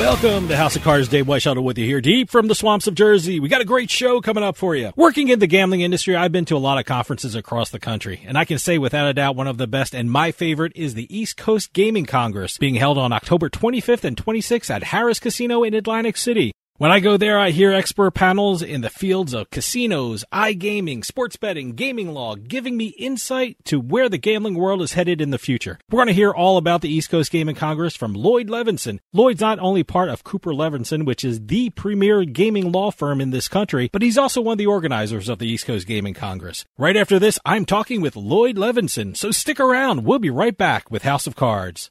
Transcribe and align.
Welcome 0.00 0.48
to 0.48 0.56
House 0.56 0.76
of 0.76 0.82
Cards. 0.82 1.08
Dave 1.08 1.26
Weishuttle 1.26 1.62
with 1.62 1.76
you 1.76 1.84
here, 1.84 2.00
deep 2.00 2.30
from 2.30 2.48
the 2.48 2.54
swamps 2.54 2.86
of 2.86 2.94
Jersey. 2.94 3.38
We 3.38 3.50
got 3.50 3.60
a 3.60 3.66
great 3.66 3.90
show 3.90 4.22
coming 4.22 4.42
up 4.42 4.56
for 4.56 4.74
you. 4.74 4.92
Working 4.96 5.28
in 5.28 5.40
the 5.40 5.46
gambling 5.46 5.82
industry, 5.82 6.16
I've 6.16 6.32
been 6.32 6.46
to 6.46 6.56
a 6.56 6.58
lot 6.58 6.78
of 6.78 6.86
conferences 6.86 7.34
across 7.34 7.68
the 7.68 7.78
country, 7.78 8.22
and 8.26 8.38
I 8.38 8.46
can 8.46 8.58
say 8.58 8.78
without 8.78 9.10
a 9.10 9.12
doubt 9.12 9.36
one 9.36 9.46
of 9.46 9.58
the 9.58 9.66
best 9.66 9.94
and 9.94 10.10
my 10.10 10.32
favorite 10.32 10.72
is 10.74 10.94
the 10.94 11.14
East 11.14 11.36
Coast 11.36 11.74
Gaming 11.74 12.06
Congress, 12.06 12.56
being 12.56 12.76
held 12.76 12.96
on 12.96 13.12
October 13.12 13.50
25th 13.50 14.04
and 14.04 14.16
26th 14.16 14.70
at 14.70 14.84
Harrah's 14.84 15.20
Casino 15.20 15.64
in 15.64 15.74
Atlantic 15.74 16.16
City. 16.16 16.54
When 16.80 16.90
I 16.90 17.00
go 17.00 17.18
there, 17.18 17.38
I 17.38 17.50
hear 17.50 17.74
expert 17.74 18.12
panels 18.12 18.62
in 18.62 18.80
the 18.80 18.88
fields 18.88 19.34
of 19.34 19.50
casinos, 19.50 20.24
iGaming, 20.32 21.04
sports 21.04 21.36
betting, 21.36 21.72
gaming 21.72 22.14
law, 22.14 22.36
giving 22.36 22.74
me 22.78 22.86
insight 22.96 23.58
to 23.66 23.78
where 23.78 24.08
the 24.08 24.16
gambling 24.16 24.54
world 24.54 24.80
is 24.80 24.94
headed 24.94 25.20
in 25.20 25.28
the 25.28 25.36
future. 25.36 25.78
We're 25.90 25.98
going 25.98 26.06
to 26.06 26.14
hear 26.14 26.30
all 26.30 26.56
about 26.56 26.80
the 26.80 26.88
East 26.88 27.10
Coast 27.10 27.30
Gaming 27.30 27.54
Congress 27.54 27.94
from 27.94 28.14
Lloyd 28.14 28.48
Levenson. 28.48 29.00
Lloyd's 29.12 29.42
not 29.42 29.58
only 29.58 29.84
part 29.84 30.08
of 30.08 30.24
Cooper 30.24 30.54
Levenson, 30.54 31.04
which 31.04 31.22
is 31.22 31.48
the 31.48 31.68
premier 31.68 32.24
gaming 32.24 32.72
law 32.72 32.90
firm 32.90 33.20
in 33.20 33.28
this 33.28 33.46
country, 33.46 33.90
but 33.92 34.00
he's 34.00 34.16
also 34.16 34.40
one 34.40 34.52
of 34.52 34.58
the 34.58 34.64
organizers 34.64 35.28
of 35.28 35.38
the 35.38 35.48
East 35.48 35.66
Coast 35.66 35.86
Gaming 35.86 36.14
Congress. 36.14 36.64
Right 36.78 36.96
after 36.96 37.18
this, 37.18 37.38
I'm 37.44 37.66
talking 37.66 38.00
with 38.00 38.16
Lloyd 38.16 38.56
Levenson, 38.56 39.14
so 39.14 39.32
stick 39.32 39.60
around. 39.60 40.06
We'll 40.06 40.18
be 40.18 40.30
right 40.30 40.56
back 40.56 40.90
with 40.90 41.02
House 41.02 41.26
of 41.26 41.36
Cards. 41.36 41.90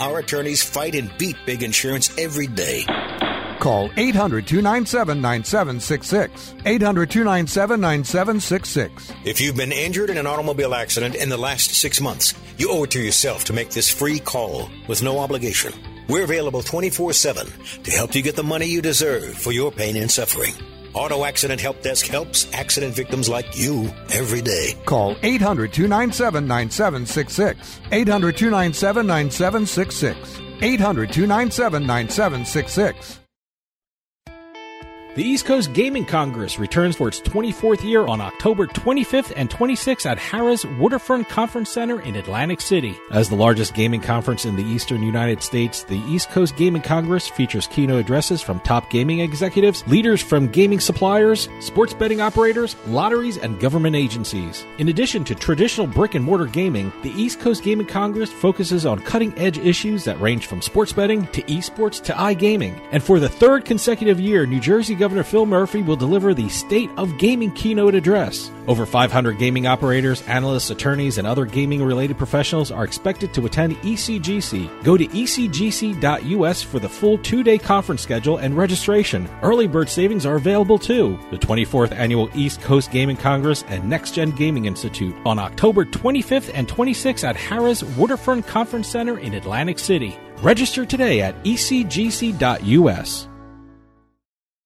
Our 0.00 0.20
attorneys 0.20 0.62
fight 0.62 0.94
and 0.94 1.10
beat 1.18 1.36
big 1.44 1.62
insurance 1.62 2.16
every 2.18 2.46
day. 2.46 2.84
Call 3.58 3.90
800 3.96 4.46
297 4.46 5.20
9766. 5.20 6.54
800 6.64 7.10
297 7.10 7.80
9766. 7.80 9.12
If 9.24 9.40
you've 9.40 9.56
been 9.56 9.72
injured 9.72 10.10
in 10.10 10.16
an 10.16 10.26
automobile 10.26 10.74
accident 10.74 11.16
in 11.16 11.28
the 11.28 11.36
last 11.36 11.72
six 11.74 12.00
months, 12.00 12.34
you 12.56 12.70
owe 12.70 12.84
it 12.84 12.90
to 12.92 13.02
yourself 13.02 13.44
to 13.44 13.52
make 13.52 13.70
this 13.70 13.90
free 13.90 14.20
call 14.20 14.70
with 14.86 15.02
no 15.02 15.18
obligation. 15.18 15.72
We're 16.08 16.24
available 16.24 16.62
24 16.62 17.12
7 17.12 17.46
to 17.82 17.90
help 17.90 18.14
you 18.14 18.22
get 18.22 18.36
the 18.36 18.44
money 18.44 18.66
you 18.66 18.80
deserve 18.80 19.36
for 19.36 19.52
your 19.52 19.72
pain 19.72 19.96
and 19.96 20.10
suffering. 20.10 20.54
Auto 20.94 21.24
Accident 21.24 21.60
Help 21.60 21.82
Desk 21.82 22.06
helps 22.06 22.52
accident 22.52 22.94
victims 22.94 23.28
like 23.28 23.56
you 23.56 23.90
every 24.12 24.42
day. 24.42 24.74
Call 24.86 25.16
800 25.22 25.72
297 25.72 26.46
9766. 26.46 27.80
800 27.92 28.36
297 28.36 29.06
9766. 29.06 30.40
800 30.62 31.12
297 31.12 31.86
9766. 31.86 33.20
The 35.14 35.24
East 35.24 35.46
Coast 35.46 35.72
Gaming 35.72 36.04
Congress 36.04 36.58
returns 36.58 36.94
for 36.94 37.08
its 37.08 37.20
24th 37.20 37.82
year 37.82 38.06
on 38.06 38.20
October 38.20 38.66
25th 38.66 39.32
and 39.34 39.48
26th 39.50 40.06
at 40.06 40.18
Harrah's 40.18 40.64
Waterfront 40.78 41.28
Conference 41.28 41.70
Center 41.70 42.00
in 42.02 42.14
Atlantic 42.14 42.60
City. 42.60 42.96
As 43.10 43.28
the 43.28 43.34
largest 43.34 43.74
gaming 43.74 44.02
conference 44.02 44.44
in 44.44 44.54
the 44.54 44.62
eastern 44.62 45.02
United 45.02 45.42
States, 45.42 45.82
the 45.84 45.98
East 46.00 46.30
Coast 46.30 46.56
Gaming 46.56 46.82
Congress 46.82 47.26
features 47.26 47.66
keynote 47.66 47.98
addresses 48.00 48.42
from 48.42 48.60
top 48.60 48.90
gaming 48.90 49.20
executives, 49.20 49.82
leaders 49.88 50.22
from 50.22 50.46
gaming 50.46 50.78
suppliers, 50.78 51.48
sports 51.60 51.94
betting 51.94 52.20
operators, 52.20 52.76
lotteries, 52.86 53.38
and 53.38 53.58
government 53.58 53.96
agencies. 53.96 54.64
In 54.76 54.88
addition 54.88 55.24
to 55.24 55.34
traditional 55.34 55.86
brick 55.86 56.14
and 56.14 56.24
mortar 56.24 56.46
gaming, 56.46 56.92
the 57.02 57.10
East 57.10 57.40
Coast 57.40 57.64
Gaming 57.64 57.86
Congress 57.86 58.30
focuses 58.30 58.84
on 58.84 59.00
cutting 59.00 59.36
edge 59.38 59.58
issues 59.58 60.04
that 60.04 60.20
range 60.20 60.46
from 60.46 60.62
sports 60.62 60.92
betting 60.92 61.26
to 61.28 61.42
esports 61.44 62.00
to 62.04 62.12
iGaming. 62.12 62.78
And 62.92 63.02
for 63.02 63.18
the 63.18 63.28
third 63.28 63.64
consecutive 63.64 64.20
year, 64.20 64.46
New 64.46 64.60
Jersey 64.60 64.97
Governor 64.98 65.22
Phil 65.22 65.46
Murphy 65.46 65.80
will 65.82 65.96
deliver 65.96 66.34
the 66.34 66.48
State 66.48 66.90
of 66.96 67.16
Gaming 67.16 67.52
keynote 67.52 67.94
address. 67.94 68.50
Over 68.66 68.84
500 68.84 69.38
gaming 69.38 69.66
operators, 69.66 70.20
analysts, 70.22 70.70
attorneys, 70.70 71.16
and 71.16 71.26
other 71.26 71.46
gaming 71.46 71.82
related 71.82 72.18
professionals 72.18 72.70
are 72.70 72.84
expected 72.84 73.32
to 73.32 73.46
attend 73.46 73.76
ECGC. 73.76 74.84
Go 74.84 74.96
to 74.96 75.06
ecgc.us 75.06 76.62
for 76.62 76.78
the 76.78 76.88
full 76.88 77.16
two 77.18 77.42
day 77.42 77.56
conference 77.56 78.02
schedule 78.02 78.36
and 78.36 78.56
registration. 78.56 79.28
Early 79.42 79.66
bird 79.66 79.88
savings 79.88 80.26
are 80.26 80.36
available 80.36 80.78
too. 80.78 81.18
The 81.30 81.38
24th 81.38 81.92
Annual 81.92 82.30
East 82.34 82.60
Coast 82.60 82.90
Gaming 82.90 83.16
Congress 83.16 83.64
and 83.68 83.88
Next 83.88 84.14
Gen 84.14 84.32
Gaming 84.32 84.66
Institute 84.66 85.14
on 85.24 85.38
October 85.38 85.84
25th 85.84 86.50
and 86.52 86.68
26th 86.68 87.24
at 87.24 87.36
Harrah's 87.36 87.84
Waterfront 87.96 88.46
Conference 88.46 88.88
Center 88.88 89.18
in 89.18 89.34
Atlantic 89.34 89.78
City. 89.78 90.18
Register 90.42 90.84
today 90.84 91.22
at 91.22 91.42
ecgc.us. 91.44 93.28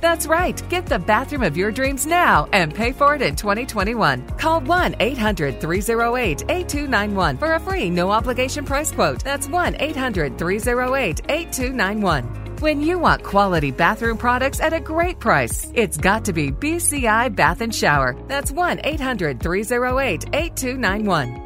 That's 0.00 0.26
right. 0.26 0.60
Get 0.68 0.86
the 0.86 0.98
bathroom 0.98 1.42
of 1.42 1.56
your 1.56 1.70
dreams 1.70 2.06
now 2.06 2.48
and 2.52 2.74
pay 2.74 2.92
for 2.92 3.14
it 3.14 3.22
in 3.22 3.36
2021. 3.36 4.28
Call 4.38 4.60
1 4.60 4.96
800 5.00 5.60
308 5.60 6.44
8291 6.48 7.38
for 7.38 7.52
a 7.54 7.60
free 7.60 7.90
no 7.90 8.10
obligation 8.10 8.64
price 8.64 8.92
quote. 8.92 9.22
That's 9.24 9.48
1 9.48 9.76
800 9.80 10.38
308 10.38 11.20
8291. 11.28 12.46
When 12.60 12.80
you 12.80 12.98
want 12.98 13.22
quality 13.22 13.70
bathroom 13.70 14.16
products 14.16 14.60
at 14.60 14.72
a 14.72 14.80
great 14.80 15.20
price, 15.20 15.70
it's 15.74 15.98
got 15.98 16.24
to 16.24 16.32
be 16.32 16.50
BCI 16.50 17.34
Bath 17.36 17.60
and 17.60 17.74
Shower. 17.74 18.16
That's 18.28 18.50
1 18.50 18.80
800 18.82 19.40
308 19.40 20.24
8291. 20.32 21.45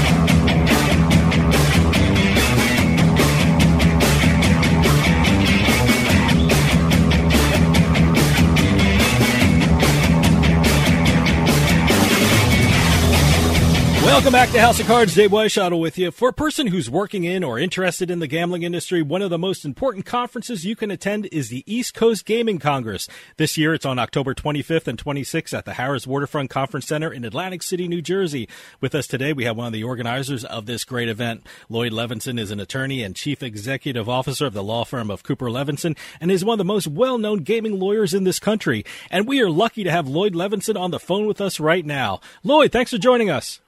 Welcome 14.21 14.33
back 14.33 14.51
to 14.51 14.61
House 14.61 14.79
of 14.79 14.85
Cards. 14.85 15.15
Dave 15.15 15.31
Weishottle 15.31 15.81
with 15.81 15.97
you. 15.97 16.11
For 16.11 16.29
a 16.29 16.33
person 16.33 16.67
who's 16.67 16.91
working 16.91 17.23
in 17.23 17.43
or 17.43 17.57
interested 17.57 18.11
in 18.11 18.19
the 18.19 18.27
gambling 18.27 18.61
industry, 18.61 19.01
one 19.01 19.23
of 19.23 19.31
the 19.31 19.39
most 19.39 19.65
important 19.65 20.05
conferences 20.05 20.63
you 20.63 20.75
can 20.75 20.91
attend 20.91 21.27
is 21.31 21.49
the 21.49 21.63
East 21.65 21.95
Coast 21.95 22.23
Gaming 22.23 22.59
Congress. 22.59 23.07
This 23.37 23.57
year, 23.57 23.73
it's 23.73 23.83
on 23.85 23.97
October 23.97 24.35
25th 24.35 24.87
and 24.87 25.03
26th 25.03 25.57
at 25.57 25.65
the 25.65 25.71
Harrah's 25.71 26.05
Waterfront 26.05 26.51
Conference 26.51 26.85
Center 26.85 27.11
in 27.11 27.25
Atlantic 27.25 27.63
City, 27.63 27.87
New 27.87 28.03
Jersey. 28.03 28.47
With 28.79 28.93
us 28.93 29.07
today, 29.07 29.33
we 29.33 29.45
have 29.45 29.57
one 29.57 29.65
of 29.65 29.73
the 29.73 29.83
organizers 29.83 30.45
of 30.45 30.67
this 30.67 30.85
great 30.85 31.09
event. 31.09 31.47
Lloyd 31.67 31.91
Levenson 31.91 32.39
is 32.39 32.51
an 32.51 32.59
attorney 32.59 33.01
and 33.01 33.15
chief 33.15 33.41
executive 33.41 34.07
officer 34.07 34.45
of 34.45 34.53
the 34.53 34.61
law 34.61 34.85
firm 34.85 35.09
of 35.09 35.23
Cooper 35.23 35.47
Levenson 35.47 35.97
and 36.19 36.29
is 36.29 36.45
one 36.45 36.53
of 36.53 36.59
the 36.59 36.63
most 36.63 36.85
well-known 36.85 37.39
gaming 37.39 37.79
lawyers 37.79 38.13
in 38.13 38.23
this 38.23 38.37
country. 38.37 38.85
And 39.09 39.27
we 39.27 39.41
are 39.41 39.49
lucky 39.49 39.83
to 39.83 39.91
have 39.91 40.07
Lloyd 40.07 40.35
Levenson 40.35 40.79
on 40.79 40.91
the 40.91 40.99
phone 40.99 41.25
with 41.25 41.41
us 41.41 41.59
right 41.59 41.83
now. 41.83 42.21
Lloyd, 42.43 42.71
thanks 42.71 42.91
for 42.91 42.99
joining 42.99 43.31
us. 43.31 43.59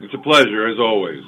It's 0.00 0.14
a 0.14 0.18
pleasure, 0.18 0.66
as 0.66 0.78
always. 0.78 1.22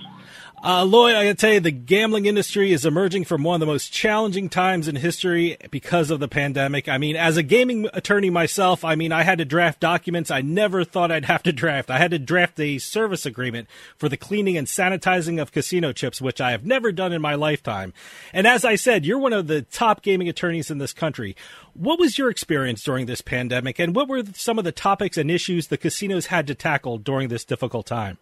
Uh, 0.65 0.85
Lloyd, 0.85 1.17
I 1.17 1.25
gotta 1.25 1.35
tell 1.35 1.53
you, 1.55 1.59
the 1.59 1.73
gambling 1.73 2.27
industry 2.27 2.73
is 2.73 2.87
emerging 2.87 3.25
from 3.25 3.43
one 3.43 3.57
of 3.57 3.61
the 3.61 3.67
most 3.67 3.93
challenging 3.93 4.49
times 4.49 4.87
in 4.87 4.95
history 4.95 5.57
because 5.73 6.09
of 6.09 6.21
the 6.21 6.29
pandemic. 6.29 6.89
I 6.89 6.99
mean, 6.99 7.17
as 7.17 7.37
a 7.37 7.43
gaming 7.43 7.89
attorney 7.93 8.31
myself, 8.31 8.85
I 8.85 8.95
mean, 8.95 9.11
I 9.11 9.25
had 9.25 9.39
to 9.39 9.45
draft 9.45 9.81
documents 9.81 10.31
I 10.31 10.41
never 10.41 10.85
thought 10.85 11.11
I'd 11.11 11.25
have 11.25 11.43
to 11.45 11.53
draft. 11.53 11.91
I 11.91 11.99
had 11.99 12.13
to 12.13 12.19
draft 12.21 12.61
a 12.61 12.79
service 12.79 13.27
agreement 13.27 13.67
for 13.97 14.09
the 14.09 14.17
cleaning 14.17 14.57
and 14.57 14.69
sanitizing 14.69 15.43
of 15.43 15.51
casino 15.51 15.93
chips, 15.93 16.23
which 16.23 16.41
I 16.41 16.53
have 16.53 16.65
never 16.65 16.93
done 16.93 17.13
in 17.13 17.21
my 17.21 17.35
lifetime. 17.35 17.93
And 18.33 18.47
as 18.47 18.65
I 18.65 18.77
said, 18.77 19.05
you're 19.05 19.19
one 19.19 19.33
of 19.33 19.49
the 19.49 19.63
top 19.63 20.01
gaming 20.01 20.29
attorneys 20.29 20.71
in 20.71 20.79
this 20.79 20.93
country. 20.93 21.35
What 21.75 21.99
was 21.99 22.19
your 22.19 22.31
experience 22.31 22.85
during 22.85 23.07
this 23.07 23.21
pandemic, 23.21 23.81
and 23.81 23.97
what 23.97 24.07
were 24.07 24.23
some 24.35 24.61
of 24.61 24.65
the 24.65 24.71
topics 24.71 25.19
and 25.19 25.29
issues 25.29 25.67
the 25.67 25.77
casinos 25.77 26.27
had 26.27 26.47
to 26.47 26.55
tackle 26.55 26.99
during 26.99 27.31
this 27.31 27.45
difficult 27.45 27.87
time? 27.87 28.19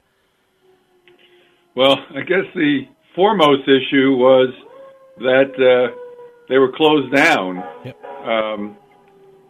Well, 1.81 1.97
I 2.15 2.21
guess 2.21 2.45
the 2.55 2.83
foremost 3.17 3.63
issue 3.63 4.15
was 4.15 4.53
that 5.17 5.55
uh, 5.57 5.97
they 6.47 6.59
were 6.59 6.73
closed 6.77 7.11
down. 7.11 7.65
Yep. 7.87 8.05
Um, 8.05 8.77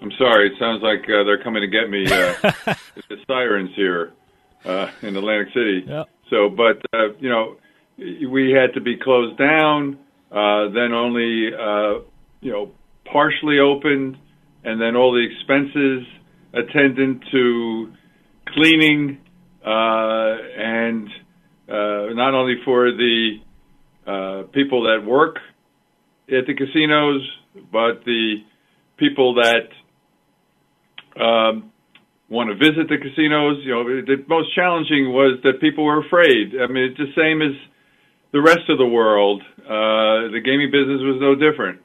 I'm 0.00 0.12
sorry, 0.16 0.46
it 0.46 0.52
sounds 0.56 0.80
like 0.80 1.00
uh, 1.10 1.24
they're 1.24 1.42
coming 1.42 1.60
to 1.62 1.66
get 1.66 1.90
me. 1.90 2.06
Uh, 2.06 2.34
the 3.08 3.16
sirens 3.26 3.70
here 3.74 4.12
uh, 4.64 4.92
in 5.02 5.16
Atlantic 5.16 5.48
City. 5.52 5.82
Yep. 5.84 6.08
So, 6.30 6.48
but 6.48 6.80
uh, 6.94 7.14
you 7.18 7.30
know, 7.30 7.56
we 7.98 8.52
had 8.52 8.74
to 8.74 8.80
be 8.80 8.96
closed 8.96 9.36
down, 9.36 9.98
uh, 10.30 10.68
then 10.68 10.92
only 10.92 11.48
uh, 11.52 11.94
you 12.42 12.52
know 12.52 12.70
partially 13.12 13.58
opened, 13.58 14.16
and 14.62 14.80
then 14.80 14.94
all 14.94 15.12
the 15.12 15.26
expenses 15.26 16.06
attendant 16.54 17.24
to 17.32 17.92
cleaning 18.54 19.18
uh, 19.66 20.36
and 20.56 21.08
uh, 21.70 22.12
not 22.14 22.34
only 22.34 22.56
for 22.64 22.90
the 22.90 23.37
uh, 24.06 24.43
people 24.52 24.82
that 24.84 25.06
work 25.06 25.37
at 26.28 26.46
the 26.46 26.55
casinos, 26.55 27.22
but 27.70 28.05
the 28.05 28.37
people 28.96 29.34
that 29.34 29.69
um, 31.20 31.72
want 32.28 32.50
to 32.50 32.56
visit 32.56 32.88
the 32.88 32.99
casinos. 32.99 33.58
You 33.64 33.75
know, 33.75 33.84
the 33.84 34.25
most 34.28 34.55
challenging 34.55 35.12
was 35.12 35.38
that 35.43 35.61
people 35.61 35.84
were 35.84 36.00
afraid. 36.05 36.55
I 36.61 36.67
mean, 36.67 36.90
it's 36.90 36.99
the 36.99 37.12
same 37.17 37.43
as 37.43 37.55
the 38.32 38.40
rest 38.40 38.69
of 38.69 38.78
the 38.78 38.87
world. 38.87 39.43
Uh, 39.58 40.31
the 40.31 40.40
gaming 40.44 40.70
business 40.70 41.00
was 41.02 41.19
no 41.20 41.34
different. 41.34 41.81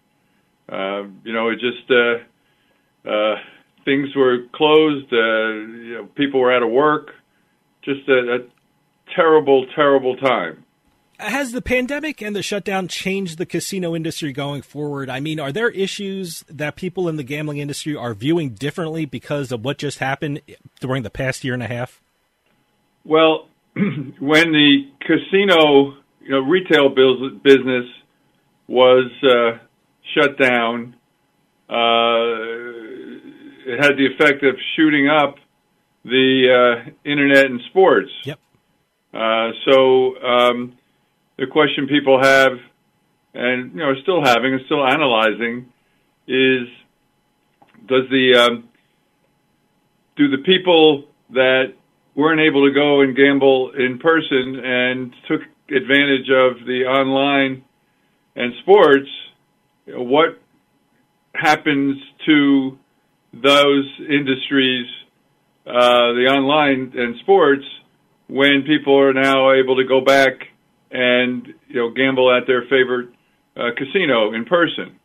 Uh, 0.68 1.10
you 1.24 1.34
know, 1.34 1.50
it 1.50 1.60
just 1.60 1.90
uh, 1.90 3.10
uh, 3.10 3.36
things 3.84 4.10
were 4.16 4.46
closed. 4.54 5.12
Uh, 5.12 5.50
you 5.84 5.94
know, 5.96 6.10
people 6.16 6.40
were 6.40 6.54
out 6.54 6.64
of 6.64 6.72
work. 6.72 7.10
Just 7.84 8.08
a, 8.10 8.36
a 8.36 8.38
terrible, 9.16 9.66
terrible 9.76 10.16
time. 10.18 10.64
Has 11.18 11.54
the 11.54 11.62
pandemic 11.62 12.22
and 12.22 12.36
the 12.36 12.44
shutdown 12.44 12.90
changed 12.90 13.38
the 13.38 13.46
casino 13.46 13.96
industry 13.96 14.34
going 14.34 14.62
forward? 14.62 15.10
I 15.10 15.22
mean, 15.22 15.40
are 15.40 15.52
there 15.52 15.70
issues 15.70 16.44
that 16.50 16.76
people 16.76 17.08
in 17.08 17.16
the 17.16 17.24
gambling 17.24 17.60
industry 17.60 17.96
are 17.96 18.14
viewing 18.14 18.50
differently 18.50 19.06
because 19.06 19.54
of 19.54 19.64
what 19.64 19.78
just 19.78 20.00
happened 20.00 20.42
during 20.82 21.04
the 21.04 21.10
past 21.10 21.46
year 21.46 21.54
and 21.54 21.64
a 21.64 21.68
half? 21.68 22.02
Well, 23.06 23.48
when 23.76 24.52
the 24.52 24.90
casino, 25.00 25.96
you 26.22 26.32
know, 26.32 26.40
retail 26.40 26.90
business 26.90 27.86
was 28.68 29.10
uh, 29.24 29.60
shut 30.14 30.38
down, 30.38 30.96
uh, 31.70 32.26
it 33.68 33.82
had 33.82 33.98
the 33.98 34.08
effect 34.14 34.44
of 34.44 34.56
shooting 34.76 35.08
up 35.08 35.36
the 36.04 36.84
uh, 36.86 36.92
internet 37.04 37.46
and 37.46 37.62
sports. 37.70 38.12
Yep. 38.26 38.40
Uh, 39.16 39.52
so 39.66 40.22
um, 40.22 40.78
the 41.38 41.48
question 41.48 41.88
people 41.88 42.22
have, 42.22 42.52
and 43.34 43.72
you 43.72 43.78
know, 43.80 43.86
are 43.86 44.02
still 44.02 44.24
having 44.24 44.54
and 44.54 44.62
still 44.66 44.86
analyzing, 44.86 45.72
is 46.28 46.68
does 47.88 48.04
the 48.10 48.36
um, 48.36 48.70
do 50.18 50.30
the 50.30 50.44
people 50.44 51.06
that 51.30 51.74
weren't 52.16 52.42
able 52.42 52.68
to 52.68 52.74
go 52.74 53.02
and 53.02 53.16
gamble 53.16 53.72
in 53.78 54.00
person 54.00 54.60
and 54.64 55.14
took 55.28 55.42
advantage 55.70 56.30
of 56.30 56.66
the 56.66 56.86
online 56.86 57.64
and 58.36 58.54
sports, 58.62 59.10
what 59.88 60.40
happens 61.34 61.98
to 62.26 62.78
those 63.34 63.86
industries, 64.10 64.88
uh, 65.68 66.14
the 66.14 66.28
online 66.30 66.94
and 66.96 67.16
sports, 67.20 67.64
when 68.28 68.64
people 68.66 69.00
are 69.00 69.14
now 69.14 69.54
able 69.54 69.76
to 69.78 69.84
go 69.84 70.02
back 70.02 70.34
and 70.92 71.48
you 71.68 71.76
know 71.76 71.92
gamble 71.92 72.32
at 72.36 72.48
their 72.48 72.64
favorite 72.64 73.10
uh, 73.58 73.70
casino 73.78 74.34
in 74.34 74.46
person. 74.46 75.00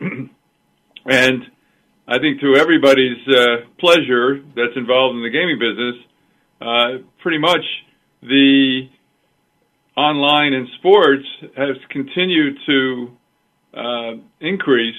and 1.06 1.42
I 2.06 2.18
think 2.18 2.40
to 2.40 2.56
everybody's 2.56 3.26
uh, 3.28 3.68
pleasure 3.78 4.42
that's 4.56 4.76
involved 4.76 5.16
in 5.16 5.22
the 5.22 5.30
gaming 5.30 5.58
business, 5.58 5.96
uh, 6.60 7.04
pretty 7.22 7.38
much 7.38 7.64
the 8.22 8.88
online 9.96 10.54
and 10.54 10.68
sports 10.78 11.26
has 11.56 11.76
continued 11.90 12.56
to 12.66 13.16
uh, 13.74 14.12
increase 14.40 14.96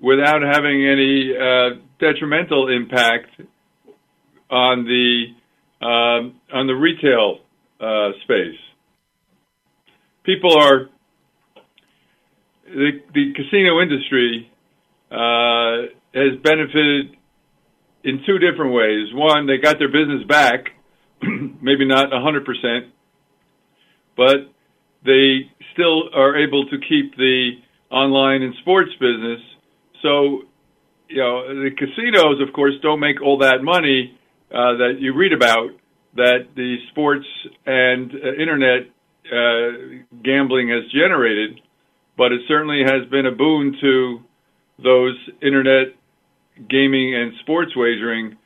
without 0.00 0.42
having 0.42 0.86
any 0.86 1.32
uh, 1.36 1.76
detrimental 1.98 2.68
impact 2.68 3.28
on 4.50 4.84
the 4.84 5.26
um, 5.80 6.40
on 6.52 6.66
the 6.66 6.74
retail 6.74 7.38
uh, 7.80 8.10
space. 8.24 8.58
People 10.24 10.56
are 10.56 10.88
the, 12.66 12.90
the 13.14 13.32
casino 13.34 13.80
industry 13.80 14.50
uh, 15.10 15.88
has 16.14 16.38
benefited 16.42 17.16
in 18.04 18.22
two 18.26 18.38
different 18.38 18.72
ways. 18.74 19.08
One, 19.12 19.46
they 19.46 19.58
got 19.58 19.78
their 19.78 19.90
business 19.90 20.24
back, 20.26 20.66
maybe 21.22 21.86
not 21.86 22.10
100%, 22.10 22.90
but 24.16 24.52
they 25.04 25.50
still 25.72 26.10
are 26.14 26.36
able 26.36 26.66
to 26.66 26.78
keep 26.78 27.16
the 27.16 27.52
online 27.90 28.42
and 28.42 28.54
sports 28.60 28.90
business. 29.00 29.40
So 30.02 30.42
you 31.08 31.16
know, 31.16 31.48
the 31.48 31.70
casinos, 31.76 32.40
of 32.40 32.54
course, 32.54 32.74
don't 32.82 33.00
make 33.00 33.20
all 33.20 33.38
that 33.38 33.62
money 33.62 34.16
uh, 34.52 34.74
that 34.78 34.96
you 34.98 35.14
read 35.14 35.32
about 35.32 35.70
that 36.16 36.48
the 36.56 36.76
sports 36.90 37.26
and 37.66 38.10
uh, 38.10 38.32
internet 38.34 38.90
uh, 39.30 40.02
gambling 40.24 40.70
has 40.70 40.90
generated, 40.90 41.60
but 42.16 42.32
it 42.32 42.40
certainly 42.48 42.82
has 42.84 43.08
been 43.10 43.26
a 43.26 43.30
boon 43.30 43.76
to 43.80 44.18
those 44.82 45.16
internet 45.40 45.94
gaming 46.68 47.14
and 47.14 47.32
sports 47.42 47.76
wagering 47.76 48.36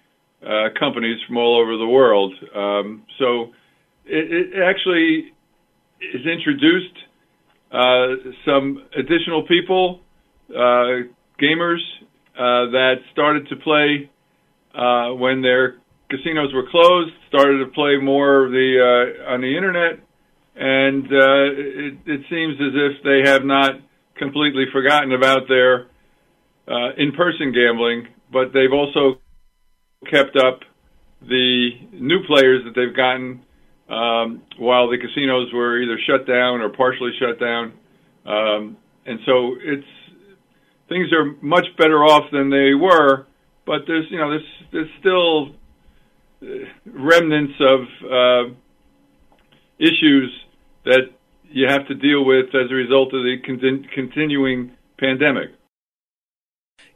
uh, 0.46 0.68
companies 0.78 1.18
from 1.26 1.38
all 1.38 1.58
over 1.58 1.78
the 1.78 1.86
world. 1.86 2.34
Um, 2.54 3.04
so 3.18 3.54
it, 4.04 4.52
it 4.52 4.62
actually 4.62 5.32
is 6.02 6.26
introduced 6.26 6.96
uh, 7.72 8.30
some 8.44 8.84
additional 8.94 9.46
people, 9.46 10.00
gamers 10.50 11.80
that 12.36 12.96
started 13.10 13.48
to 13.48 13.56
play 13.56 14.10
when 15.18 15.40
their 15.40 15.78
casinos 16.10 16.52
were 16.52 16.68
closed, 16.70 17.12
started 17.28 17.64
to 17.64 17.70
play 17.72 17.96
more 17.96 18.44
of 18.46 18.52
the 18.52 18.78
uh, 18.78 19.32
on 19.32 19.40
the 19.40 19.56
internet, 19.56 20.00
and 20.56 21.04
uh, 21.04 21.44
it, 21.52 21.94
it 22.06 22.20
seems 22.30 22.54
as 22.60 22.72
if 22.74 23.02
they 23.02 23.30
have 23.30 23.44
not 23.44 23.72
completely 24.16 24.64
forgotten 24.72 25.12
about 25.12 25.48
their 25.48 25.86
uh, 26.68 26.94
in-person 26.96 27.52
gambling, 27.52 28.08
but 28.32 28.52
they've 28.52 28.72
also 28.72 29.20
kept 30.10 30.36
up 30.36 30.60
the 31.22 31.70
new 31.92 32.22
players 32.26 32.62
that 32.64 32.74
they've 32.74 32.96
gotten 32.96 33.42
um, 33.88 34.42
while 34.58 34.88
the 34.88 34.98
casinos 34.98 35.52
were 35.52 35.82
either 35.82 35.98
shut 36.06 36.26
down 36.26 36.60
or 36.60 36.68
partially 36.70 37.10
shut 37.18 37.40
down. 37.40 37.72
Um, 38.26 38.76
and 39.06 39.18
so 39.26 39.56
it's 39.60 39.86
things 40.88 41.12
are 41.12 41.34
much 41.42 41.66
better 41.76 42.04
off 42.04 42.30
than 42.32 42.50
they 42.50 42.74
were, 42.74 43.26
but 43.66 43.82
there's 43.86 44.06
you 44.10 44.18
know 44.18 44.30
there's 44.30 44.50
there's 44.72 44.90
still 45.00 45.54
remnants 46.86 47.54
of 47.60 47.80
uh, 48.04 48.54
issues 49.78 50.32
that 50.84 51.10
you 51.50 51.66
have 51.68 51.86
to 51.88 51.94
deal 51.94 52.24
with 52.24 52.46
as 52.54 52.70
a 52.70 52.74
result 52.74 53.14
of 53.14 53.22
the 53.22 53.36
con- 53.44 53.86
continuing 53.94 54.72
pandemic 54.98 55.50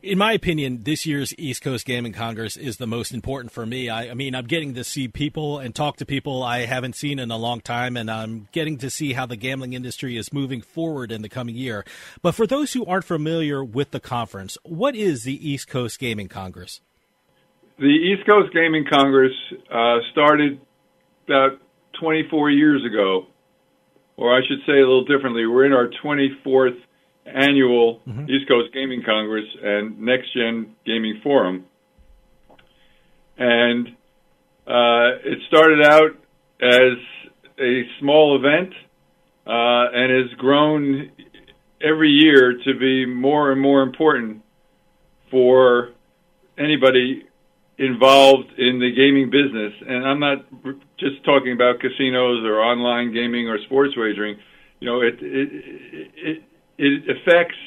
in 0.02 0.17
my 0.17 0.33
opinion, 0.33 0.85
this 0.85 1.07
year's 1.07 1.35
East 1.38 1.62
Coast 1.62 1.85
Gaming 1.85 2.12
Congress 2.12 2.57
is 2.57 2.76
the 2.76 2.87
most 2.87 3.12
important 3.12 3.52
for 3.52 3.67
me. 3.67 3.88
I, 3.88 4.11
I, 4.11 4.14
mean, 4.14 4.35
I'm 4.35 4.47
getting 4.47 4.75
to 4.75 4.85
see 4.85 5.09
people 5.09 5.59
and 5.59 5.75
talk 5.75 5.97
to 5.97 6.07
people 6.07 6.43
I 6.43 6.67
haven't 6.67 6.95
seen 6.95 7.19
in 7.19 7.31
a 7.31 7.37
long 7.37 7.61
time, 7.61 7.97
and 7.97 8.11
I'm 8.11 8.49
getting 8.52 8.78
to 8.78 8.90
see 8.90 9.12
how 9.12 9.26
the 9.26 9.37
gambling 9.37 9.73
industry 9.73 10.17
is 10.17 10.33
moving 10.33 10.61
forward 10.61 11.11
in 11.11 11.23
the 11.23 11.28
coming 11.28 11.57
year. 11.57 11.85
But 12.23 12.35
for 12.35 12.47
those 12.47 12.73
who 12.73 12.87
aren't 12.87 13.05
familiar 13.05 13.64
with 13.64 13.90
the 13.90 14.00
conference, 14.00 14.57
what 14.62 14.95
is 14.95 15.25
the 15.25 15.49
East 15.49 15.69
Coast 15.69 15.99
Gaming 15.99 16.28
Congress? 16.28 16.81
The 17.79 17.87
East 17.87 18.27
Coast 18.29 18.53
Gaming 18.53 18.85
Congress 18.91 19.33
uh, 19.73 19.99
started 20.11 20.61
about 21.29 21.61
24 22.01 22.51
years 22.51 22.85
ago, 22.85 23.27
or 24.17 24.37
I 24.37 24.41
should 24.49 24.59
say 24.67 24.73
a 24.73 24.87
little 24.87 25.05
differently. 25.05 25.47
We're 25.47 25.65
in 25.65 25.73
our 25.73 25.89
24th 26.05 26.77
annual 27.25 28.01
mm-hmm. 28.01 28.29
East 28.29 28.49
Coast 28.49 28.75
Gaming 28.75 29.05
Congress 29.07 29.45
and 29.63 30.01
Next 30.01 30.35
Gen 30.35 30.75
Gaming 30.85 31.21
Forum. 31.23 31.67
And 33.37 33.91
uh, 34.67 35.23
it 35.25 35.39
started 35.47 35.87
out 35.87 36.17
as 36.61 36.99
a 37.61 37.83
small 38.01 38.35
event 38.35 38.73
uh, 39.47 39.95
and 39.95 40.11
has 40.11 40.37
grown 40.37 41.13
every 41.81 42.11
year 42.11 42.55
to 42.65 42.77
be 42.77 43.07
more 43.07 43.53
and 43.53 43.61
more 43.61 43.83
important 43.83 44.43
for 45.31 45.91
anybody 46.59 47.28
involved 47.79 48.51
in 48.59 48.81
the 48.83 48.91
gaming 48.91 49.31
business. 49.31 49.73
And 49.87 50.07
I'm 50.07 50.19
not 50.21 50.45
just 50.99 51.25
talking 51.25 51.53
about 51.53 51.81
casinos 51.81 52.45
or 52.45 52.61
online 52.61 53.15
gaming 53.15 53.49
or 53.49 53.59
sports 53.67 53.95
wagering. 53.97 54.37
You 54.81 54.87
know, 54.87 55.01
it, 55.01 55.15
it, 55.21 55.49
it 56.15 56.43
it 56.79 57.03
affects 57.11 57.59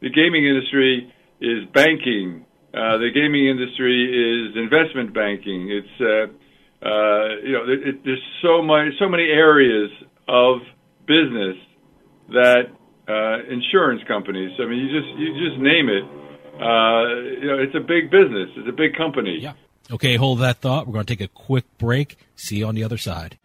the 0.00 0.10
gaming 0.10 0.46
industry 0.46 1.12
is 1.40 1.66
banking. 1.74 2.44
Uh, 2.74 2.98
the 2.98 3.10
gaming 3.14 3.46
industry 3.46 4.06
is 4.06 4.56
investment 4.56 5.14
banking. 5.14 5.70
It's 5.70 5.96
uh, 6.00 6.86
uh, 6.86 7.28
you 7.42 7.52
know 7.52 7.64
it, 7.66 7.88
it, 7.88 8.04
there's 8.04 8.22
so 8.42 8.62
much 8.62 8.94
so 8.98 9.08
many 9.08 9.24
areas 9.24 9.90
of 10.28 10.58
business 11.06 11.56
that 12.28 12.70
uh, 13.08 13.42
insurance 13.50 14.02
companies. 14.06 14.50
I 14.58 14.66
mean, 14.66 14.78
you 14.78 14.90
just 14.90 15.18
you 15.18 15.34
just 15.38 15.58
name 15.58 15.88
it. 15.88 16.21
Uh, 16.54 17.08
you 17.40 17.46
know, 17.46 17.58
it's 17.58 17.74
a 17.74 17.80
big 17.80 18.10
business. 18.10 18.50
It's 18.56 18.68
a 18.68 18.72
big 18.72 18.94
company. 18.94 19.38
Yeah. 19.40 19.54
Okay, 19.90 20.16
hold 20.16 20.40
that 20.40 20.58
thought. 20.58 20.86
We're 20.86 20.94
going 20.94 21.06
to 21.06 21.16
take 21.16 21.24
a 21.24 21.32
quick 21.32 21.64
break. 21.78 22.16
See 22.36 22.56
you 22.56 22.66
on 22.66 22.74
the 22.74 22.84
other 22.84 22.98
side. 22.98 23.38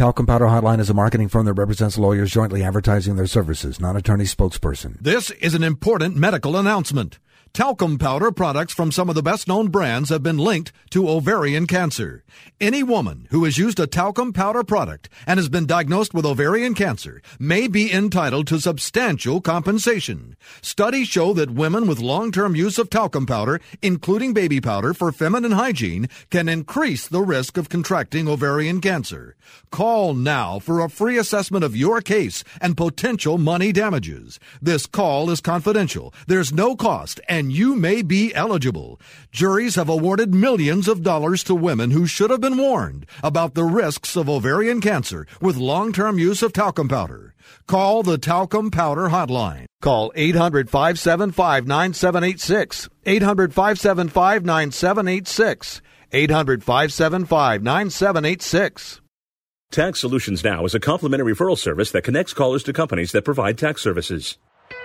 Talcum 0.00 0.26
Powder 0.26 0.46
Hotline 0.46 0.80
is 0.80 0.88
a 0.88 0.94
marketing 0.94 1.28
firm 1.28 1.44
that 1.44 1.52
represents 1.52 1.98
lawyers 1.98 2.30
jointly 2.30 2.62
advertising 2.64 3.16
their 3.16 3.26
services, 3.26 3.78
non 3.78 3.98
attorney 3.98 4.24
spokesperson. 4.24 4.96
This 4.98 5.30
is 5.32 5.54
an 5.54 5.62
important 5.62 6.16
medical 6.16 6.56
announcement. 6.56 7.18
Talcum 7.52 7.98
powder 7.98 8.30
products 8.30 8.72
from 8.72 8.92
some 8.92 9.08
of 9.08 9.16
the 9.16 9.24
best 9.24 9.48
known 9.48 9.68
brands 9.68 10.08
have 10.08 10.22
been 10.22 10.38
linked 10.38 10.70
to 10.90 11.08
ovarian 11.08 11.66
cancer. 11.66 12.22
Any 12.60 12.84
woman 12.84 13.26
who 13.30 13.42
has 13.42 13.58
used 13.58 13.80
a 13.80 13.88
talcum 13.88 14.32
powder 14.32 14.62
product 14.62 15.08
and 15.26 15.36
has 15.36 15.48
been 15.48 15.66
diagnosed 15.66 16.14
with 16.14 16.24
ovarian 16.24 16.74
cancer 16.74 17.20
may 17.40 17.66
be 17.66 17.92
entitled 17.92 18.46
to 18.46 18.60
substantial 18.60 19.40
compensation. 19.40 20.36
Studies 20.62 21.08
show 21.08 21.32
that 21.32 21.50
women 21.50 21.88
with 21.88 21.98
long-term 21.98 22.54
use 22.54 22.78
of 22.78 22.88
talcum 22.88 23.26
powder, 23.26 23.60
including 23.82 24.32
baby 24.32 24.60
powder 24.60 24.94
for 24.94 25.10
feminine 25.10 25.52
hygiene, 25.52 26.08
can 26.30 26.48
increase 26.48 27.08
the 27.08 27.20
risk 27.20 27.56
of 27.56 27.68
contracting 27.68 28.28
ovarian 28.28 28.80
cancer. 28.80 29.34
Call 29.72 30.14
now 30.14 30.60
for 30.60 30.78
a 30.80 30.88
free 30.88 31.18
assessment 31.18 31.64
of 31.64 31.74
your 31.74 32.00
case 32.00 32.44
and 32.60 32.76
potential 32.76 33.38
money 33.38 33.72
damages. 33.72 34.38
This 34.62 34.86
call 34.86 35.30
is 35.30 35.40
confidential. 35.40 36.14
There's 36.28 36.52
no 36.52 36.76
cost 36.76 37.20
and 37.28 37.39
and 37.40 37.50
you 37.50 37.74
may 37.74 38.02
be 38.02 38.34
eligible. 38.34 39.00
Juries 39.32 39.76
have 39.76 39.88
awarded 39.88 40.34
millions 40.34 40.86
of 40.88 41.02
dollars 41.02 41.42
to 41.44 41.54
women 41.54 41.90
who 41.90 42.06
should 42.06 42.28
have 42.28 42.42
been 42.42 42.58
warned 42.58 43.06
about 43.22 43.54
the 43.54 43.64
risks 43.64 44.14
of 44.14 44.28
ovarian 44.28 44.82
cancer 44.82 45.26
with 45.40 45.56
long-term 45.56 46.18
use 46.18 46.42
of 46.42 46.52
talcum 46.52 46.86
powder. 46.86 47.34
Call 47.66 48.02
the 48.02 48.18
Talcum 48.18 48.70
Powder 48.70 49.08
Hotline. 49.08 49.64
Call 49.80 50.12
800 50.14 50.68
575 50.68 51.66
9786. 51.66 52.90
800 53.06 53.54
575 53.54 54.44
9786. 54.44 55.80
800 56.12 56.62
575 56.62 57.62
9786. 57.62 59.00
Tax 59.70 59.98
Solutions 59.98 60.44
Now 60.44 60.66
is 60.66 60.74
a 60.74 60.80
complimentary 60.80 61.32
referral 61.32 61.56
service 61.56 61.90
that 61.92 62.04
connects 62.04 62.34
callers 62.34 62.64
to 62.64 62.74
companies 62.74 63.12
that 63.12 63.24
provide 63.24 63.56
tax 63.56 63.80
services. 63.80 64.36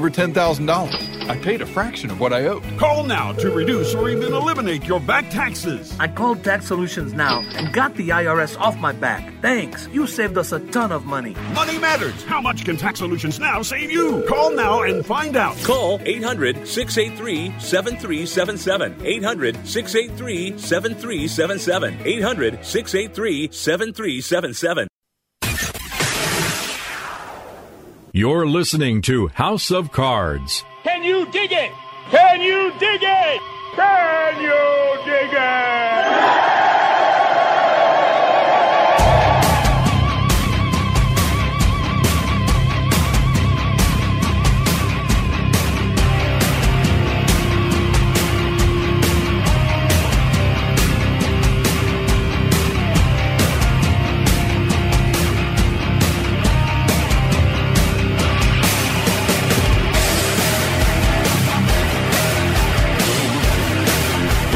over 0.00 0.08
$10,000. 0.08 1.28
I 1.28 1.38
paid 1.40 1.60
a 1.60 1.66
fraction 1.66 2.10
of 2.10 2.18
what 2.20 2.32
I 2.32 2.46
owed. 2.46 2.62
Call 2.78 3.04
now 3.04 3.32
to 3.34 3.50
reduce 3.50 3.94
or 3.94 4.08
even 4.08 4.32
eliminate 4.32 4.84
your 4.84 4.98
back 4.98 5.28
taxes. 5.28 5.94
I 6.00 6.08
called 6.08 6.42
Tax 6.42 6.68
Solutions 6.68 7.12
Now 7.12 7.40
and 7.54 7.70
got 7.70 7.94
the 7.96 8.08
IRS 8.08 8.58
off 8.58 8.78
my 8.78 8.92
back. 8.92 9.30
Thanks. 9.42 9.88
You 9.92 10.06
saved 10.06 10.38
us 10.38 10.52
a 10.52 10.60
ton 10.70 10.90
of 10.90 11.04
money. 11.04 11.34
Money 11.52 11.78
matters. 11.78 12.24
How 12.24 12.40
much 12.40 12.64
can 12.64 12.78
Tax 12.78 13.00
Solutions 13.00 13.38
Now 13.38 13.60
save 13.60 13.90
you? 13.90 14.24
Call 14.26 14.52
now 14.52 14.80
and 14.84 15.04
find 15.04 15.36
out. 15.36 15.58
Call 15.64 16.00
800 16.06 16.66
683 16.66 17.60
7377. 17.60 19.04
800 19.04 19.66
683 19.66 20.56
7377. 20.56 22.06
800 22.06 22.64
683 22.64 23.52
7377. 23.52 24.88
You're 28.12 28.44
listening 28.44 29.02
to 29.02 29.28
House 29.28 29.70
of 29.70 29.92
Cards. 29.92 30.64
Can 30.82 31.04
you 31.04 31.30
dig 31.30 31.52
it? 31.52 31.70
Can 32.10 32.40
you 32.40 32.72
dig 32.80 33.00
it? 33.04 33.40
Can 33.76 34.42
you 34.42 35.04
dig 35.04 35.30
it? 35.32 36.69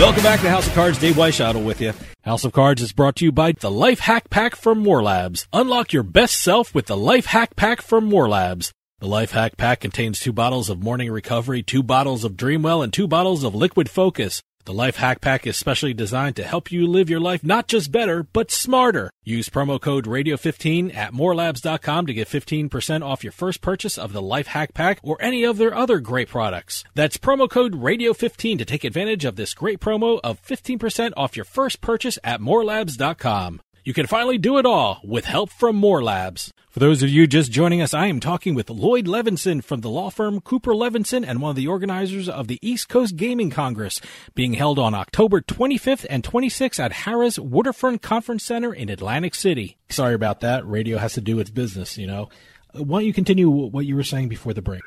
Welcome 0.04 0.22
back 0.22 0.40
to 0.40 0.50
House 0.50 0.66
of 0.66 0.74
Cards. 0.74 0.98
Dave 0.98 1.14
Weishottle 1.14 1.64
with 1.64 1.80
you. 1.80 1.94
House 2.24 2.44
of 2.44 2.52
Cards 2.52 2.82
is 2.82 2.92
brought 2.92 3.16
to 3.16 3.24
you 3.24 3.32
by 3.32 3.52
the 3.52 3.70
Life 3.70 4.00
Hack 4.00 4.28
Pack 4.28 4.54
from 4.54 4.80
More 4.80 5.02
Labs. 5.02 5.48
Unlock 5.50 5.94
your 5.94 6.02
best 6.02 6.42
self 6.42 6.74
with 6.74 6.84
the 6.84 6.96
Life 6.96 7.24
Hack 7.24 7.56
Pack 7.56 7.80
from 7.80 8.04
More 8.04 8.28
Labs. 8.28 8.74
The 8.98 9.08
Life 9.08 9.30
Hack 9.30 9.56
Pack 9.56 9.80
contains 9.80 10.20
two 10.20 10.34
bottles 10.34 10.68
of 10.68 10.82
Morning 10.82 11.10
Recovery, 11.10 11.62
two 11.62 11.82
bottles 11.82 12.22
of 12.22 12.32
Dreamwell, 12.32 12.84
and 12.84 12.92
two 12.92 13.08
bottles 13.08 13.44
of 13.44 13.54
Liquid 13.54 13.88
Focus. 13.88 14.42
The 14.66 14.72
Life 14.72 14.96
Hack 14.96 15.20
Pack 15.20 15.46
is 15.46 15.58
specially 15.58 15.92
designed 15.92 16.36
to 16.36 16.42
help 16.42 16.72
you 16.72 16.86
live 16.86 17.10
your 17.10 17.20
life 17.20 17.44
not 17.44 17.68
just 17.68 17.92
better, 17.92 18.22
but 18.22 18.50
smarter. 18.50 19.10
Use 19.22 19.50
promo 19.50 19.78
code 19.78 20.06
Radio15 20.06 20.94
at 20.94 21.12
morelabs.com 21.12 22.06
to 22.06 22.14
get 22.14 22.28
15% 22.28 23.04
off 23.04 23.22
your 23.22 23.32
first 23.32 23.60
purchase 23.60 23.98
of 23.98 24.14
the 24.14 24.22
Life 24.22 24.46
Hack 24.46 24.72
Pack 24.72 25.00
or 25.02 25.18
any 25.20 25.44
of 25.44 25.58
their 25.58 25.74
other 25.74 26.00
great 26.00 26.30
products. 26.30 26.82
That's 26.94 27.18
promo 27.18 27.48
code 27.48 27.74
Radio15 27.74 28.56
to 28.56 28.64
take 28.64 28.84
advantage 28.84 29.26
of 29.26 29.36
this 29.36 29.52
great 29.52 29.80
promo 29.80 30.18
of 30.24 30.40
15% 30.42 31.12
off 31.14 31.36
your 31.36 31.44
first 31.44 31.82
purchase 31.82 32.18
at 32.24 32.40
morelabs.com. 32.40 33.60
You 33.86 33.92
can 33.92 34.06
finally 34.06 34.38
do 34.38 34.56
it 34.56 34.64
all 34.64 34.98
with 35.04 35.26
help 35.26 35.50
from 35.50 35.76
More 35.76 36.02
Labs. 36.02 36.54
For 36.70 36.80
those 36.80 37.02
of 37.02 37.10
you 37.10 37.26
just 37.26 37.52
joining 37.52 37.82
us, 37.82 37.92
I 37.92 38.06
am 38.06 38.18
talking 38.18 38.54
with 38.54 38.70
Lloyd 38.70 39.04
Levenson 39.04 39.62
from 39.62 39.82
the 39.82 39.90
law 39.90 40.08
firm 40.08 40.40
Cooper 40.40 40.72
Levenson 40.72 41.22
and 41.22 41.42
one 41.42 41.50
of 41.50 41.56
the 41.56 41.66
organizers 41.66 42.26
of 42.26 42.48
the 42.48 42.58
East 42.62 42.88
Coast 42.88 43.16
Gaming 43.16 43.50
Congress, 43.50 44.00
being 44.34 44.54
held 44.54 44.78
on 44.78 44.94
October 44.94 45.42
25th 45.42 46.06
and 46.08 46.24
26th 46.24 46.80
at 46.80 46.92
Harrah's 46.92 47.38
Waterfront 47.38 48.00
Conference 48.00 48.42
Center 48.42 48.72
in 48.72 48.88
Atlantic 48.88 49.34
City. 49.34 49.76
Sorry 49.90 50.14
about 50.14 50.40
that. 50.40 50.66
Radio 50.66 50.96
has 50.96 51.12
to 51.12 51.20
do 51.20 51.38
its 51.38 51.50
business, 51.50 51.98
you 51.98 52.06
know. 52.06 52.30
Why 52.72 53.00
don't 53.00 53.06
you 53.06 53.12
continue 53.12 53.50
what 53.50 53.84
you 53.84 53.96
were 53.96 54.02
saying 54.02 54.30
before 54.30 54.54
the 54.54 54.62
break? 54.62 54.82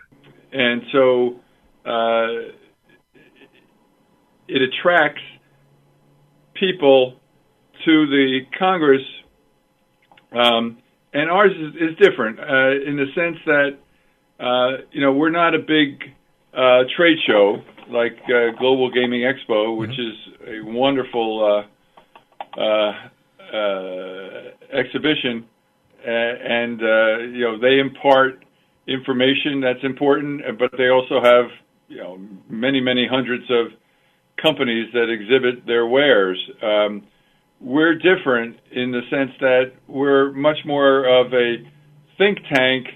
And 0.51 0.81
so 0.91 1.35
uh, 1.85 2.49
it 4.47 4.61
attracts 4.63 5.21
people 6.55 7.19
to 7.85 8.07
the 8.07 8.41
Congress, 8.57 9.01
um, 10.31 10.77
and 11.13 11.29
ours 11.29 11.51
is, 11.51 11.75
is 11.75 11.97
different 11.97 12.39
uh, 12.39 12.89
in 12.89 12.97
the 12.97 13.07
sense 13.15 13.37
that 13.45 13.77
uh, 14.39 14.83
you 14.91 15.01
know 15.01 15.13
we're 15.13 15.31
not 15.31 15.55
a 15.55 15.59
big 15.59 16.03
uh, 16.53 16.83
trade 16.95 17.17
show 17.25 17.61
like 17.89 18.17
uh, 18.25 18.57
Global 18.57 18.91
Gaming 18.91 19.21
Expo, 19.21 19.77
which 19.77 19.97
is 19.97 20.15
a 20.47 20.61
wonderful 20.61 21.65
uh, 22.57 22.59
uh, 22.59 22.93
uh, 23.53 24.29
exhibition, 24.73 25.45
uh, 26.05 26.09
and 26.09 26.81
uh, 26.81 27.17
you 27.19 27.41
know 27.41 27.57
they 27.59 27.79
impart 27.79 28.43
information 28.87 29.61
that's 29.61 29.83
important, 29.83 30.41
but 30.59 30.71
they 30.77 30.89
also 30.89 31.21
have 31.21 31.45
you 31.87 31.97
know 31.97 32.19
many 32.49 32.81
many 32.81 33.07
hundreds 33.09 33.45
of 33.49 33.67
companies 34.41 34.91
that 34.93 35.09
exhibit 35.09 35.65
their 35.65 35.85
wares. 35.85 36.37
Um, 36.61 37.03
we're 37.59 37.95
different 37.95 38.57
in 38.71 38.91
the 38.91 39.01
sense 39.09 39.31
that 39.39 39.71
we're 39.87 40.31
much 40.31 40.57
more 40.65 41.05
of 41.05 41.33
a 41.33 41.57
think 42.17 42.39
tank 42.53 42.87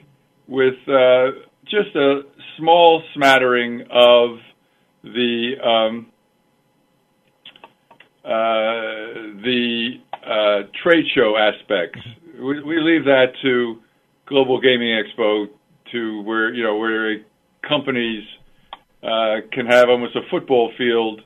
with 0.47 0.75
uh, 0.87 1.31
just 1.65 1.95
a 1.95 2.21
small 2.57 3.03
smattering 3.13 3.81
of 3.91 4.37
the 5.03 5.53
um, 5.63 6.07
uh, 8.23 8.29
the 9.43 9.99
uh, 10.13 10.67
trade 10.83 11.05
show 11.15 11.37
aspects. 11.37 11.99
We, 12.39 12.61
we 12.61 12.79
leave 12.79 13.05
that 13.05 13.33
to 13.41 13.81
Global 14.27 14.61
Gaming 14.61 14.89
Expo, 14.89 15.47
to 15.91 16.21
where 16.21 16.53
you 16.53 16.63
know 16.63 16.77
where 16.77 17.21
companies 17.67 18.23
uh, 19.01 19.37
can 19.51 19.65
have 19.65 19.89
almost 19.89 20.15
a 20.15 20.21
football 20.29 20.71
field 20.77 21.21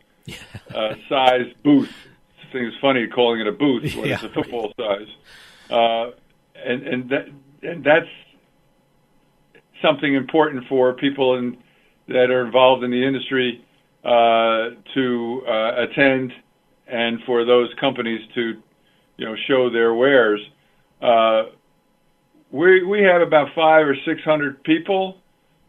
uh, 0.73 0.95
size 1.09 1.51
booth 1.63 1.93
thing 2.55 2.65
is 2.65 2.73
funny 2.81 3.07
calling 3.07 3.41
it 3.41 3.47
a 3.47 3.51
booth 3.51 3.95
when 3.95 4.07
Yeah, 4.07 4.15
it's 4.15 4.23
a 4.23 4.29
football 4.29 4.73
size, 4.79 5.07
uh, 5.69 6.11
and 6.55 6.87
and 6.87 7.09
that 7.09 7.27
and 7.61 7.83
that's 7.83 8.09
something 9.81 10.15
important 10.15 10.65
for 10.67 10.93
people 10.93 11.37
in, 11.37 11.57
that 12.07 12.29
are 12.31 12.45
involved 12.45 12.83
in 12.83 12.91
the 12.91 13.05
industry 13.05 13.63
uh, 14.03 14.69
to 14.93 15.43
uh, 15.47 15.83
attend, 15.83 16.31
and 16.87 17.19
for 17.25 17.45
those 17.45 17.69
companies 17.79 18.21
to 18.35 18.61
you 19.17 19.25
know 19.25 19.35
show 19.47 19.69
their 19.69 19.93
wares. 19.93 20.41
Uh, 21.01 21.43
we 22.51 22.83
we 22.83 23.01
have 23.01 23.21
about 23.21 23.49
five 23.53 23.85
or 23.85 23.95
six 24.05 24.21
hundred 24.23 24.63
people, 24.63 25.17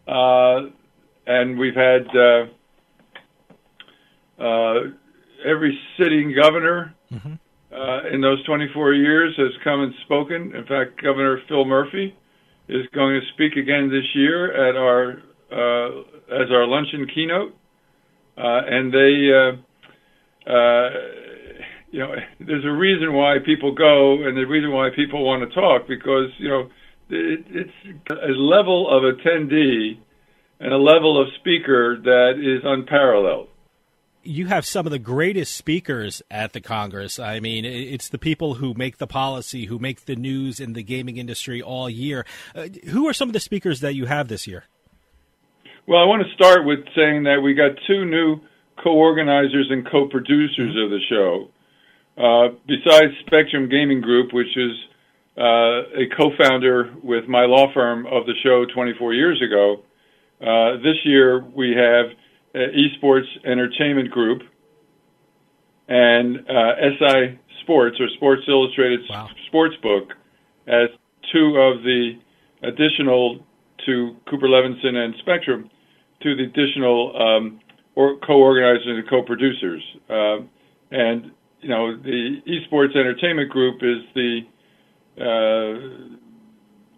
uh, 0.07 0.63
and 1.27 1.59
we've 1.59 1.75
had. 1.75 2.07
Every 5.47 5.79
sitting 5.97 6.35
governor 6.35 6.95
uh, 7.73 8.09
in 8.13 8.21
those 8.21 8.45
24 8.45 8.95
years 8.95 9.35
has 9.37 9.53
come 9.63 9.83
and 9.83 9.95
spoken. 10.05 10.55
In 10.55 10.65
fact, 10.67 11.01
Governor 11.03 11.41
Phil 11.49 11.65
Murphy 11.65 12.17
is 12.69 12.87
going 12.95 13.21
to 13.21 13.27
speak 13.35 13.57
again 13.57 13.89
this 13.89 14.05
year 14.15 14.53
at 14.53 14.77
our 14.77 15.23
uh, 15.53 16.01
as 16.35 16.51
our 16.51 16.67
luncheon 16.67 17.07
keynote, 17.15 17.55
uh, 18.37 18.61
and 18.67 18.93
they, 18.93 19.31
uh, 19.31 20.51
uh, 20.51 20.91
you 21.93 22.01
know, 22.01 22.15
there's 22.41 22.65
a 22.65 22.73
reason 22.73 23.13
why 23.13 23.37
people 23.45 23.73
go, 23.73 24.27
and 24.27 24.37
the 24.37 24.45
reason 24.45 24.73
why 24.73 24.91
people 24.95 25.25
want 25.25 25.49
to 25.49 25.55
talk 25.55 25.87
because 25.87 26.31
you 26.39 26.49
know 26.49 26.69
it, 27.11 27.45
it's 27.49 28.11
a 28.11 28.33
level 28.33 28.89
of 28.91 29.05
attendee 29.05 29.99
and 30.59 30.73
a 30.73 30.79
level 30.79 31.21
of 31.21 31.29
speaker 31.39 31.99
that 32.03 32.35
is 32.41 32.63
unparalleled. 32.65 33.49
You 34.27 34.47
have 34.47 34.67
some 34.67 34.87
of 34.87 34.93
the 34.93 34.99
greatest 34.99 35.55
speakers 35.55 36.23
at 36.31 36.53
the 36.53 36.61
Congress. 36.61 37.19
I 37.19 37.41
mean, 37.41 37.65
it's 37.65 38.09
the 38.09 38.19
people 38.19 38.55
who 38.55 38.75
make 38.75 38.99
the 38.99 39.07
policy, 39.07 39.67
who 39.67 39.79
make 39.79 40.05
the 40.05 40.17
news 40.17 40.61
in 40.61 40.73
the 40.73 40.83
gaming 40.83 41.17
industry 41.17 41.63
all 41.63 41.89
year. 41.89 42.27
Uh, 42.55 42.69
who 42.89 43.09
are 43.09 43.13
some 43.13 43.29
of 43.29 43.33
the 43.33 43.41
speakers 43.41 43.81
that 43.81 43.95
you 43.95 44.07
have 44.07 44.29
this 44.29 44.47
year? 44.47 44.65
Well, 45.87 46.01
I 46.01 46.05
want 46.05 46.27
to 46.27 46.35
start 46.35 46.65
with 46.65 46.81
saying 46.97 47.25
that 47.25 47.41
we 47.41 47.55
got 47.55 47.71
two 47.87 48.05
new 48.05 48.41
co-organizers 48.83 49.69
and 49.71 49.89
co-producers 49.89 50.77
of 50.77 50.91
the 50.91 51.01
show. 51.09 51.49
Uh, 52.19 52.55
besides 52.67 53.13
Spectrum 53.27 53.69
Gaming 53.69 54.01
Group, 54.01 54.33
which 54.33 54.57
is 54.57 54.73
uh, 55.39 55.87
a 55.95 56.07
co-founder 56.17 56.95
with 57.03 57.29
my 57.29 57.45
law 57.45 57.73
firm 57.73 58.07
of 58.07 58.27
the 58.27 58.35
show 58.43 58.65
24 58.75 59.15
years 59.15 59.41
ago, 59.43 59.83
uh, 60.41 60.77
this 60.83 60.97
year 61.05 61.45
we 61.55 61.71
have 61.77 62.07
Esports 62.57 63.27
Entertainment 63.45 64.11
Group 64.11 64.43
and 65.89 66.39
uh, 66.49 66.75
SI 66.99 67.39
Sports 67.63 67.97
or 68.01 68.09
Sports 68.17 68.43
Illustrated 68.49 69.01
Sportsbook 69.53 70.11
as 70.67 70.89
two 71.33 71.57
of 71.57 71.83
the 71.83 72.13
additional 72.63 73.45
to 73.85 74.17
Cooper 74.29 74.49
Levenson 74.49 74.95
and 74.97 75.15
Spectrum, 75.21 75.71
to 76.23 76.35
the 76.35 76.45
additional 76.45 77.15
um, 77.17 77.61
or 77.95 78.19
co-organizers 78.27 78.87
and 78.87 79.09
co-producers. 79.09 79.83
Um 80.09 80.51
and 80.91 81.33
you 81.61 81.69
know, 81.69 81.97
the 81.97 82.41
Esports 82.47 82.97
Entertainment 82.97 83.51
Group 83.51 83.83
is 83.83 84.03
the 84.15 84.41
uh, 85.19 85.25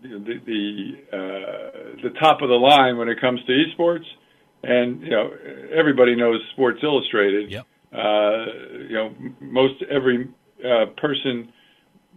the 0.02 0.40
the, 0.46 0.92
uh, 1.12 2.02
the 2.02 2.10
top 2.20 2.42
of 2.42 2.48
the 2.48 2.54
line 2.54 2.96
when 2.96 3.08
it 3.08 3.20
comes 3.20 3.40
to 3.46 3.52
esports, 3.52 4.04
and 4.62 5.02
you 5.02 5.10
know 5.10 5.30
everybody 5.74 6.16
knows 6.16 6.40
Sports 6.52 6.80
Illustrated. 6.82 7.50
Yep. 7.50 7.66
Uh, 7.92 8.44
you 8.88 8.94
know, 8.94 9.14
most 9.40 9.82
every 9.90 10.28
uh, 10.64 10.86
person, 10.98 11.50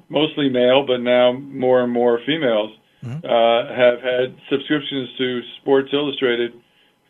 mostly 0.09 0.49
male, 0.49 0.85
but 0.85 0.97
now 0.97 1.31
more 1.31 1.83
and 1.83 1.91
more 1.91 2.19
females, 2.25 2.71
uh, 3.03 3.73
have 3.73 4.01
had 4.01 4.35
subscriptions 4.49 5.09
to 5.17 5.41
Sports 5.61 5.89
Illustrated 5.93 6.51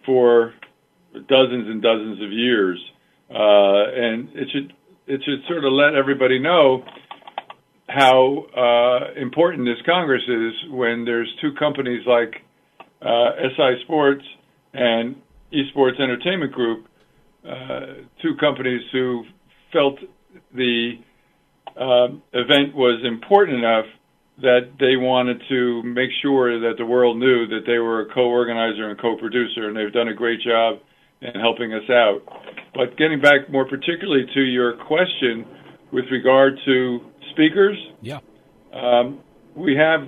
for 0.06 0.54
dozens 1.28 1.68
and 1.68 1.82
dozens 1.82 2.22
of 2.22 2.32
years, 2.32 2.80
uh, 3.30 3.34
and 3.34 4.30
it 4.34 4.48
should 4.52 4.74
it 5.08 5.22
should 5.26 5.44
sort 5.48 5.66
of 5.66 5.74
let 5.74 5.96
everybody 5.96 6.40
know 6.40 6.86
how 7.90 8.46
uh, 8.56 9.20
important 9.20 9.66
this 9.66 9.84
Congress 9.86 10.24
is 10.28 10.54
when 10.72 11.04
there's 11.04 11.28
two 11.42 11.54
companies 11.60 12.06
like 12.08 12.36
uh, 13.02 13.32
SI 13.58 13.84
Sports 13.84 14.24
and 14.74 15.16
Esports 15.54 16.00
Entertainment 16.00 16.52
Group, 16.52 16.88
uh, 17.48 18.04
two 18.22 18.36
companies 18.40 18.82
who 18.92 19.24
felt 19.74 19.96
the 20.54 20.94
uh, 21.76 22.08
event 22.34 22.76
was 22.76 23.02
important 23.06 23.60
enough 23.60 23.86
that 24.42 24.72
they 24.80 24.96
wanted 24.96 25.42
to 25.50 25.84
make 25.84 26.10
sure 26.22 26.60
that 26.60 26.78
the 26.78 26.86
world 26.86 27.18
knew 27.18 27.48
that 27.48 27.62
they 27.68 27.78
were 27.78 28.02
a 28.02 28.14
co-organizer 28.14 28.90
and 28.90 29.00
co-producer, 29.00 29.68
and 29.68 29.78
they've 29.78 29.94
done 29.94 30.08
a 30.08 30.14
great 30.14 30.40
job 30.42 30.80
in 31.22 31.40
helping 31.40 31.74
us 31.74 31.88
out. 31.90 32.22
But 32.74 32.98
getting 32.98 33.22
back 33.22 33.52
more 33.52 33.68
particularly 33.68 34.26
to 34.34 34.42
your 34.42 34.78
question 34.88 35.46
with 35.92 36.06
regard 36.12 36.54
to 36.66 37.00
speakers, 37.32 37.78
yeah, 38.02 38.20
um, 38.74 39.20
we 39.56 39.76
have 39.76 40.08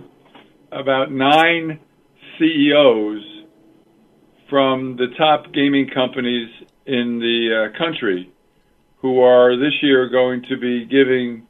about 0.71 1.11
nine 1.11 1.79
CEOs 2.39 3.32
from 4.49 4.97
the 4.97 5.07
top 5.17 5.51
gaming 5.53 5.89
companies 5.93 6.49
in 6.85 7.19
the 7.19 7.69
uh, 7.73 7.77
country 7.77 8.31
who 8.97 9.19
are 9.19 9.57
this 9.57 9.73
year 9.81 10.09
going 10.09 10.43
to 10.49 10.57
be 10.57 10.85
giving 10.85 11.45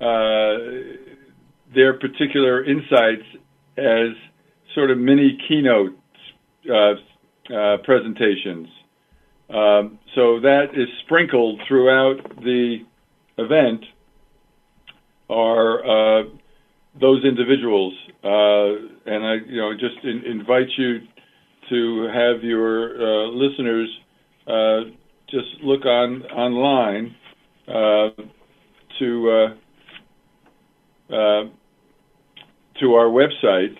uh, 0.00 0.58
their 1.74 1.94
particular 1.94 2.64
insights 2.64 3.24
as 3.76 4.14
sort 4.74 4.90
of 4.90 4.98
mini 4.98 5.38
keynote 5.48 5.96
uh, 6.70 6.94
uh, 7.54 7.76
presentations. 7.84 8.68
Um, 9.50 9.98
so 10.14 10.40
that 10.40 10.68
is 10.74 10.88
sprinkled 11.04 11.60
throughout 11.68 12.16
the 12.42 12.78
event 13.38 13.84
are 15.28 16.20
uh, 16.20 16.24
those 17.00 17.24
individuals, 17.24 17.94
uh, 18.22 19.10
and 19.10 19.24
I, 19.24 19.34
you 19.46 19.60
know, 19.60 19.72
just 19.72 20.04
in, 20.04 20.22
invite 20.26 20.68
you 20.76 21.00
to 21.74 22.08
have 22.12 22.42
your 22.42 22.94
uh, 22.94 23.28
listeners 23.30 23.88
uh, 24.46 24.80
just 25.28 25.62
look 25.62 25.84
on 25.84 26.22
online 26.24 27.14
to 28.98 29.54
to 32.80 32.94
our 32.94 33.06
website, 33.06 33.76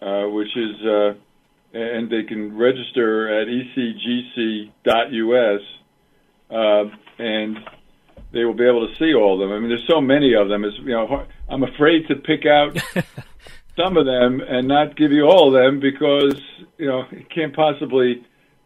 uh, 0.00 0.28
which 0.30 0.56
is, 0.56 0.84
uh, 0.84 1.14
and 1.72 2.10
they 2.10 2.24
can 2.24 2.56
register 2.56 3.40
at 3.40 3.48
ecgc.us, 3.48 4.72
uh, 6.50 6.84
and 7.18 7.58
they 8.32 8.44
will 8.44 8.54
be 8.54 8.64
able 8.64 8.86
to 8.86 8.94
see 8.98 9.14
all 9.14 9.34
of 9.34 9.40
them. 9.40 9.56
I 9.56 9.60
mean, 9.60 9.68
there's 9.68 9.86
so 9.88 10.00
many 10.00 10.34
of 10.34 10.48
them. 10.48 10.64
It's, 10.64 10.76
you 10.78 10.92
know, 10.92 11.24
I'm 11.48 11.62
afraid 11.62 12.08
to 12.08 12.16
pick 12.16 12.44
out 12.46 12.76
some 13.76 13.96
of 13.96 14.06
them 14.06 14.40
and 14.40 14.68
not 14.68 14.96
give 14.96 15.12
you 15.12 15.24
all 15.24 15.54
of 15.54 15.62
them 15.62 15.80
because, 15.80 16.40
you 16.78 16.86
know, 16.86 17.04
it 17.10 17.30
can't 17.30 17.54
possibly 17.54 18.24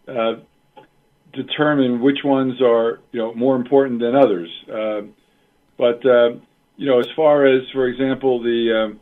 uh, 0.09 0.35
determine 1.33 2.01
which 2.01 2.19
ones 2.25 2.61
are, 2.61 3.01
you 3.13 3.21
know, 3.21 3.35
more 3.35 3.57
important 3.57 4.01
than 4.01 4.15
others. 4.15 4.51
Uh, 4.69 5.03
but, 5.77 6.05
uh, 6.07 6.31
you 6.77 6.87
know, 6.87 6.99
as 6.99 7.07
far 7.15 7.47
as, 7.47 7.63
for 7.73 7.87
example, 7.87 8.43
the 8.43 8.85
um, 8.85 9.01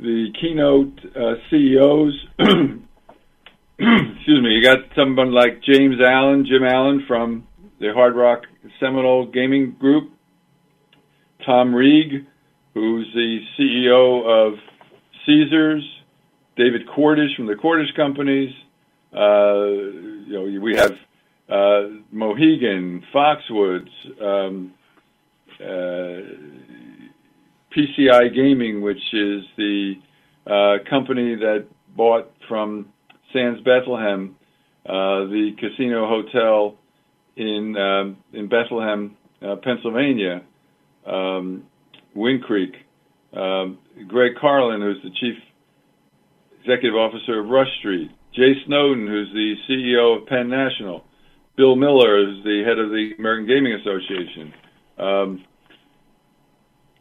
the 0.00 0.32
keynote 0.40 0.98
uh, 1.14 1.34
CEOs. 1.50 2.26
excuse 2.38 4.42
me. 4.42 4.50
You 4.50 4.62
got 4.62 4.78
someone 4.96 5.32
like 5.32 5.62
James 5.62 5.96
Allen, 6.00 6.46
Jim 6.46 6.64
Allen 6.64 7.04
from 7.06 7.46
the 7.78 7.92
Hard 7.92 8.14
Rock 8.14 8.44
Seminole 8.78 9.26
Gaming 9.26 9.76
Group. 9.78 10.12
Tom 11.44 11.74
Reeg, 11.74 12.26
who's 12.74 13.10
the 13.14 13.40
CEO 13.58 14.24
of 14.26 14.58
Caesars. 15.26 15.84
David 16.56 16.86
Cordish 16.88 17.34
from 17.36 17.46
the 17.46 17.54
Cordish 17.54 17.94
Companies. 17.96 18.52
Uh, 19.14 19.64
you 20.26 20.32
know, 20.32 20.60
we 20.60 20.76
have 20.76 20.92
uh, 21.48 21.88
Mohegan, 22.12 23.02
Foxwoods, 23.14 23.88
um, 24.22 24.72
uh, 25.60 26.20
PCI 27.74 28.34
Gaming, 28.34 28.82
which 28.82 29.02
is 29.12 29.44
the 29.56 29.94
company 30.88 31.34
that 31.36 31.66
bought 31.96 32.30
from 32.48 32.86
Sands 33.32 33.60
Bethlehem 33.62 34.36
the 34.84 35.50
casino 35.58 36.06
hotel 36.06 36.76
in 37.36 37.76
um, 37.76 38.16
in 38.32 38.48
Bethlehem, 38.48 39.16
Pennsylvania, 39.62 40.42
um, 41.06 41.64
Wind 42.14 42.42
Creek. 42.42 42.74
Um, 43.32 43.78
Greg 44.08 44.32
Carlin, 44.40 44.80
who's 44.80 45.02
the 45.02 45.10
chief 45.10 45.36
executive 46.60 46.96
officer 46.96 47.40
of 47.40 47.48
Rush 47.48 47.70
Street. 47.78 48.10
Jay 48.34 48.54
Snowden, 48.66 49.06
who's 49.06 49.32
the 49.32 49.54
CEO 49.68 50.20
of 50.20 50.26
Penn 50.26 50.48
National. 50.48 51.04
Bill 51.56 51.76
Miller, 51.76 52.24
who's 52.24 52.44
the 52.44 52.62
head 52.64 52.78
of 52.78 52.90
the 52.90 53.12
American 53.18 53.46
Gaming 53.46 53.74
Association. 53.74 54.54
Um, 54.98 55.44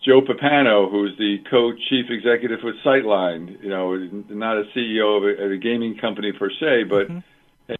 Joe 0.06 0.22
Pappano, 0.22 0.90
who's 0.90 1.18
the 1.18 1.38
co-chief 1.50 2.06
executive 2.10 2.60
with 2.64 2.76
Sightline, 2.86 3.62
you 3.62 3.70
know, 3.70 3.96
not 4.30 4.58
a 4.58 4.64
CEO 4.76 5.18
of 5.18 5.24
a, 5.24 5.44
of 5.46 5.52
a 5.52 5.58
gaming 5.58 5.98
company 5.98 6.32
per 6.32 6.50
se, 6.50 6.86
but 6.90 7.08
mm-hmm. 7.10 7.20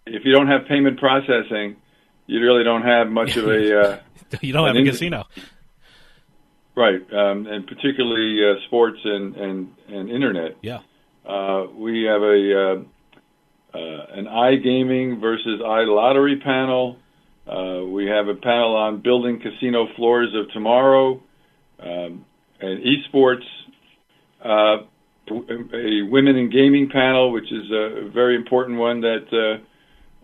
if 0.06 0.24
you 0.24 0.32
don't 0.32 0.46
have 0.46 0.66
payment 0.68 0.98
processing, 0.98 1.76
you 2.26 2.40
really 2.40 2.62
don't 2.62 2.82
have 2.82 3.08
much 3.08 3.36
of 3.36 3.46
a. 3.48 3.80
Uh, 3.80 3.98
you 4.42 4.52
don't 4.52 4.66
have 4.66 4.76
a 4.76 4.84
casino. 4.84 5.24
Right, 6.80 7.00
um, 7.12 7.46
and 7.46 7.66
particularly 7.66 8.40
uh, 8.42 8.66
sports 8.66 8.98
and, 9.04 9.36
and, 9.36 9.68
and 9.88 10.10
internet. 10.10 10.56
Yeah. 10.62 10.78
Uh, 11.28 11.66
we 11.76 12.04
have 12.04 12.22
a 12.22 12.54
uh, 12.56 13.78
uh, 13.78 14.18
an 14.18 14.24
iGaming 14.24 15.20
versus 15.20 15.60
iLottery 15.60 16.42
panel. 16.42 16.96
Uh, 17.46 17.84
we 17.84 18.06
have 18.06 18.28
a 18.28 18.34
panel 18.34 18.76
on 18.76 19.00
building 19.00 19.40
casino 19.40 19.86
floors 19.96 20.34
of 20.34 20.50
tomorrow 20.52 21.20
um, 21.82 22.24
an 22.60 22.84
esports, 22.84 23.44
uh, 24.44 24.84
a 25.28 26.02
women 26.10 26.36
in 26.36 26.50
gaming 26.50 26.88
panel, 26.90 27.32
which 27.32 27.50
is 27.50 27.70
a 27.70 28.10
very 28.12 28.36
important 28.36 28.78
one 28.78 29.00
that 29.00 29.60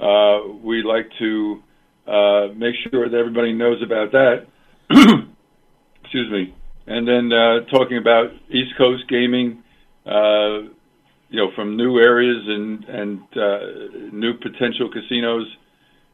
uh, 0.01 0.05
uh, 0.05 0.49
we 0.62 0.83
like 0.83 1.11
to 1.19 1.62
uh, 2.07 2.49
make 2.55 2.75
sure 2.90 3.09
that 3.09 3.16
everybody 3.16 3.53
knows 3.53 3.83
about 3.83 4.12
that. 4.12 4.47
Excuse 6.16 6.33
me. 6.33 6.55
And 6.87 7.07
then 7.07 7.31
uh, 7.31 7.66
talking 7.70 7.98
about 7.98 8.31
East 8.48 8.74
Coast 8.79 9.07
gaming, 9.07 9.62
uh, 10.07 10.61
you 11.29 11.37
know, 11.37 11.50
from 11.55 11.76
new 11.76 11.98
areas 11.98 12.42
and 12.46 12.85
and 12.85 13.20
uh, 13.37 14.12
new 14.12 14.33
potential 14.33 14.88
casinos 14.90 15.46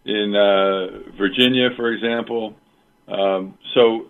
in 0.04 0.34
uh, 0.34 1.16
Virginia, 1.16 1.68
for 1.76 1.92
example. 1.92 2.56
Um, 3.06 3.56
so 3.74 4.06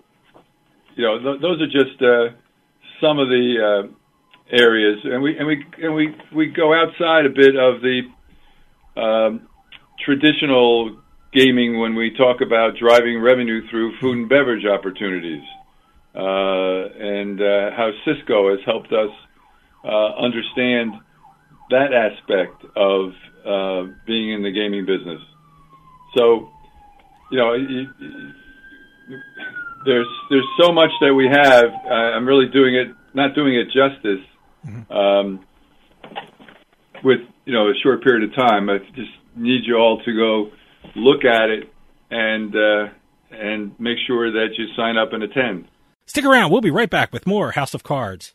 you 0.97 1.05
know, 1.05 1.19
th- 1.19 1.43
those 1.43 1.61
are 1.61 1.67
just 1.67 2.01
uh, 2.01 2.39
some 2.99 3.19
of 3.19 3.29
the 3.29 3.57
uh, 3.61 4.57
areas, 4.57 4.99
and 5.05 5.23
we 5.23 5.37
and 5.37 5.47
we 5.47 5.63
and 5.83 5.95
we 5.95 6.17
we 6.35 6.47
go 6.47 6.73
outside 6.73 7.27
a 7.27 7.35
bit 7.37 7.55
of 7.55 7.83
the 7.83 8.01
um, 8.99 9.47
traditional 10.03 10.97
gaming 11.35 11.79
when 11.79 11.95
we 11.95 12.17
talk 12.17 12.41
about 12.41 12.79
driving 12.81 13.21
revenue 13.21 13.69
through 13.69 13.99
food 14.01 14.17
and 14.17 14.29
beverage 14.31 14.65
opportunities, 14.65 15.43
and 16.15 17.41
uh, 17.41 17.71
how 17.77 17.91
Sysco 18.07 18.51
has 18.51 18.61
helped 18.65 18.93
us 18.93 19.11
uh, 19.85 20.15
understand 20.17 20.93
that 21.71 21.93
aspect 21.93 22.65
of 22.77 23.13
uh, 23.47 23.93
being 24.07 24.33
in 24.33 24.43
the 24.43 24.51
gaming 24.53 24.87
business. 24.87 25.21
So, 26.17 26.51
you 27.31 27.39
know. 27.39 27.55
There's 29.85 30.07
there's 30.31 30.47
so 30.61 30.73
much 30.73 30.91
that 31.01 31.13
we 31.13 31.27
have. 31.27 31.65
Uh, 31.65 31.93
I'm 31.93 32.27
really 32.27 32.47
doing 32.47 32.77
it, 32.77 32.89
not 33.15 33.35
doing 33.35 33.55
it 33.55 33.67
justice, 33.67 34.25
mm-hmm. 34.65 34.93
um, 34.93 35.45
with 37.03 37.21
you 37.45 37.53
know 37.53 37.69
a 37.69 37.75
short 37.83 38.03
period 38.05 38.31
of 38.31 38.37
time. 38.37 38.71
I 38.71 38.79
just 38.95 39.11
need 39.37 39.63
you 39.65 39.77
all 39.77 40.01
to 40.05 40.13
go 40.15 40.51
look 40.95 41.25
at 41.25 41.51
it 41.51 41.73
and 42.11 42.55
uh, 42.55 42.93
and 43.33 43.79
make 43.81 43.99
sure 44.07 44.31
that 44.31 44.49
you 44.57 44.67
sign 44.77 44.97
up 44.97 45.13
and 45.13 45.25
attend. 45.25 45.67
Stick 46.13 46.27
around. 46.27 46.51
We'll 46.51 46.61
be 46.61 46.71
right 46.71 46.91
back 46.91 47.11
with 47.11 47.27
more 47.27 47.53
House 47.53 47.73
of 47.73 47.85
Cards. 47.85 48.35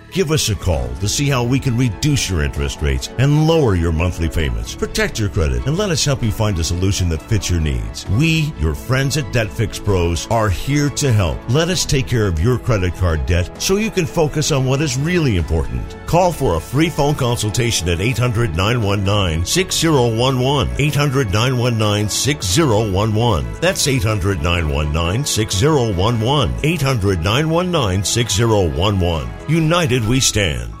Give 0.11 0.31
us 0.31 0.49
a 0.49 0.55
call 0.55 0.89
to 0.95 1.07
see 1.07 1.29
how 1.29 1.41
we 1.45 1.57
can 1.57 1.77
reduce 1.77 2.29
your 2.29 2.43
interest 2.43 2.81
rates 2.81 3.07
and 3.17 3.47
lower 3.47 3.75
your 3.75 3.93
monthly 3.93 4.27
payments. 4.27 4.75
Protect 4.75 5.17
your 5.17 5.29
credit 5.29 5.65
and 5.67 5.77
let 5.77 5.89
us 5.89 6.03
help 6.03 6.21
you 6.21 6.33
find 6.33 6.59
a 6.59 6.65
solution 6.65 7.07
that 7.09 7.21
fits 7.21 7.49
your 7.49 7.61
needs. 7.61 8.05
We, 8.09 8.53
your 8.59 8.75
friends 8.75 9.15
at 9.15 9.31
Debt 9.31 9.49
Fix 9.49 9.79
Pros, 9.79 10.27
are 10.27 10.49
here 10.49 10.89
to 10.89 11.13
help. 11.13 11.39
Let 11.47 11.69
us 11.69 11.85
take 11.85 12.07
care 12.07 12.27
of 12.27 12.41
your 12.41 12.59
credit 12.59 12.93
card 12.95 13.25
debt 13.25 13.61
so 13.61 13.77
you 13.77 13.89
can 13.89 14.05
focus 14.05 14.51
on 14.51 14.65
what 14.65 14.81
is 14.81 14.97
really 14.97 15.37
important. 15.37 15.95
Call 16.07 16.33
for 16.33 16.55
a 16.55 16.59
free 16.59 16.89
phone 16.89 17.15
consultation 17.15 17.87
at 17.87 18.01
800 18.01 18.53
919 18.53 19.45
6011. 19.45 20.75
800 20.77 21.31
919 21.31 22.09
6011. 22.09 23.61
That's 23.61 23.87
800 23.87 24.43
919 24.43 25.23
6011. 25.23 26.53
800 26.63 27.23
919 27.23 28.03
6011. 28.03 29.40
United 29.47 30.05
we 30.07 30.19
stand. 30.19 30.80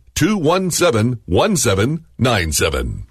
217 0.15 1.19
1797. 1.27 3.10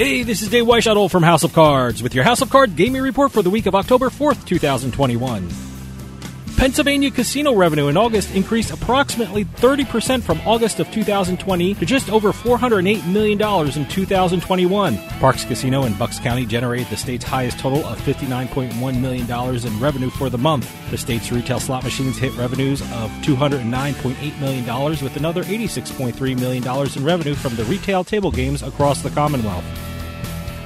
Hey, 0.00 0.22
this 0.22 0.40
is 0.40 0.48
Dave 0.48 0.64
Weishuttle 0.64 1.10
from 1.10 1.22
House 1.22 1.44
of 1.44 1.52
Cards 1.52 2.02
with 2.02 2.14
your 2.14 2.24
House 2.24 2.40
of 2.40 2.48
Cards 2.48 2.72
gaming 2.72 3.02
report 3.02 3.32
for 3.32 3.42
the 3.42 3.50
week 3.50 3.66
of 3.66 3.74
October 3.74 4.08
4th, 4.08 4.46
2021. 4.46 5.46
Pennsylvania 6.56 7.10
casino 7.10 7.54
revenue 7.54 7.88
in 7.88 7.98
August 7.98 8.34
increased 8.34 8.70
approximately 8.70 9.44
30% 9.44 10.22
from 10.22 10.40
August 10.46 10.80
of 10.80 10.90
2020 10.90 11.74
to 11.74 11.84
just 11.84 12.08
over 12.08 12.32
$408 12.32 13.06
million 13.12 13.38
in 13.38 13.88
2021. 13.88 14.96
Parx 14.96 15.46
Casino 15.46 15.82
in 15.84 15.92
Bucks 15.98 16.18
County 16.18 16.46
generated 16.46 16.86
the 16.88 16.96
state's 16.96 17.24
highest 17.26 17.58
total 17.58 17.84
of 17.84 18.00
$59.1 18.00 19.00
million 19.00 19.66
in 19.66 19.80
revenue 19.80 20.08
for 20.08 20.30
the 20.30 20.38
month. 20.38 20.90
The 20.90 20.96
state's 20.96 21.30
retail 21.30 21.60
slot 21.60 21.84
machines 21.84 22.16
hit 22.16 22.34
revenues 22.38 22.80
of 22.80 23.10
$209.8 23.20 24.40
million 24.40 25.04
with 25.04 25.16
another 25.18 25.44
$86.3 25.44 26.40
million 26.40 26.96
in 26.96 27.04
revenue 27.04 27.34
from 27.34 27.54
the 27.56 27.64
retail 27.64 28.02
table 28.02 28.30
games 28.30 28.62
across 28.62 29.02
the 29.02 29.10
Commonwealth. 29.10 29.89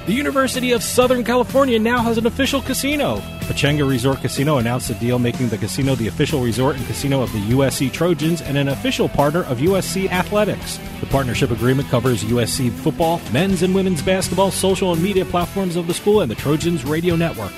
The 0.05 0.13
University 0.13 0.71
of 0.71 0.83
Southern 0.83 1.23
California 1.23 1.79
now 1.79 1.99
has 2.03 2.19
an 2.19 2.27
official 2.27 2.61
casino. 2.61 3.17
Pechanga 3.47 3.89
Resort 3.89 4.21
Casino 4.21 4.59
announced 4.59 4.91
a 4.91 4.93
deal 4.93 5.17
making 5.17 5.49
the 5.49 5.57
casino 5.57 5.95
the 5.95 6.07
official 6.07 6.43
resort 6.43 6.75
and 6.75 6.85
casino 6.85 7.23
of 7.23 7.31
the 7.33 7.39
USC 7.39 7.91
Trojans 7.91 8.43
and 8.43 8.55
an 8.55 8.67
official 8.67 9.09
partner 9.09 9.41
of 9.45 9.57
USC 9.57 10.07
Athletics. 10.11 10.79
The 10.99 11.07
partnership 11.07 11.49
agreement 11.49 11.89
covers 11.89 12.23
USC 12.23 12.71
football, 12.71 13.19
men's 13.33 13.63
and 13.63 13.73
women's 13.73 14.03
basketball, 14.03 14.51
social 14.51 14.93
and 14.93 15.01
media 15.01 15.25
platforms 15.25 15.75
of 15.75 15.87
the 15.87 15.93
school, 15.95 16.21
and 16.21 16.29
the 16.29 16.35
Trojans 16.35 16.85
radio 16.85 17.15
network. 17.15 17.51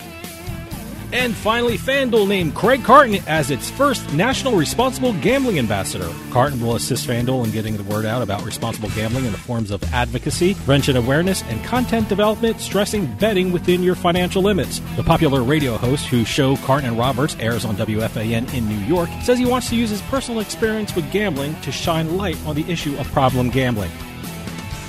And 1.13 1.34
finally, 1.34 1.78
FanDuel 1.78 2.28
named 2.28 2.54
Craig 2.54 2.84
Carton 2.84 3.15
as 3.28 3.50
its 3.50 3.70
first 3.70 4.12
national 4.13 4.56
responsible 4.58 5.13
gambling 5.13 5.58
ambassador. 5.58 6.10
Carton 6.32 6.60
will 6.60 6.76
assist 6.76 7.08
FanDuel 7.08 7.46
in 7.46 7.52
getting 7.52 7.78
the 7.78 7.84
word 7.84 8.06
out 8.06 8.22
about 8.22 8.43
responsible 8.43 8.89
gambling 8.89 9.26
in 9.26 9.32
the 9.32 9.38
forms 9.38 9.72
of 9.72 9.82
advocacy, 9.93 10.54
prevention 10.54 10.98
awareness, 10.98 11.43
and 11.43 11.63
content 11.63 12.10
development, 12.10 12.60
stressing 12.60 13.06
betting 13.15 13.54
within 13.54 13.82
your 13.82 13.96
financial 13.96 14.41
limits. 14.41 14.82
The 14.98 15.04
popular 15.04 15.43
radio 15.43 15.78
host 15.78 16.08
whose 16.08 16.28
show 16.28 16.58
Carton 16.58 16.89
and 16.89 17.00
Roberts 17.00 17.38
airs 17.39 17.63
on 17.63 17.78
WFAN 17.78 18.54
in 18.54 18.67
New 18.67 18.86
York 18.86 19.10
says 19.24 19.38
he 19.38 19.46
wants 19.46 19.70
to 19.70 19.76
use 19.78 19.89
his 19.89 20.02
personal 20.04 20.41
experience 20.41 20.93
with 20.93 21.10
gambling 21.12 21.60
to 21.62 21.72
shine 21.72 22.17
light 22.17 22.38
on 22.46 22.56
the 22.56 22.70
issue 22.70 22.98
of 22.98 23.08
problem 23.13 23.50
gambling. 23.50 23.91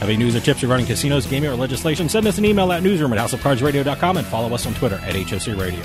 Have 0.00 0.08
any 0.08 0.16
news 0.16 0.36
or 0.36 0.40
tips 0.40 0.62
regarding 0.62 0.86
casinos, 0.86 1.26
gaming, 1.26 1.50
or 1.50 1.56
legislation? 1.56 2.08
Send 2.08 2.26
us 2.26 2.38
an 2.38 2.44
email 2.44 2.70
at 2.70 2.82
newsroom 2.82 3.12
at 3.12 3.18
houseofcardsradio.com 3.18 4.16
and 4.18 4.26
follow 4.26 4.54
us 4.54 4.66
on 4.66 4.74
Twitter 4.74 4.96
at 4.96 5.16
HOC 5.16 5.58
Radio. 5.58 5.84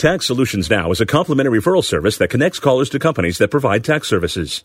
Tax 0.00 0.24
Solutions 0.24 0.70
Now 0.70 0.90
is 0.92 1.02
a 1.02 1.06
complimentary 1.06 1.60
referral 1.60 1.84
service 1.84 2.16
that 2.18 2.30
connects 2.30 2.58
callers 2.58 2.88
to 2.88 2.98
companies 2.98 3.36
that 3.36 3.50
provide 3.50 3.84
tax 3.84 4.08
services. 4.08 4.64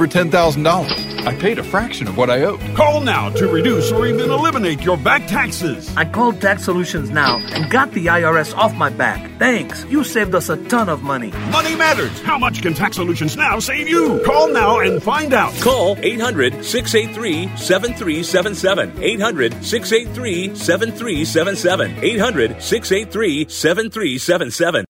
$10,000. 0.07 1.11
I 1.25 1.35
paid 1.35 1.59
a 1.59 1.63
fraction 1.63 2.07
of 2.07 2.17
what 2.17 2.29
I 2.29 2.43
owed. 2.43 2.59
Call 2.75 3.01
now 3.01 3.29
to 3.29 3.47
reduce 3.47 3.91
or 3.91 4.07
even 4.07 4.31
eliminate 4.31 4.81
your 4.81 4.97
back 4.97 5.27
taxes. 5.27 5.95
I 5.95 6.05
called 6.05 6.41
Tax 6.41 6.63
Solutions 6.63 7.11
Now 7.11 7.37
and 7.37 7.69
got 7.69 7.91
the 7.91 8.07
IRS 8.07 8.55
off 8.55 8.75
my 8.75 8.89
back. 8.89 9.29
Thanks. 9.37 9.85
You 9.85 10.03
saved 10.03 10.33
us 10.33 10.49
a 10.49 10.57
ton 10.67 10.89
of 10.89 11.03
money. 11.03 11.31
Money 11.51 11.75
matters. 11.75 12.21
How 12.21 12.37
much 12.37 12.61
can 12.61 12.73
Tax 12.73 12.95
Solutions 12.95 13.37
Now 13.37 13.59
save 13.59 13.87
you? 13.87 14.21
Call 14.25 14.49
now 14.49 14.79
and 14.79 15.01
find 15.01 15.33
out. 15.33 15.53
Call 15.61 15.97
800 15.99 16.65
683 16.65 17.55
7377. 17.57 19.03
800 19.03 19.63
683 19.63 20.55
7377. 20.55 22.03
800 22.03 22.61
683 22.61 23.47
7377. 23.49 24.85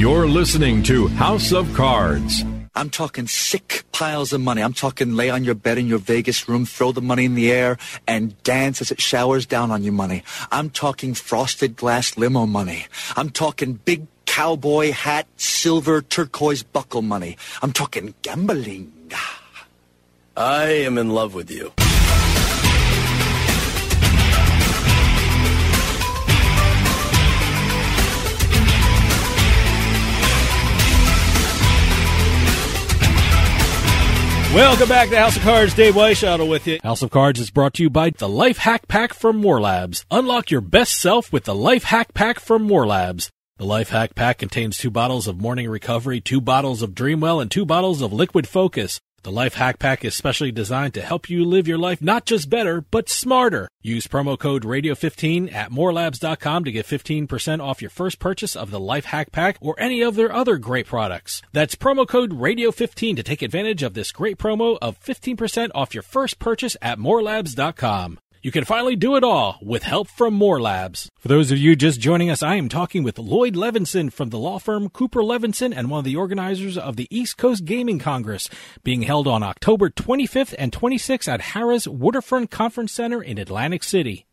You're 0.00 0.26
listening 0.26 0.82
to 0.84 1.08
House 1.08 1.52
of 1.52 1.74
Cards. 1.74 2.42
I'm 2.74 2.88
talking 2.88 3.26
sick 3.26 3.84
piles 3.92 4.32
of 4.32 4.40
money. 4.40 4.62
I'm 4.62 4.72
talking 4.72 5.16
lay 5.16 5.28
on 5.28 5.44
your 5.44 5.56
bed 5.56 5.76
in 5.76 5.86
your 5.86 5.98
Vegas 5.98 6.48
room, 6.48 6.64
throw 6.64 6.92
the 6.92 7.02
money 7.02 7.24
in 7.24 7.34
the 7.34 7.50
air, 7.50 7.78
and 8.06 8.40
dance 8.42 8.80
as 8.80 8.90
it 8.90 9.00
showers 9.00 9.44
down 9.44 9.70
on 9.70 9.82
you 9.82 9.92
money. 9.92 10.22
I'm 10.52 10.70
talking 10.70 11.14
frosted 11.14 11.76
glass 11.76 12.16
limo 12.16 12.46
money. 12.46 12.86
I'm 13.16 13.30
talking 13.30 13.74
big 13.74 14.06
cowboy 14.24 14.92
hat, 14.92 15.26
silver 15.36 16.00
turquoise 16.00 16.62
buckle 16.62 17.02
money. 17.02 17.36
I'm 17.60 17.72
talking 17.72 18.14
gambling. 18.22 18.92
I 20.36 20.66
am 20.66 20.96
in 20.96 21.10
love 21.10 21.34
with 21.34 21.50
you. 21.50 21.72
Welcome 34.54 34.88
back 34.88 35.10
to 35.10 35.16
House 35.16 35.36
of 35.36 35.42
Cards. 35.42 35.74
Dave 35.74 35.94
Weishuttle 35.94 36.50
with 36.50 36.66
you. 36.66 36.80
House 36.82 37.02
of 37.02 37.10
Cards 37.12 37.38
is 37.38 37.50
brought 37.50 37.72
to 37.74 37.84
you 37.84 37.88
by 37.88 38.10
the 38.10 38.28
Life 38.28 38.58
Hack 38.58 38.88
Pack 38.88 39.14
from 39.14 39.36
More 39.36 39.60
Labs. 39.60 40.04
Unlock 40.10 40.50
your 40.50 40.60
best 40.60 40.98
self 40.98 41.32
with 41.32 41.44
the 41.44 41.54
Life 41.54 41.84
Hack 41.84 42.14
Pack 42.14 42.40
from 42.40 42.62
More 42.62 42.84
Labs. 42.84 43.30
The 43.58 43.64
Life 43.64 43.90
Hack 43.90 44.16
Pack 44.16 44.38
contains 44.38 44.76
two 44.76 44.90
bottles 44.90 45.28
of 45.28 45.40
Morning 45.40 45.68
Recovery, 45.68 46.20
two 46.20 46.40
bottles 46.40 46.82
of 46.82 46.96
Dreamwell, 46.96 47.40
and 47.40 47.48
two 47.48 47.64
bottles 47.64 48.02
of 48.02 48.12
Liquid 48.12 48.48
Focus. 48.48 49.00
The 49.22 49.30
Life 49.30 49.52
Hack 49.54 49.78
Pack 49.78 50.02
is 50.02 50.14
specially 50.14 50.50
designed 50.50 50.94
to 50.94 51.02
help 51.02 51.28
you 51.28 51.44
live 51.44 51.68
your 51.68 51.76
life 51.76 52.00
not 52.00 52.24
just 52.24 52.48
better, 52.48 52.80
but 52.80 53.10
smarter. 53.10 53.68
Use 53.82 54.06
promo 54.06 54.38
code 54.38 54.64
Radio15 54.64 55.52
at 55.52 55.70
morelabs.com 55.70 56.64
to 56.64 56.72
get 56.72 56.86
15% 56.86 57.60
off 57.60 57.82
your 57.82 57.90
first 57.90 58.18
purchase 58.18 58.56
of 58.56 58.70
the 58.70 58.80
Life 58.80 59.04
Hack 59.04 59.30
Pack 59.30 59.58
or 59.60 59.74
any 59.78 60.00
of 60.00 60.16
their 60.16 60.32
other 60.32 60.56
great 60.56 60.86
products. 60.86 61.42
That's 61.52 61.74
promo 61.74 62.08
code 62.08 62.30
Radio15 62.30 63.16
to 63.16 63.22
take 63.22 63.42
advantage 63.42 63.82
of 63.82 63.92
this 63.92 64.10
great 64.10 64.38
promo 64.38 64.78
of 64.80 64.98
15% 65.00 65.70
off 65.74 65.92
your 65.92 66.02
first 66.02 66.38
purchase 66.38 66.78
at 66.80 66.98
morelabs.com. 66.98 68.18
You 68.42 68.50
can 68.50 68.64
finally 68.64 68.96
do 68.96 69.16
it 69.16 69.22
all 69.22 69.58
with 69.60 69.82
help 69.82 70.08
from 70.08 70.32
More 70.32 70.62
Labs. 70.62 71.10
For 71.18 71.28
those 71.28 71.50
of 71.50 71.58
you 71.58 71.76
just 71.76 72.00
joining 72.00 72.30
us, 72.30 72.42
I 72.42 72.54
am 72.54 72.70
talking 72.70 73.02
with 73.02 73.18
Lloyd 73.18 73.54
Levenson 73.54 74.10
from 74.10 74.30
the 74.30 74.38
law 74.38 74.58
firm 74.58 74.88
Cooper 74.88 75.20
Levenson 75.20 75.74
and 75.76 75.90
one 75.90 75.98
of 75.98 76.04
the 76.06 76.16
organizers 76.16 76.78
of 76.78 76.96
the 76.96 77.06
East 77.10 77.36
Coast 77.36 77.66
Gaming 77.66 77.98
Congress 77.98 78.48
being 78.82 79.02
held 79.02 79.28
on 79.28 79.42
October 79.42 79.90
25th 79.90 80.54
and 80.58 80.72
26th 80.72 81.28
at 81.28 81.40
Harrah's 81.40 81.86
Waterfront 81.86 82.50
Conference 82.50 82.92
Center 82.92 83.22
in 83.22 83.36
Atlantic 83.36 83.82
City. 83.82 84.24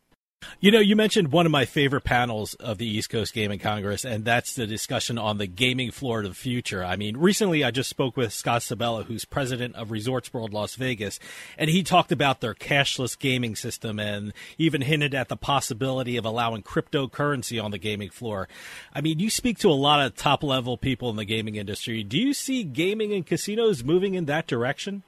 You 0.60 0.72
know, 0.72 0.80
you 0.80 0.96
mentioned 0.96 1.30
one 1.30 1.46
of 1.46 1.52
my 1.52 1.64
favorite 1.64 2.02
panels 2.02 2.54
of 2.54 2.78
the 2.78 2.86
East 2.86 3.10
Coast 3.10 3.32
Gaming 3.32 3.60
Congress, 3.60 4.04
and 4.04 4.24
that's 4.24 4.54
the 4.54 4.66
discussion 4.66 5.16
on 5.16 5.38
the 5.38 5.46
gaming 5.46 5.92
floor 5.92 6.20
of 6.20 6.28
the 6.28 6.34
future. 6.34 6.82
I 6.84 6.96
mean, 6.96 7.16
recently 7.16 7.62
I 7.62 7.70
just 7.70 7.88
spoke 7.88 8.16
with 8.16 8.32
Scott 8.32 8.62
Sibella, 8.62 9.04
who's 9.04 9.24
president 9.24 9.76
of 9.76 9.92
Resorts 9.92 10.32
World 10.32 10.52
Las 10.52 10.74
Vegas, 10.74 11.20
and 11.56 11.70
he 11.70 11.84
talked 11.84 12.10
about 12.10 12.40
their 12.40 12.54
cashless 12.54 13.16
gaming 13.16 13.54
system 13.54 14.00
and 14.00 14.32
even 14.58 14.80
hinted 14.80 15.14
at 15.14 15.28
the 15.28 15.36
possibility 15.36 16.16
of 16.16 16.24
allowing 16.24 16.62
cryptocurrency 16.62 17.62
on 17.62 17.70
the 17.70 17.78
gaming 17.78 18.10
floor. 18.10 18.48
I 18.92 19.00
mean, 19.00 19.20
you 19.20 19.30
speak 19.30 19.58
to 19.58 19.70
a 19.70 19.72
lot 19.72 20.04
of 20.04 20.16
top 20.16 20.42
level 20.42 20.76
people 20.76 21.10
in 21.10 21.16
the 21.16 21.24
gaming 21.24 21.54
industry. 21.54 22.02
Do 22.02 22.18
you 22.18 22.32
see 22.32 22.64
gaming 22.64 23.12
and 23.12 23.24
casinos 23.24 23.84
moving 23.84 24.14
in 24.14 24.24
that 24.24 24.46
direction? 24.46 25.02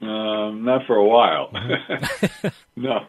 Um, 0.00 0.64
not 0.64 0.84
for 0.86 0.96
a 0.96 1.04
while. 1.04 1.50
no. 2.76 3.06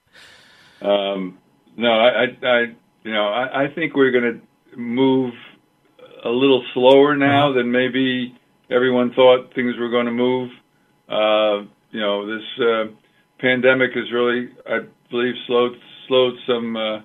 Um, 0.81 1.37
no, 1.75 1.91
I, 1.91 2.09
I, 2.09 2.47
I, 2.47 2.59
you 3.03 3.13
know, 3.13 3.27
I, 3.27 3.65
I 3.65 3.67
think 3.73 3.95
we're 3.95 4.11
going 4.11 4.41
to 4.41 4.77
move 4.77 5.33
a 6.25 6.29
little 6.29 6.63
slower 6.73 7.15
now 7.15 7.53
than 7.53 7.71
maybe 7.71 8.35
everyone 8.69 9.13
thought 9.13 9.53
things 9.53 9.75
were 9.77 9.89
going 9.89 10.05
to 10.05 10.11
move. 10.11 10.49
Uh, 11.07 11.67
you 11.91 11.99
know, 11.99 12.27
this 12.27 12.45
uh, 12.59 12.85
pandemic 13.39 13.91
has 13.93 14.11
really, 14.11 14.49
I 14.69 14.79
believe, 15.09 15.35
slowed 15.47 15.73
slowed 16.07 16.33
some 16.47 16.75
uh, 16.75 16.99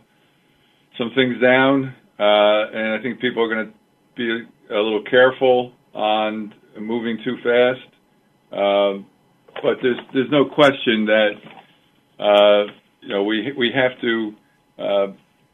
some 0.98 1.10
things 1.14 1.40
down, 1.40 1.94
uh, 2.18 2.70
and 2.74 2.94
I 2.94 3.02
think 3.02 3.20
people 3.20 3.42
are 3.42 3.54
going 3.54 3.66
to 3.66 3.72
be 4.16 4.46
a 4.74 4.78
little 4.78 5.02
careful 5.04 5.72
on 5.94 6.54
moving 6.78 7.18
too 7.24 7.36
fast. 7.42 7.80
Um, 8.52 9.06
but 9.62 9.78
there's 9.82 9.98
there's 10.12 10.30
no 10.30 10.44
question 10.44 11.06
that 11.06 11.30
uh, 12.18 12.72
you 13.02 13.08
know 13.08 13.24
we 13.24 13.52
we 13.52 13.70
have 13.74 14.00
to 14.00 14.34
uh, 14.78 15.06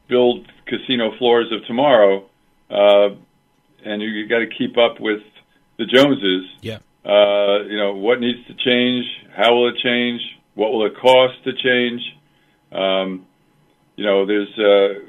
build 0.07 0.49
casino 0.65 1.11
floors 1.17 1.51
of 1.51 1.65
tomorrow 1.67 2.29
uh, 2.69 3.09
and 3.83 4.01
you, 4.01 4.09
you 4.09 4.27
got 4.27 4.39
to 4.39 4.47
keep 4.47 4.77
up 4.77 4.99
with 4.99 5.21
the 5.77 5.85
Joneses. 5.85 6.45
Yeah. 6.61 6.79
Uh, 7.05 7.63
you 7.63 7.77
know 7.77 7.95
what 7.95 8.19
needs 8.19 8.45
to 8.47 8.53
change, 8.53 9.05
how 9.35 9.55
will 9.55 9.69
it 9.69 9.75
change, 9.81 10.21
what 10.55 10.71
will 10.71 10.85
it 10.85 10.93
cost 11.01 11.33
to 11.45 11.53
change. 11.53 12.01
Um, 12.71 13.25
you 13.95 14.05
know, 14.05 14.25
there's 14.25 14.49
uh, 14.57 14.99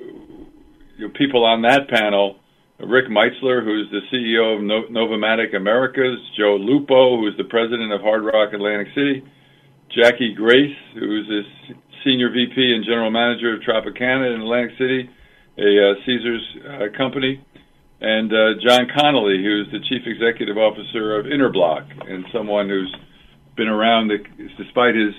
you 0.96 1.08
know, 1.08 1.12
people 1.14 1.44
on 1.44 1.62
that 1.62 1.88
panel. 1.88 2.36
Rick 2.78 3.08
Meitzler, 3.08 3.62
who's 3.62 3.90
the 3.90 4.00
CEO 4.10 4.56
of 4.56 4.62
no- 4.62 4.84
Novomatic 4.84 5.54
Americas, 5.54 6.18
Joe 6.38 6.56
Lupo, 6.56 7.18
who's 7.18 7.36
the 7.36 7.44
president 7.44 7.92
of 7.92 8.00
Hard 8.00 8.24
Rock 8.24 8.54
Atlantic 8.54 8.88
City, 8.94 9.22
Jackie 9.94 10.32
Grace, 10.32 10.76
who's 10.94 11.28
the 11.28 11.42
senior 12.04 12.30
VP 12.30 12.74
and 12.74 12.84
general 12.84 13.10
manager 13.10 13.54
of 13.54 13.60
Tropicana 13.60 14.34
in 14.34 14.40
Atlantic 14.40 14.78
City, 14.78 15.10
a 15.58 15.90
uh, 15.90 15.94
Caesars 16.06 16.56
uh, 16.68 16.96
company, 16.96 17.44
and 18.00 18.32
uh, 18.32 18.60
John 18.64 18.88
Connolly, 18.94 19.42
who's 19.42 19.68
the 19.72 19.80
chief 19.88 20.02
executive 20.06 20.56
officer 20.56 21.18
of 21.18 21.26
Interblock, 21.26 22.10
and 22.10 22.24
someone 22.32 22.68
who's 22.68 22.94
been 23.56 23.68
around, 23.68 24.08
the, 24.08 24.18
despite 24.56 24.94
his 24.94 25.14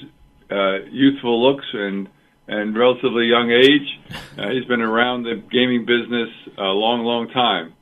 uh, 0.49 0.85
youthful 0.89 1.41
looks 1.41 1.65
and 1.73 2.09
and 2.47 2.77
relatively 2.77 3.25
young 3.27 3.49
age. 3.49 4.17
Uh, 4.37 4.49
he's 4.49 4.65
been 4.65 4.81
around 4.81 5.23
the 5.23 5.41
gaming 5.51 5.85
business 5.85 6.29
a 6.57 6.63
long, 6.63 7.03
long 7.03 7.29
time. 7.29 7.73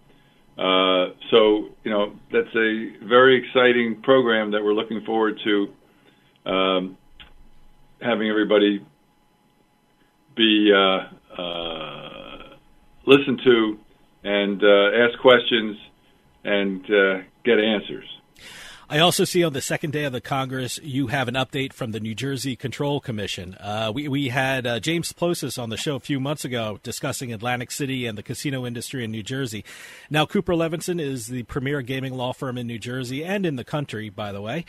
Uh, 0.59 1.15
so, 1.31 1.69
you 1.83 1.89
know, 1.89 2.13
that's 2.31 2.53
a 2.55 3.07
very 3.07 3.41
exciting 3.43 4.01
program 4.03 4.51
that 4.51 4.63
we're 4.63 4.73
looking 4.73 5.01
forward 5.05 5.39
to 5.43 6.51
um, 6.51 6.97
having 8.01 8.29
everybody 8.29 8.85
be 10.39 10.71
uh, 10.73 11.41
uh, 11.41 12.55
listened 13.05 13.41
to 13.43 13.77
and 14.23 14.63
uh, 14.63 14.91
ask 14.95 15.19
questions 15.19 15.77
and 16.45 16.85
uh, 16.85 17.19
get 17.43 17.59
answers. 17.59 18.05
I 18.91 18.99
also 18.99 19.23
see 19.25 19.43
on 19.43 19.53
the 19.53 19.61
second 19.61 19.91
day 19.91 20.05
of 20.05 20.13
the 20.13 20.21
Congress, 20.21 20.79
you 20.81 21.07
have 21.07 21.27
an 21.27 21.35
update 21.35 21.73
from 21.73 21.91
the 21.91 21.99
New 21.99 22.15
Jersey 22.15 22.55
Control 22.55 23.01
Commission. 23.01 23.53
Uh, 23.55 23.91
we, 23.93 24.07
we 24.07 24.29
had 24.29 24.65
uh, 24.65 24.79
James 24.79 25.13
Plousis 25.13 25.61
on 25.61 25.69
the 25.69 25.77
show 25.77 25.95
a 25.95 25.99
few 25.99 26.21
months 26.21 26.45
ago 26.45 26.79
discussing 26.83 27.31
Atlantic 27.31 27.69
City 27.69 28.07
and 28.07 28.17
the 28.17 28.23
casino 28.23 28.65
industry 28.65 29.03
in 29.03 29.11
New 29.11 29.21
Jersey. 29.21 29.63
Now, 30.09 30.25
Cooper 30.25 30.53
Levenson 30.53 31.01
is 31.01 31.27
the 31.27 31.43
premier 31.43 31.81
gaming 31.81 32.13
law 32.13 32.31
firm 32.31 32.57
in 32.57 32.65
New 32.65 32.79
Jersey 32.79 33.23
and 33.25 33.45
in 33.45 33.57
the 33.57 33.65
country, 33.65 34.09
by 34.09 34.31
the 34.31 34.41
way. 34.41 34.65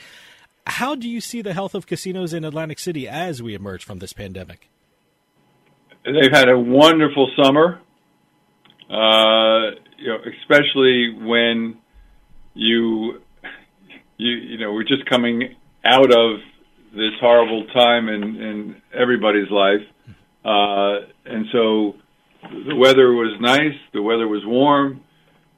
How 0.66 0.94
do 0.96 1.08
you 1.08 1.20
see 1.20 1.40
the 1.40 1.54
health 1.54 1.74
of 1.74 1.86
casinos 1.86 2.34
in 2.34 2.44
Atlantic 2.44 2.80
City 2.80 3.08
as 3.08 3.40
we 3.40 3.54
emerge 3.54 3.84
from 3.84 4.00
this 4.00 4.12
pandemic? 4.12 4.68
They've 6.04 6.32
had 6.32 6.48
a 6.48 6.58
wonderful 6.58 7.30
summer, 7.42 7.80
uh, 8.88 9.76
you 9.98 10.08
know, 10.08 10.18
especially 10.40 11.14
when 11.14 11.76
you 12.54 13.20
you 14.16 14.30
you 14.32 14.58
know 14.58 14.72
we're 14.72 14.84
just 14.84 15.04
coming 15.06 15.56
out 15.84 16.10
of 16.10 16.40
this 16.92 17.12
horrible 17.20 17.66
time 17.74 18.08
in 18.08 18.22
in 18.22 18.82
everybody's 18.94 19.50
life, 19.50 19.86
uh, 20.44 21.06
and 21.26 21.46
so 21.52 21.94
the 22.42 22.76
weather 22.76 23.12
was 23.12 23.38
nice. 23.40 23.78
The 23.92 24.02
weather 24.02 24.26
was 24.26 24.42
warm. 24.46 25.02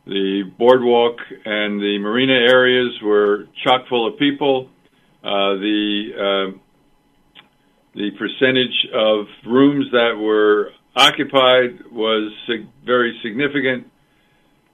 The 0.06 0.42
boardwalk 0.58 1.18
and 1.44 1.80
the 1.80 1.98
marina 2.00 2.32
areas 2.32 2.90
were 3.00 3.46
chock 3.62 3.86
full 3.88 4.08
of 4.08 4.18
people. 4.18 4.68
Uh, 5.22 5.54
the 5.54 6.10
uh, 6.18 6.58
the 7.94 8.10
percentage 8.18 8.88
of 8.94 9.26
rooms 9.46 9.86
that 9.92 10.16
were 10.18 10.70
occupied 10.96 11.90
was 11.90 12.32
sig- 12.46 12.68
very 12.84 13.18
significant. 13.22 13.86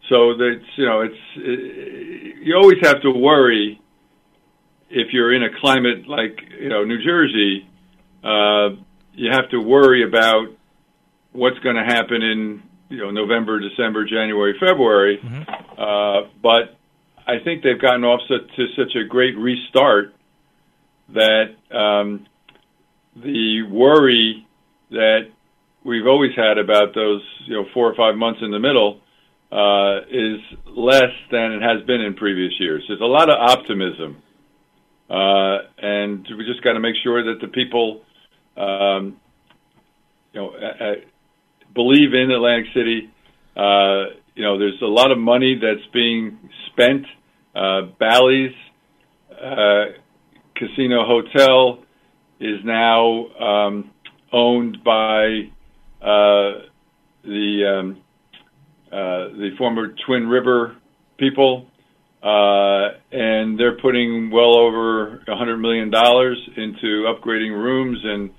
So 0.08 0.34
that's 0.36 0.64
you 0.76 0.86
know 0.86 1.00
it's 1.02 1.14
it, 1.36 2.36
you 2.42 2.56
always 2.56 2.78
have 2.82 3.02
to 3.02 3.10
worry 3.10 3.80
if 4.90 5.12
you're 5.12 5.34
in 5.34 5.42
a 5.42 5.60
climate 5.60 6.08
like 6.08 6.38
you 6.60 6.68
know 6.68 6.84
New 6.84 7.02
Jersey. 7.04 7.68
Uh, 8.22 8.80
you 9.14 9.30
have 9.30 9.48
to 9.50 9.58
worry 9.58 10.06
about 10.06 10.48
what's 11.32 11.58
going 11.58 11.76
to 11.76 11.84
happen 11.84 12.22
in 12.22 12.62
you 12.88 12.98
know 12.98 13.10
November, 13.10 13.60
December, 13.60 14.04
January, 14.04 14.54
February. 14.58 15.18
Mm-hmm. 15.22 15.50
Uh, 15.78 16.28
but 16.42 16.78
I 17.26 17.42
think 17.44 17.62
they've 17.62 17.80
gotten 17.80 18.04
off 18.04 18.20
to, 18.28 18.38
to 18.38 18.66
such 18.76 18.96
a 18.96 19.06
great 19.06 19.36
restart 19.36 20.14
that 21.10 21.56
um, 21.70 22.26
the 23.22 23.62
worry 23.70 24.46
that 24.90 25.30
we've 25.84 26.06
always 26.06 26.32
had 26.36 26.58
about 26.58 26.94
those 26.94 27.22
you 27.46 27.54
know 27.54 27.64
four 27.74 27.90
or 27.90 27.94
five 27.94 28.16
months 28.16 28.40
in 28.42 28.50
the 28.50 28.58
middle 28.58 29.00
uh, 29.50 30.00
is 30.10 30.40
less 30.66 31.12
than 31.30 31.52
it 31.52 31.62
has 31.62 31.84
been 31.86 32.00
in 32.00 32.14
previous 32.14 32.52
years. 32.60 32.84
There's 32.86 33.00
a 33.00 33.04
lot 33.04 33.30
of 33.30 33.36
optimism, 33.38 34.22
uh, 35.08 35.58
and 35.78 36.26
we 36.36 36.44
just 36.44 36.62
got 36.62 36.74
to 36.74 36.80
make 36.80 36.96
sure 37.02 37.24
that 37.24 37.40
the 37.40 37.48
people, 37.48 38.02
um, 38.56 39.16
you 40.32 40.40
know, 40.40 40.50
uh, 40.50 40.94
believe 41.74 42.12
in 42.14 42.30
Atlantic 42.30 42.66
City. 42.74 43.10
Uh, 43.56 44.14
you 44.34 44.44
know, 44.44 44.58
there's 44.58 44.80
a 44.82 44.86
lot 44.86 45.10
of 45.10 45.18
money 45.18 45.58
that's 45.60 45.86
being 45.92 46.38
spent. 46.70 47.04
Uh, 47.56 47.82
Bally's 47.98 48.54
uh, 49.32 49.86
Casino 50.54 51.04
Hotel 51.04 51.82
is 52.40 52.60
now 52.64 53.26
um, 53.38 53.90
owned 54.32 54.78
by 54.84 55.50
uh, 56.00 56.66
the 57.24 57.78
um, 57.78 58.02
uh, 58.90 59.36
the 59.36 59.50
former 59.58 59.94
Twin 60.06 60.28
River 60.28 60.76
people, 61.18 61.66
uh, 62.22 62.96
and 63.12 63.58
they're 63.58 63.78
putting 63.80 64.30
well 64.30 64.56
over 64.56 65.22
a 65.28 65.36
hundred 65.36 65.58
million 65.58 65.90
dollars 65.90 66.38
into 66.56 67.04
upgrading 67.12 67.52
rooms 67.52 67.98
and 68.02 68.30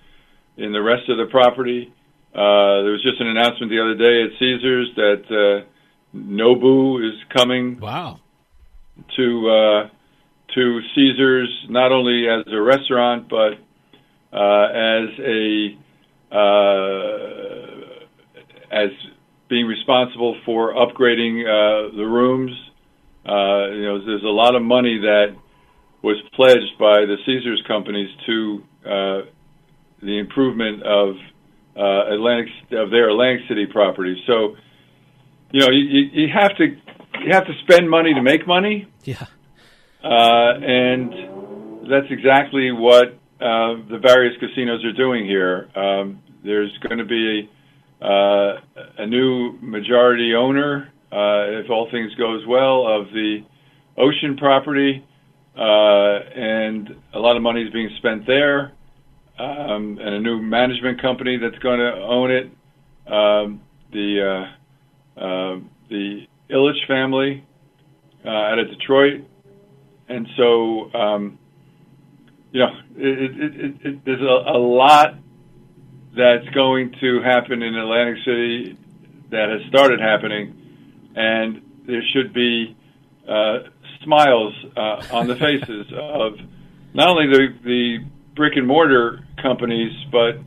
in 0.57 0.73
the 0.73 0.81
rest 0.81 1.09
of 1.09 1.17
the 1.17 1.25
property. 1.29 1.93
Uh, 2.33 2.83
there 2.83 2.91
was 2.91 3.03
just 3.03 3.19
an 3.19 3.27
announcement 3.27 3.71
the 3.71 3.79
other 3.81 3.95
day 3.95 4.23
at 4.23 4.39
Caesars 4.39 4.89
that 4.95 5.23
uh, 5.29 6.17
Nobu 6.17 7.05
is 7.07 7.15
coming. 7.35 7.79
Wow. 7.79 8.19
To 9.15 9.49
uh, 9.49 9.89
to 10.55 10.79
Caesars 10.95 11.65
not 11.69 11.91
only 11.91 12.27
as 12.27 12.45
a 12.51 12.61
restaurant 12.61 13.29
but 13.29 13.53
as 14.33 15.09
a 15.19 15.77
uh, 16.31 17.69
as 18.71 18.89
being 19.49 19.65
responsible 19.65 20.37
for 20.45 20.73
upgrading 20.73 21.41
uh, 21.41 21.95
the 21.95 22.05
rooms. 22.05 22.51
Uh, 23.25 23.69
you 23.71 23.83
know, 23.83 24.05
there's 24.05 24.23
a 24.23 24.27
lot 24.27 24.55
of 24.55 24.61
money 24.61 24.99
that 24.99 25.35
was 26.01 26.17
pledged 26.33 26.77
by 26.79 27.01
the 27.01 27.17
Caesars 27.25 27.63
companies 27.67 28.09
to 28.25 28.63
uh, 28.85 29.21
the 30.01 30.17
improvement 30.17 30.83
of 30.83 31.15
uh, 31.75 32.13
Atlantic 32.13 32.47
of 32.71 32.89
their 32.91 33.09
Atlantic 33.09 33.47
City 33.47 33.65
properties. 33.65 34.17
So, 34.27 34.55
you 35.51 35.61
know, 35.61 35.71
you, 35.71 36.09
you 36.13 36.27
have 36.33 36.55
to 36.57 36.65
you 36.65 37.31
have 37.31 37.45
to 37.45 37.53
spend 37.63 37.89
money 37.89 38.13
to 38.13 38.21
make 38.21 38.47
money. 38.47 38.87
Yeah. 39.03 39.25
Uh, 40.03 40.53
and 40.61 41.89
that's 41.89 42.07
exactly 42.09 42.71
what 42.71 43.18
uh, 43.41 43.75
the 43.89 43.99
various 44.01 44.35
casinos 44.39 44.83
are 44.83 44.93
doing 44.93 45.25
here. 45.25 45.69
Um, 45.75 46.21
there's 46.43 46.75
going 46.79 46.97
to 46.97 47.05
be 47.05 47.49
uh, 48.01 48.55
a 48.97 49.05
new 49.05 49.57
majority 49.61 50.33
owner, 50.35 50.91
uh, 51.11 51.63
if 51.63 51.69
all 51.69 51.89
things 51.91 52.13
goes 52.15 52.45
well, 52.47 52.85
of 52.87 53.07
the 53.13 53.39
ocean 53.97 54.37
property, 54.37 55.05
uh, 55.57 56.19
and 56.35 56.95
a 57.13 57.19
lot 57.19 57.35
of 57.35 57.41
money 57.41 57.61
is 57.63 57.71
being 57.71 57.89
spent 57.97 58.25
there, 58.27 58.73
um, 59.37 59.97
and 60.01 60.15
a 60.15 60.19
new 60.19 60.41
management 60.41 61.01
company 61.01 61.37
that's 61.37 61.61
going 61.63 61.79
to 61.79 61.93
own 61.93 62.31
it. 62.31 62.51
Um, 63.11 63.61
the 63.91 64.47
uh, 65.17 65.21
uh, 65.21 65.59
the 65.89 66.27
Ilitch 66.49 66.87
family 66.87 67.43
uh, 68.23 68.29
out 68.29 68.59
of 68.59 68.69
Detroit, 68.69 69.25
and 70.07 70.27
so 70.37 70.93
um, 70.93 71.39
you 72.51 72.59
know, 72.61 72.69
it, 72.95 73.31
it, 73.31 73.55
it, 73.55 73.75
it, 73.85 74.05
there's 74.05 74.21
a, 74.21 74.51
a 74.51 74.57
lot 74.57 75.15
that's 76.15 76.47
going 76.49 76.93
to 76.99 77.21
happen 77.21 77.61
in 77.61 77.75
Atlantic 77.75 78.17
City 78.25 78.77
that 79.29 79.49
has 79.49 79.61
started 79.69 79.99
happening, 79.99 81.11
and 81.15 81.61
there 81.85 82.01
should 82.13 82.33
be 82.33 82.75
uh, 83.27 83.59
smiles 84.03 84.53
uh, 84.75 85.01
on 85.11 85.27
the 85.27 85.35
faces 85.39 85.87
of 85.95 86.33
not 86.93 87.07
only 87.09 87.27
the, 87.27 87.47
the 87.63 87.97
brick 88.35 88.53
and 88.55 88.67
mortar 88.67 89.25
companies, 89.41 89.93
but 90.11 90.39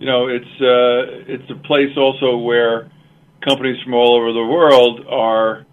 you 0.00 0.06
know, 0.06 0.26
it's 0.26 0.44
uh, 0.60 1.32
it's 1.32 1.48
a 1.50 1.54
place 1.66 1.96
also 1.96 2.36
where 2.36 2.90
companies 3.42 3.80
from 3.84 3.94
all 3.94 4.16
over 4.16 4.32
the 4.32 4.44
world 4.44 5.06
are 5.08 5.66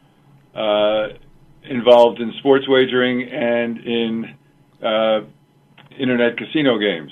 uh, 0.55 1.13
involved 1.63 2.19
in 2.19 2.32
sports 2.39 2.67
wagering 2.67 3.23
and 3.23 3.77
in 3.79 4.36
uh, 4.84 5.21
internet 5.99 6.37
casino 6.37 6.77
games. 6.77 7.11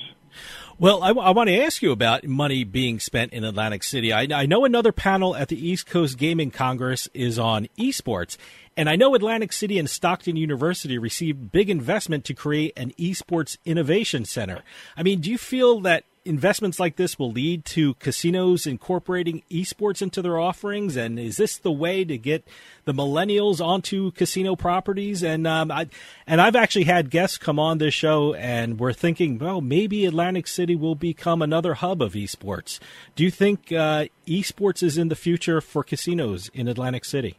Well, 0.80 1.04
I, 1.04 1.10
I, 1.10 1.32
want 1.32 1.50
to 1.50 1.62
ask 1.62 1.82
you 1.82 1.92
about 1.92 2.24
money 2.24 2.64
being 2.64 3.02
spent 3.02 3.34
in 3.34 3.44
Atlantic 3.44 3.84
City. 3.84 4.14
I, 4.14 4.28
I, 4.32 4.46
know 4.46 4.64
another 4.64 4.94
panel 4.94 5.36
at 5.36 5.50
the 5.50 5.68
East 5.68 5.88
Coast 5.88 6.18
Gaming 6.18 6.52
Congress 6.52 7.10
is 7.14 7.38
on 7.38 7.68
esports, 7.78 8.38
and 8.78 8.90
I 8.90 8.96
know 8.96 9.14
Atlantic 9.14 9.52
City 9.52 9.78
and 9.78 9.90
Stockton 9.90 10.38
University 10.38 10.98
received 10.98 11.52
big 11.52 11.70
investment 11.70 12.24
to 12.26 12.34
create 12.34 12.72
an 12.78 12.92
esports 12.92 13.58
innovation 13.66 14.24
center. 14.24 14.64
I 14.96 15.04
mean, 15.04 15.20
do 15.20 15.30
you 15.30 15.38
feel 15.38 15.82
that 15.82 16.06
investments 16.30 16.80
like 16.80 16.96
this 16.96 17.18
will 17.18 17.32
lead 17.32 17.66
to 17.66 17.96
casinos 17.96 18.68
incorporating 18.68 19.42
esports 19.52 20.02
into 20.02 20.22
their 20.22 20.38
offerings? 20.40 20.96
And 20.96 21.20
is 21.20 21.38
this 21.38 21.58
the 21.58 21.72
way 21.72 22.06
to 22.06 22.18
get 22.18 22.48
the 22.86 22.94
millennials 22.94 23.60
onto 23.60 24.12
casino 24.12 24.56
properties? 24.56 25.24
And 25.24 25.48
um, 25.48 25.72
I, 25.72 25.88
and 26.28 26.40
I've 26.40 26.56
actually 26.56 26.86
had 26.86 27.10
guests 27.10 27.38
come 27.38 27.60
on 27.60 27.80
this 27.80 27.94
show, 27.94 28.36
and 28.36 28.80
we're 28.80 28.94
thinking, 28.94 29.40
well, 29.40 29.60
maybe 29.60 30.06
Atlantic 30.06 30.48
City 30.48 30.76
will 30.76 30.96
become 30.96 31.42
another 31.42 31.74
hub 31.74 32.02
of 32.02 32.14
esports. 32.14 32.80
Do 33.16 33.24
you 33.24 33.32
think 33.32 33.72
uh, 33.72 34.06
esports 34.28 34.84
is 34.84 34.98
in 34.98 35.10
the 35.10 35.16
future 35.16 35.60
for 35.60 35.84
casinos 35.84 36.50
in 36.54 36.68
Atlantic 36.68 37.04
City? 37.04 37.38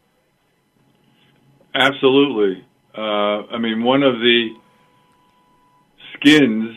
Absolutely. 1.74 2.64
Uh, 2.98 3.46
I 3.46 3.58
mean, 3.58 3.84
one 3.84 4.02
of 4.02 4.14
the 4.14 4.48
skins, 6.14 6.76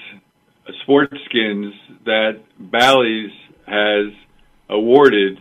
sports 0.84 1.18
skins 1.26 1.74
that 2.06 2.44
Bally's 2.60 3.32
has 3.66 4.14
awarded 4.70 5.38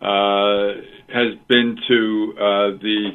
uh, 0.00 0.80
has 1.12 1.34
been 1.48 1.76
to 1.88 2.32
uh, 2.36 2.78
the 2.80 3.10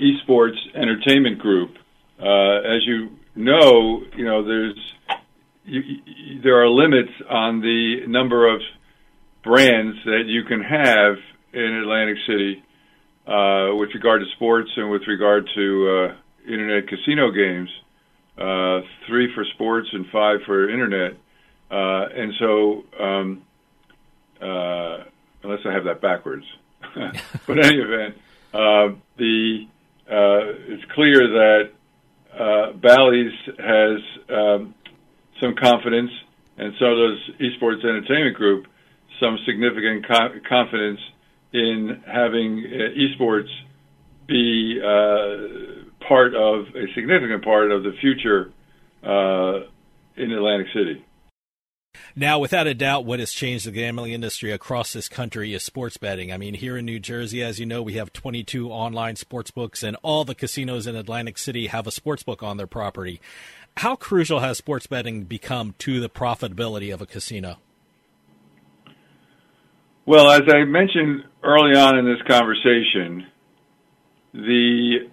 esports 0.00 0.58
entertainment 0.74 1.38
group. 1.38 1.70
Uh, 2.20 2.58
as 2.60 2.86
you 2.86 3.10
know, 3.34 4.02
you 4.16 4.24
know 4.24 4.44
there's 4.44 4.78
you, 5.64 6.40
there 6.42 6.62
are 6.62 6.68
limits 6.68 7.12
on 7.28 7.60
the 7.60 8.06
number 8.06 8.52
of 8.52 8.60
brands 9.44 9.96
that 10.04 10.24
you 10.26 10.44
can 10.44 10.60
have 10.62 11.16
in 11.52 11.80
Atlantic 11.82 12.16
City 12.26 12.62
uh, 13.26 13.74
with 13.76 13.90
regard 13.94 14.20
to 14.20 14.26
sports 14.36 14.70
and 14.76 14.90
with 14.90 15.02
regard 15.06 15.48
to 15.54 15.88
uh, 16.10 16.50
internet 16.50 16.88
casino 16.88 17.30
games. 17.30 17.68
Uh, 18.36 18.80
three 19.06 19.28
for 19.34 19.44
sports 19.54 19.88
and 19.92 20.06
five 20.10 20.40
for 20.46 20.68
internet. 20.70 21.12
Uh, 21.72 22.06
and 22.14 22.34
so, 22.38 22.84
um, 23.02 23.42
uh, 24.42 25.04
unless 25.42 25.60
I 25.66 25.72
have 25.72 25.84
that 25.84 26.02
backwards, 26.02 26.44
but 27.46 27.58
in 27.58 27.64
any 27.64 27.78
event, 27.78 28.16
uh, 28.52 28.94
the 29.16 29.66
it's 30.06 30.84
clear 30.94 31.14
that 31.16 31.70
Bally's 32.80 33.32
has 33.58 33.98
um, 34.28 34.74
some 35.40 35.54
confidence, 35.54 36.10
and 36.58 36.74
so 36.78 36.86
does 36.94 37.18
Esports 37.40 37.82
Entertainment 37.84 38.36
Group, 38.36 38.66
some 39.18 39.38
significant 39.46 40.06
co- 40.06 40.38
confidence 40.46 41.00
in 41.52 42.02
having 42.06 42.64
uh, 42.66 42.98
esports 42.98 43.50
be 44.26 44.80
uh, 44.80 46.04
part 46.06 46.34
of 46.34 46.66
a 46.74 46.92
significant 46.94 47.44
part 47.44 47.70
of 47.70 47.82
the 47.82 47.92
future 48.00 48.52
uh, 49.02 49.66
in 50.16 50.32
Atlantic 50.32 50.68
City. 50.74 51.04
Now, 52.14 52.38
without 52.38 52.66
a 52.66 52.74
doubt, 52.74 53.04
what 53.04 53.20
has 53.20 53.32
changed 53.32 53.66
the 53.66 53.70
gambling 53.70 54.12
industry 54.12 54.52
across 54.52 54.92
this 54.92 55.08
country 55.08 55.54
is 55.54 55.62
sports 55.62 55.96
betting. 55.96 56.32
I 56.32 56.36
mean, 56.36 56.54
here 56.54 56.76
in 56.76 56.84
New 56.84 56.98
Jersey, 56.98 57.42
as 57.42 57.58
you 57.58 57.66
know, 57.66 57.82
we 57.82 57.94
have 57.94 58.12
22 58.12 58.70
online 58.70 59.16
sports 59.16 59.50
books, 59.50 59.82
and 59.82 59.96
all 60.02 60.24
the 60.24 60.34
casinos 60.34 60.86
in 60.86 60.96
Atlantic 60.96 61.38
City 61.38 61.68
have 61.68 61.86
a 61.86 61.90
sports 61.90 62.22
book 62.22 62.42
on 62.42 62.56
their 62.56 62.66
property. 62.66 63.20
How 63.78 63.96
crucial 63.96 64.40
has 64.40 64.58
sports 64.58 64.86
betting 64.86 65.24
become 65.24 65.74
to 65.78 66.00
the 66.00 66.10
profitability 66.10 66.92
of 66.92 67.00
a 67.00 67.06
casino? 67.06 67.56
Well, 70.04 70.30
as 70.30 70.42
I 70.48 70.64
mentioned 70.64 71.24
early 71.42 71.76
on 71.76 71.96
in 71.96 72.04
this 72.04 72.20
conversation, 72.26 73.26
the 74.34 75.08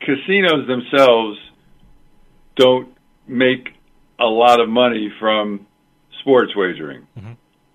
casinos 0.00 0.66
themselves 0.68 1.38
don't 2.54 2.94
make 3.26 3.70
a 4.18 4.26
lot 4.26 4.60
of 4.60 4.68
money 4.68 5.12
from 5.18 5.65
sports 6.26 6.52
wagering. 6.56 7.06
Mm-hmm. 7.16 7.32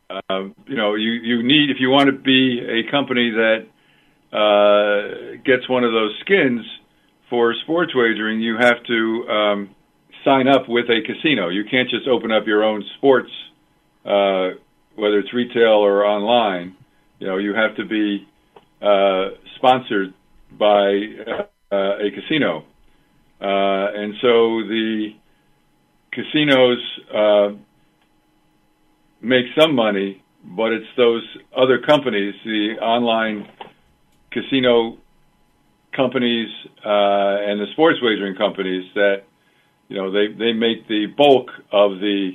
Uh, 0.09 0.51
you 0.67 0.75
know, 0.75 0.95
you, 0.95 1.11
you 1.11 1.41
need 1.41 1.69
if 1.69 1.77
you 1.79 1.89
want 1.89 2.07
to 2.07 2.11
be 2.11 2.59
a 2.59 2.91
company 2.91 3.31
that 3.31 3.63
uh, 4.35 5.37
gets 5.45 5.69
one 5.69 5.85
of 5.85 5.93
those 5.93 6.11
skins 6.19 6.59
for 7.29 7.55
sports 7.63 7.93
wagering, 7.95 8.41
you 8.41 8.57
have 8.59 8.83
to 8.83 9.29
um, 9.29 9.75
sign 10.25 10.49
up 10.49 10.67
with 10.67 10.89
a 10.89 10.99
casino. 11.07 11.47
You 11.47 11.63
can't 11.63 11.89
just 11.89 12.09
open 12.09 12.29
up 12.29 12.45
your 12.45 12.61
own 12.61 12.83
sports 12.97 13.31
uh, 14.05 14.49
whether 14.95 15.19
it's 15.19 15.33
retail 15.33 15.79
or 15.85 16.05
online, 16.05 16.75
you 17.19 17.27
know, 17.27 17.37
you 17.37 17.53
have 17.53 17.75
to 17.77 17.85
be 17.85 18.27
uh, 18.81 19.29
sponsored 19.55 20.13
by 20.51 20.99
uh, 21.71 21.75
a 21.75 22.09
casino, 22.11 22.65
uh, 23.39 23.93
and 23.95 24.15
so 24.21 24.61
the 24.67 25.11
casinos 26.11 26.79
uh, 27.13 27.49
make 29.21 29.45
some 29.57 29.75
money, 29.75 30.23
but 30.43 30.71
it's 30.71 30.87
those 30.97 31.23
other 31.55 31.79
companies, 31.79 32.33
the 32.43 32.75
online 32.81 33.47
casino 34.31 34.97
companies 35.95 36.47
uh, 36.85 37.45
and 37.47 37.59
the 37.59 37.67
sports 37.73 37.99
wagering 38.01 38.35
companies 38.35 38.89
that 38.95 39.23
you 39.89 39.97
know 39.97 40.11
they 40.11 40.27
they 40.27 40.53
make 40.53 40.87
the 40.87 41.07
bulk 41.17 41.49
of 41.71 41.99
the 41.99 42.31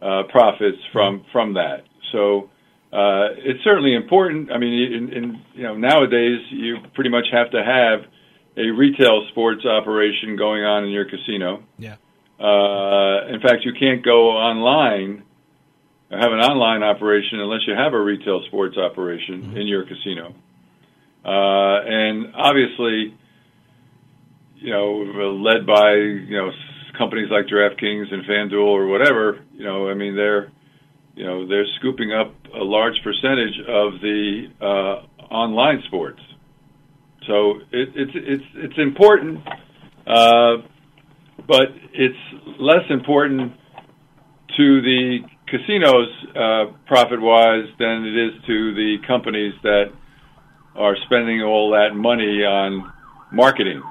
uh, 0.00 0.22
profits 0.30 0.78
from 0.92 1.24
from 1.32 1.54
that. 1.54 1.84
So 2.12 2.50
uh, 2.92 3.34
it's 3.36 3.62
certainly 3.64 3.94
important. 3.94 4.50
I 4.50 4.58
mean, 4.58 4.72
in, 4.72 5.12
in 5.12 5.42
you 5.54 5.62
know 5.64 5.76
nowadays 5.76 6.40
you 6.50 6.78
pretty 6.94 7.10
much 7.10 7.26
have 7.32 7.50
to 7.50 7.62
have 7.62 8.00
a 8.56 8.70
retail 8.70 9.26
sports 9.30 9.64
operation 9.64 10.36
going 10.36 10.64
on 10.64 10.84
in 10.84 10.90
your 10.90 11.04
casino. 11.04 11.62
Yeah. 11.78 11.96
Uh, 12.38 13.26
in 13.28 13.40
fact, 13.40 13.64
you 13.64 13.72
can't 13.78 14.02
go 14.04 14.30
online 14.30 15.24
have 16.10 16.32
an 16.32 16.40
online 16.40 16.82
operation 16.82 17.40
unless 17.40 17.60
you 17.66 17.74
have 17.74 17.92
a 17.94 18.00
retail 18.00 18.42
sports 18.46 18.76
operation 18.76 19.42
mm-hmm. 19.42 19.56
in 19.56 19.66
your 19.66 19.84
casino. 19.84 20.34
Uh, 21.24 21.84
and 21.86 22.34
obviously, 22.34 23.14
you 24.56 24.72
know, 24.72 25.32
led 25.32 25.66
by 25.66 25.92
you 25.94 26.36
know 26.36 26.50
companies 26.98 27.28
like 27.30 27.46
DraftKings 27.46 28.12
and 28.12 28.24
FanDuel 28.24 28.66
or 28.66 28.86
whatever, 28.86 29.40
you 29.54 29.64
know, 29.64 29.88
I 29.88 29.94
mean 29.94 30.16
they're 30.16 30.50
you 31.14 31.24
know 31.24 31.46
they're 31.46 31.66
scooping 31.78 32.12
up 32.12 32.34
a 32.54 32.64
large 32.64 32.94
percentage 33.04 33.58
of 33.68 34.00
the 34.00 34.46
uh, 34.60 35.32
online 35.32 35.82
sports. 35.86 36.20
So 37.26 37.60
it, 37.70 37.90
it's 37.94 38.12
it's 38.14 38.44
it's 38.54 38.78
important, 38.78 39.40
uh, 40.06 40.56
but 41.46 41.68
it's 41.92 42.16
less 42.58 42.84
important 42.88 43.52
to 44.56 44.80
the 44.80 45.18
casinos 45.50 46.08
uh, 46.36 46.72
profit 46.86 47.20
wise 47.20 47.66
than 47.78 48.04
it 48.06 48.16
is 48.16 48.42
to 48.46 48.74
the 48.74 48.96
companies 49.06 49.54
that 49.62 49.92
are 50.74 50.96
spending 51.06 51.42
all 51.42 51.70
that 51.70 51.94
money 51.94 52.44
on 52.44 52.92
marketing 53.32 53.82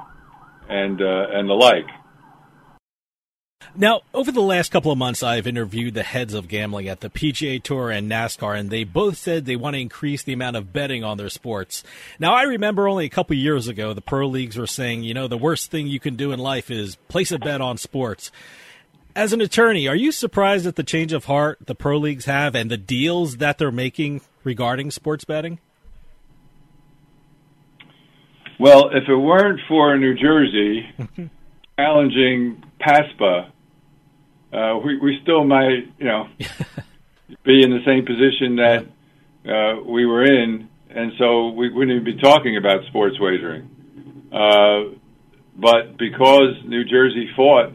and 0.70 1.02
uh, 1.02 1.28
and 1.32 1.50
the 1.50 1.54
like. 1.54 1.86
Now, 3.76 4.02
over 4.14 4.32
the 4.32 4.42
last 4.42 4.72
couple 4.72 4.92
of 4.92 4.98
months, 4.98 5.22
I've 5.22 5.46
interviewed 5.46 5.94
the 5.94 6.04
heads 6.04 6.34
of 6.34 6.48
gambling 6.48 6.88
at 6.88 7.02
the 7.02 7.10
PGA 7.10 7.62
Tour 7.62 7.92
and 7.92 8.10
NASCAR, 8.10 8.58
and 8.58 8.70
they 8.70 8.84
both 8.84 9.18
said 9.18 9.46
they 9.46 9.56
want 9.56 9.76
to 9.76 9.82
increase 9.82 10.24
the 10.24 10.34
amount 10.34 10.56
of 10.56 10.74
betting 10.74 11.04
on 11.04 11.18
their 11.18 11.30
sports. 11.30 11.84
Now, 12.20 12.34
I 12.34 12.44
remember 12.44 12.88
only 12.88 13.06
a 13.06 13.10
couple 13.10 13.36
years 13.36 13.68
ago, 13.68 13.94
the 13.94 14.02
pro 14.02 14.28
leagues 14.28 14.58
were 14.58 14.66
saying, 14.66 15.04
you 15.04 15.14
know, 15.14 15.28
the 15.28 15.38
worst 15.38 15.70
thing 15.70 15.88
you 15.88 16.00
can 16.00 16.16
do 16.16 16.32
in 16.32 16.40
life 16.40 16.72
is 16.72 16.96
place 17.10 17.32
a 17.32 17.38
bet 17.38 17.62
on 17.62 17.78
sports. 17.78 18.32
As 19.16 19.34
an 19.34 19.42
attorney, 19.42 19.88
are 19.88 19.96
you 19.96 20.12
surprised 20.12 20.68
at 20.68 20.76
the 20.76 20.84
change 20.84 21.14
of 21.14 21.26
heart 21.26 21.60
the 21.66 21.76
pro 21.76 21.98
leagues 21.98 22.26
have 22.26 22.56
and 22.56 22.70
the 22.70 22.78
deals 22.78 23.38
that 23.38 23.58
they're 23.58 23.72
making 23.72 24.22
regarding 24.44 24.92
sports 24.92 25.26
betting? 25.26 25.60
Well, 28.60 28.90
if 28.90 29.08
it 29.08 29.16
weren't 29.16 29.62
for 29.68 29.98
New 29.98 30.16
Jersey 30.16 30.86
challenging 31.80 32.64
PASPA, 32.80 33.52
uh, 34.52 34.80
we, 34.84 34.98
we 35.00 35.20
still 35.24 35.44
might, 35.44 35.92
you 35.98 36.06
know, 36.06 36.28
be 37.44 37.64
in 37.64 37.72
the 37.72 37.80
same 37.86 38.06
position 38.06 38.58
that 38.58 38.86
uh, 39.50 39.82
we 39.82 40.06
were 40.06 40.24
in, 40.24 40.68
and 40.90 41.14
so 41.18 41.50
we 41.50 41.72
wouldn't 41.72 42.02
even 42.02 42.04
be 42.04 42.22
talking 42.22 42.58
about 42.58 42.86
sports 42.88 43.20
wagering. 43.20 43.70
Uh, 44.32 44.96
but 45.56 45.98
because 45.98 46.56
New 46.66 46.84
Jersey 46.84 47.30
fought 47.36 47.72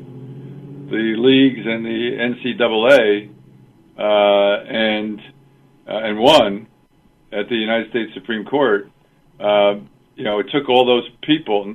the 0.90 1.14
leagues 1.18 1.66
and 1.66 1.84
the 1.84 2.16
NCAA 2.18 3.30
uh, 3.98 4.64
and 4.68 5.20
uh, 5.88 6.08
and 6.08 6.18
won 6.18 6.66
at 7.32 7.48
the 7.48 7.56
United 7.56 7.90
States 7.90 8.10
Supreme 8.14 8.44
Court, 8.44 8.90
uh, 9.40 9.74
you 10.14 10.24
know, 10.24 10.38
it 10.38 10.46
took 10.52 10.68
all 10.68 10.86
those 10.86 11.08
people, 11.22 11.74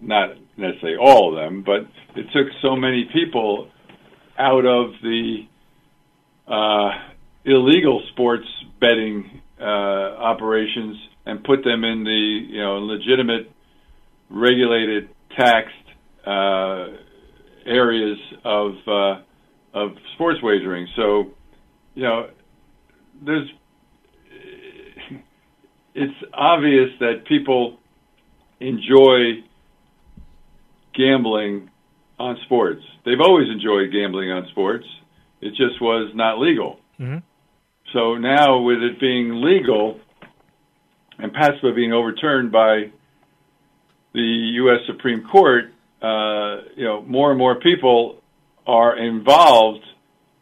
not 0.00 0.30
necessarily 0.56 0.98
all 0.98 1.30
of 1.30 1.36
them, 1.36 1.62
but 1.62 1.80
it 2.16 2.26
took 2.32 2.46
so 2.62 2.76
many 2.76 3.08
people 3.12 3.68
out 4.38 4.64
of 4.66 4.92
the 5.02 5.46
uh, 6.46 6.90
illegal 7.44 8.02
sports 8.12 8.46
betting 8.80 9.42
uh, 9.60 9.64
operations 9.64 10.96
and 11.26 11.44
put 11.44 11.64
them 11.64 11.84
in 11.84 12.04
the 12.04 12.46
you 12.48 12.60
know 12.60 12.78
legitimate, 12.78 13.50
regulated, 14.30 15.08
taxed 15.36 15.74
uh, 16.26 16.86
areas 17.66 18.18
of 18.44 18.72
uh, 18.86 19.20
of 19.74 19.90
sports 20.14 20.40
wagering. 20.42 20.86
So, 20.96 21.32
you 21.94 22.02
know, 22.02 22.30
there's 23.24 23.48
it's 25.94 26.14
obvious 26.32 26.90
that 27.00 27.24
people 27.26 27.78
enjoy 28.60 29.42
gambling 30.94 31.70
on 32.18 32.36
sports. 32.44 32.82
They've 33.04 33.20
always 33.20 33.48
enjoyed 33.48 33.90
gambling 33.92 34.30
on 34.30 34.46
sports. 34.50 34.86
It 35.40 35.50
just 35.50 35.80
was 35.80 36.12
not 36.14 36.38
legal. 36.38 36.78
Mm-hmm. 36.98 37.18
So 37.92 38.16
now, 38.16 38.60
with 38.60 38.78
it 38.82 39.00
being 39.00 39.42
legal 39.42 39.98
and 41.18 41.32
PASPA 41.32 41.74
being 41.74 41.92
overturned 41.92 42.52
by 42.52 42.90
the 44.12 44.20
U.S. 44.20 44.80
Supreme 44.86 45.26
Court, 45.30 45.72
uh, 46.02 46.62
you 46.76 46.84
know, 46.84 47.02
more 47.02 47.30
and 47.30 47.38
more 47.38 47.56
people 47.60 48.20
are 48.66 48.96
involved 48.98 49.84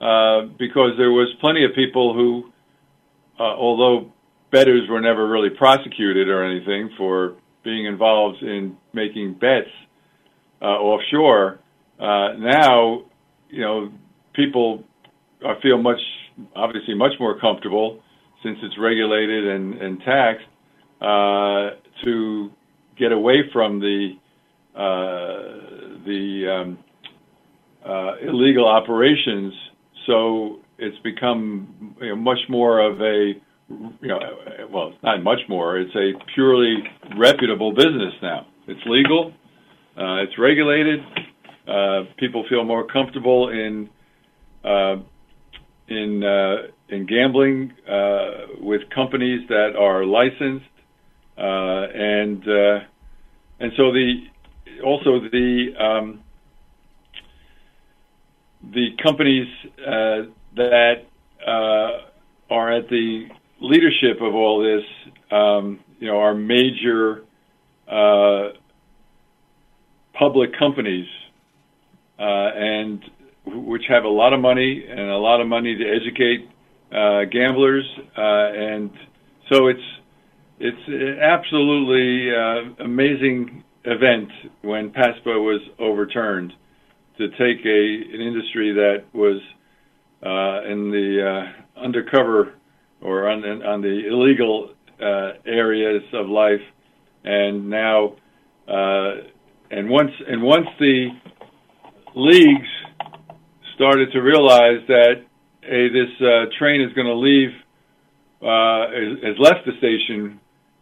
uh, 0.01 0.43
because 0.59 0.93
there 0.97 1.11
was 1.11 1.29
plenty 1.41 1.65
of 1.65 1.73
people 1.75 2.15
who, 2.15 2.53
uh, 3.41 3.43
although 3.43 4.13
bettors 4.53 4.89
were 4.89 5.01
never 5.01 5.29
really 5.29 5.51
prosecuted 5.51 6.29
or 6.29 6.45
anything 6.45 6.91
for 6.97 7.37
being 7.65 7.87
involved 7.87 8.43
in 8.43 8.77
making 8.93 9.35
bets 9.35 9.69
uh, 10.63 10.67
offshore, 10.67 11.59
uh, 11.99 12.35
now, 12.39 13.03
you 13.51 13.61
know, 13.61 13.93
people 14.35 14.85
feel 15.63 15.79
much, 15.83 16.01
obviously, 16.55 16.95
much 16.95 17.13
more 17.19 17.39
comfortable 17.41 18.01
since 18.43 18.59
it's 18.63 18.79
regulated 18.79 19.49
and, 19.49 19.75
and 19.75 19.99
taxed 20.01 20.47
uh, 21.01 21.71
to 22.05 22.51
get 22.97 23.13
away 23.13 23.43
from 23.53 23.81
the 23.81 24.13
the 24.79 26.47
um, 26.49 26.79
uh, 27.85 28.13
illegal 28.23 28.67
operations. 28.67 29.53
So 30.07 30.61
it's 30.79 30.99
become 31.03 31.97
you 32.01 32.11
know, 32.11 32.17
much 32.17 32.39
more 32.49 32.81
of 32.81 33.01
a 33.01 33.33
you 33.69 34.09
know, 34.09 34.19
well, 34.71 34.93
not 35.03 35.23
much 35.23 35.41
more. 35.49 35.79
It's 35.79 35.95
a 35.95 36.13
purely 36.35 36.77
reputable 37.19 37.73
business 37.73 38.15
now. 38.23 38.47
It's 38.67 38.81
legal. 38.87 39.33
Uh, 39.97 40.23
it's 40.23 40.39
regulated. 40.39 41.01
Uh, 41.67 42.05
people 42.19 42.45
feel 42.49 42.65
more 42.65 42.87
comfortable 42.87 43.51
in 43.51 43.91
uh, 44.65 44.97
in 45.89 46.23
uh, 46.25 46.69
in 46.89 47.07
gambling 47.07 47.73
uh, 47.91 48.57
with 48.61 48.83
companies 48.95 49.47
that 49.49 49.73
are 49.79 50.05
licensed, 50.05 50.65
uh, 51.37 51.43
and 51.95 52.43
and 53.61 53.73
so 53.77 53.93
the 53.93 54.15
also 54.85 55.21
the 55.21 55.75
um, 55.79 56.21
the 58.73 58.97
companies 59.03 59.49
that 60.57 61.05
are 62.51 62.73
at 62.73 62.89
the 62.89 63.29
leadership 63.61 64.21
of 64.21 64.35
all 64.35 64.63
this, 64.63 64.85
um, 65.31 65.81
you 65.99 66.07
know, 66.07 66.19
are 66.19 66.35
major 66.35 67.25
uh, 67.89 68.51
public 70.15 70.57
companies, 70.59 71.07
uh, 72.19 72.23
and 72.23 73.05
which 73.47 73.85
have 73.89 74.05
a 74.05 74.09
lot 74.09 74.33
of 74.33 74.41
money 74.41 74.85
and 74.89 75.01
a 75.01 75.17
lot 75.17 75.41
of 75.41 75.47
money 75.47 75.77
to 75.77 75.85
educate 75.85 76.49
uh, 76.93 77.25
gamblers, 77.25 77.85
uh, 78.17 78.21
and 78.21 78.91
so 79.51 79.69
it's 79.69 79.81
it's 80.61 81.21
absolutely 81.21 82.35
uh, 82.35 82.85
amazing 82.85 83.63
event 83.85 84.31
when 84.63 84.91
PASPA 84.91 85.27
was 85.27 85.61
overturned 85.79 86.53
to 87.19 87.29
take 87.31 87.65
a 87.65 88.15
an 88.15 88.21
industry 88.21 88.73
that 88.75 89.05
was 89.13 89.41
uh, 90.23 90.71
in 90.71 90.91
the 90.91 91.53
undercover 91.77 92.55
or 93.01 93.29
on, 93.29 93.45
on 93.63 93.81
the 93.81 94.09
illegal 94.09 94.71
uh, 95.01 95.33
areas 95.47 96.03
of 96.13 96.29
life, 96.29 96.61
and 97.25 97.69
now 97.71 98.15
uh, 98.67 99.13
and 99.71 99.89
once 99.89 100.11
and 100.27 100.43
once 100.43 100.67
the 100.81 101.09
leagues 102.15 102.69
started 103.75 104.11
to 104.13 104.21
realize 104.21 104.81
that 104.89 105.25
hey, 105.63 105.89
this 105.89 106.11
uh, 106.21 106.47
train 106.59 106.81
is 106.81 106.93
going 106.95 107.07
to 107.07 107.15
leave 107.15 107.51
uh, 108.43 108.91
has 109.27 109.39
left 109.39 109.67
the 109.67 109.73
station 109.79 110.41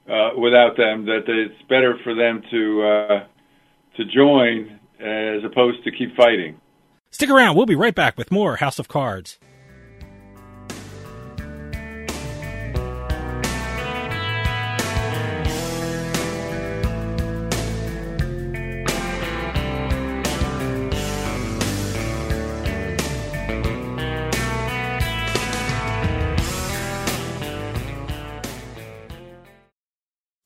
uh, 0.09 0.31
without 0.39 0.77
them, 0.77 1.07
that 1.07 1.25
it's 1.27 1.63
better 1.69 1.99
for 2.05 2.15
them 2.15 2.43
to 2.51 2.83
uh, 2.83 3.27
to 3.97 4.05
join 4.05 4.79
as 5.01 5.45
opposed 5.45 5.85
to 5.85 5.91
keep 5.91 6.17
fighting. 6.17 6.61
Stick 7.11 7.31
around. 7.31 7.57
We'll 7.57 7.67
be 7.67 7.75
right 7.75 7.95
back 7.95 8.17
with 8.19 8.31
more 8.31 8.57
House 8.57 8.79
of 8.79 8.89
Cards. 8.89 9.39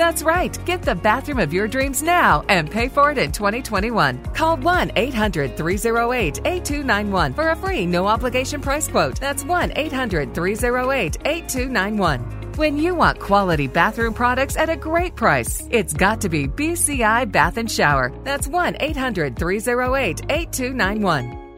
That's 0.00 0.22
right. 0.22 0.58
Get 0.64 0.80
the 0.80 0.94
bathroom 0.94 1.40
of 1.40 1.52
your 1.52 1.68
dreams 1.68 2.02
now 2.02 2.42
and 2.48 2.70
pay 2.70 2.88
for 2.88 3.10
it 3.10 3.18
in 3.18 3.32
2021. 3.32 4.24
Call 4.32 4.56
1 4.56 4.92
800 4.96 5.58
308 5.58 6.40
8291 6.42 7.34
for 7.34 7.50
a 7.50 7.56
free 7.56 7.84
no 7.84 8.06
obligation 8.06 8.62
price 8.62 8.88
quote. 8.88 9.20
That's 9.20 9.44
1 9.44 9.72
800 9.76 10.34
308 10.34 11.18
8291. 11.26 12.20
When 12.56 12.78
you 12.78 12.94
want 12.94 13.20
quality 13.20 13.66
bathroom 13.66 14.14
products 14.14 14.56
at 14.56 14.70
a 14.70 14.76
great 14.76 15.16
price, 15.16 15.68
it's 15.70 15.92
got 15.92 16.22
to 16.22 16.30
be 16.30 16.48
BCI 16.48 17.30
Bath 17.30 17.58
and 17.58 17.70
Shower. 17.70 18.10
That's 18.24 18.48
1 18.48 18.78
800 18.80 19.36
308 19.36 20.22
8291. 20.30 21.49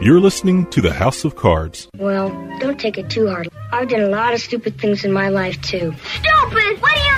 You're 0.01 0.20
listening 0.20 0.66
to 0.66 0.80
the 0.80 0.92
House 0.92 1.24
of 1.24 1.34
Cards. 1.34 1.88
Well, 1.96 2.28
don't 2.61 2.78
take 2.78 2.99
it 2.99 3.11
too 3.11 3.26
hard. 3.26 3.49
I've 3.72 3.88
done 3.88 4.03
a 4.03 4.09
lot 4.09 4.32
of 4.32 4.40
stupid 4.40 4.80
things 4.80 5.05
in 5.05 5.11
my 5.11 5.28
life, 5.28 5.61
too. 5.61 5.92
Stupid? 6.05 6.80
What 6.80 6.94
do 6.94 7.01
you 7.01 7.17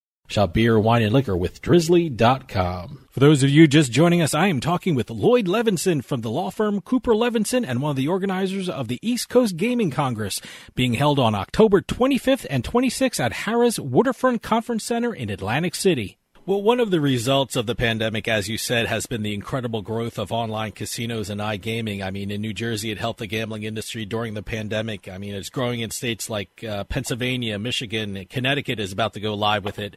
Shop 0.31 0.53
beer, 0.53 0.79
wine, 0.79 1.01
and 1.01 1.11
liquor 1.11 1.35
with 1.35 1.61
drizly.com. 1.61 3.07
For 3.11 3.19
those 3.19 3.43
of 3.43 3.49
you 3.49 3.67
just 3.67 3.91
joining 3.91 4.21
us, 4.21 4.33
I 4.33 4.47
am 4.47 4.61
talking 4.61 4.95
with 4.95 5.09
Lloyd 5.09 5.45
Levenson 5.45 6.01
from 6.01 6.21
the 6.21 6.31
law 6.31 6.49
firm 6.49 6.79
Cooper 6.79 7.13
Levenson 7.13 7.65
and 7.67 7.81
one 7.81 7.89
of 7.89 7.97
the 7.97 8.07
organizers 8.07 8.69
of 8.69 8.87
the 8.87 8.99
East 9.01 9.27
Coast 9.27 9.57
Gaming 9.57 9.91
Congress 9.91 10.39
being 10.73 10.93
held 10.93 11.19
on 11.19 11.35
October 11.35 11.81
25th 11.81 12.45
and 12.49 12.63
26th 12.63 13.19
at 13.19 13.33
Harrah's 13.33 13.77
Waterfront 13.77 14.41
Conference 14.41 14.85
Center 14.85 15.13
in 15.13 15.29
Atlantic 15.29 15.75
City. 15.75 16.20
Well, 16.43 16.63
one 16.63 16.79
of 16.79 16.89
the 16.89 16.99
results 16.99 17.55
of 17.55 17.67
the 17.67 17.75
pandemic, 17.75 18.27
as 18.27 18.49
you 18.49 18.57
said, 18.57 18.87
has 18.87 19.05
been 19.05 19.21
the 19.21 19.35
incredible 19.35 19.83
growth 19.83 20.17
of 20.17 20.31
online 20.31 20.71
casinos 20.71 21.29
and 21.29 21.39
iGaming. 21.39 22.01
I 22.03 22.09
mean, 22.09 22.31
in 22.31 22.41
New 22.41 22.51
Jersey, 22.51 22.89
it 22.89 22.97
helped 22.97 23.19
the 23.19 23.27
gambling 23.27 23.61
industry 23.61 24.05
during 24.05 24.33
the 24.33 24.41
pandemic. 24.41 25.07
I 25.07 25.19
mean, 25.19 25.35
it's 25.35 25.51
growing 25.51 25.81
in 25.81 25.91
states 25.91 26.31
like 26.31 26.63
uh, 26.63 26.83
Pennsylvania, 26.85 27.59
Michigan, 27.59 28.25
Connecticut 28.27 28.79
is 28.79 28.91
about 28.91 29.13
to 29.13 29.19
go 29.19 29.35
live 29.35 29.63
with 29.63 29.77
it. 29.77 29.95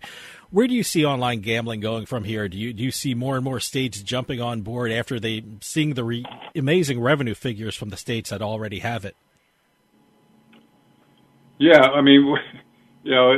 Where 0.51 0.67
do 0.69 0.75
you 0.75 0.83
see 0.83 1.03
online 1.03 1.41
gambling 1.41 1.81
going 1.81 2.05
from 2.05 2.25
here? 2.25 2.47
Do 2.47 2.59
you 2.59 2.75
do 2.75 2.83
you 2.83 2.91
see 2.91 3.15
more 3.15 3.37
and 3.37 3.45
more 3.45 3.59
states 3.59 4.03
jumping 4.03 4.43
on 4.43 4.61
board 4.61 4.93
after 4.93 5.19
they 5.19 5.43
seeing 5.63 5.95
the 5.95 6.05
re- 6.05 6.27
amazing 6.55 7.01
revenue 7.01 7.35
figures 7.35 7.75
from 7.75 7.89
the 7.89 7.97
states 7.97 8.29
that 8.29 8.43
already 8.43 8.81
have 8.81 9.07
it? 9.07 9.17
Yeah, 11.57 11.81
I 11.81 12.03
mean, 12.03 12.37
you 13.03 13.15
know, 13.15 13.33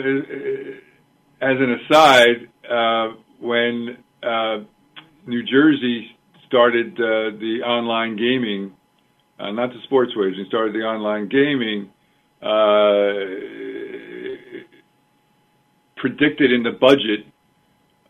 as 1.41 1.57
an 1.61 1.81
aside, 1.85 2.49
uh, 2.71 3.15
when 3.41 3.99
uh, 4.23 4.59
New 5.27 5.43
Jersey 5.43 6.17
started 6.47 6.95
uh, 6.95 7.37
the 7.39 7.61
online 7.65 8.17
gaming, 8.17 8.73
uh, 9.39 9.51
not 9.51 9.71
the 9.71 9.81
sports 9.85 10.13
wagering, 10.17 10.47
started 10.49 10.75
the 10.75 10.81
online 10.81 11.29
gaming, 11.29 11.91
uh, 12.43 13.37
predicted 15.97 16.53
in 16.53 16.63
the 16.63 16.73
budget 16.73 17.27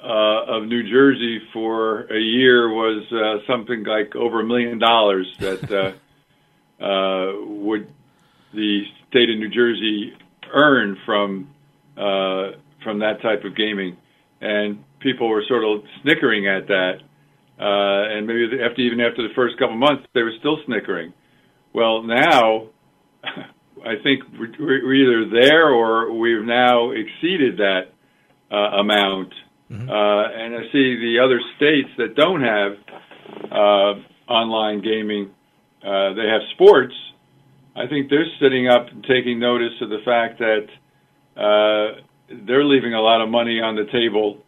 uh, 0.03 0.45
of 0.57 0.65
New 0.65 0.83
Jersey 0.89 1.41
for 1.53 2.03
a 2.13 2.21
year 2.21 2.69
was 2.69 3.05
uh, 3.13 3.47
something 3.51 3.85
like 3.85 4.15
over 4.15 4.41
a 4.41 4.45
million 4.45 4.79
dollars 4.79 5.27
that 5.41 5.73
uh, 5.73 6.85
uh, 6.85 7.33
would 7.45 7.89
the 8.55 8.83
state 9.09 9.31
of 9.31 9.39
New 9.39 9.49
Jersey 9.49 10.13
earn 10.53 10.97
from 11.05 11.49
uh, 11.97 12.53
from 12.83 12.99
that 13.01 13.21
type 13.23 13.45
of 13.45 13.57
gaming, 13.57 13.97
and 14.41 14.85
people 15.01 15.29
were 15.29 15.43
sort 15.49 15.65
of 15.65 15.85
snickering 16.03 16.47
at 16.47 16.67
that, 16.69 16.99
uh, 17.59 18.17
and 18.17 18.27
maybe 18.27 18.49
after 18.63 18.81
even 18.83 19.01
after 19.01 19.23
the 19.23 19.35
first 19.35 19.59
couple 19.59 19.75
of 19.75 19.81
months, 19.81 20.05
they 20.15 20.23
were 20.23 20.35
still 20.39 20.59
snickering. 20.67 21.13
Well, 21.73 22.03
now 22.03 22.69
I 23.85 23.95
think 24.03 24.23
we're 24.39 24.95
either 24.95 25.31
there 25.31 25.71
or 25.71 26.13
we've 26.13 26.45
now 26.45 26.91
exceeded 26.91 27.59
that 27.59 27.93
uh, 28.51 28.81
amount. 28.81 29.33
Mm-hmm. 29.71 29.89
Uh, 29.89 30.45
and 30.45 30.55
I 30.55 30.63
see 30.73 30.97
the 30.97 31.19
other 31.25 31.41
states 31.57 31.89
that 31.99 32.15
don't 32.15 32.43
have 32.43 32.73
uh, 33.51 34.33
online 34.33 34.83
gaming, 34.83 35.31
uh, 35.83 36.15
they 36.15 36.27
have 36.27 36.43
sports. 36.55 36.95
I 37.75 37.87
think 37.87 38.09
they're 38.09 38.27
sitting 38.41 38.69
up 38.69 38.89
and 38.91 39.05
taking 39.05 39.39
notice 39.39 39.75
of 39.81 39.91
the 39.91 39.99
fact 40.05 40.39
that 40.39 40.67
uh, 41.37 42.01
they're 42.29 42.65
leaving 42.65 42.95
a 42.95 43.01
lot 43.01 43.21
of 43.21 43.29
money 43.29 43.61
on 43.61 43.77
the 43.77 43.85
table 43.93 44.39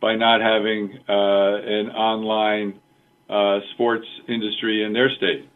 by 0.00 0.14
not 0.16 0.40
having 0.40 0.98
uh, 1.08 1.12
an 1.12 1.90
online 1.90 2.80
uh, 3.28 3.58
sports 3.74 4.06
industry 4.28 4.84
in 4.84 4.92
their 4.92 5.10
state. 5.16 5.48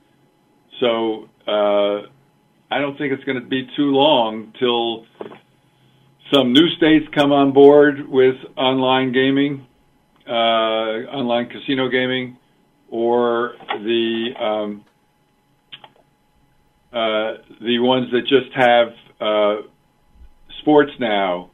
So 0.80 1.28
uh, 1.46 2.06
I 2.70 2.78
don't 2.78 2.96
think 2.98 3.12
it's 3.12 3.24
going 3.24 3.40
to 3.40 3.46
be 3.46 3.68
too 3.76 3.90
long 3.90 4.52
till 4.58 5.06
some 6.32 6.52
new 6.52 6.68
states 6.76 7.06
come 7.14 7.32
on 7.32 7.52
board 7.52 8.08
with 8.08 8.36
online 8.56 9.12
gaming, 9.12 9.66
uh, 10.26 10.30
online 10.30 11.48
casino 11.48 11.88
gaming, 11.88 12.36
or 12.90 13.54
the 13.68 14.28
um, 14.40 14.84
uh, 16.92 17.40
the 17.60 17.78
ones 17.78 18.10
that 18.12 18.22
just 18.22 18.54
have 18.54 18.88
uh, 19.20 19.66
sports 20.60 20.92
now 20.98 21.51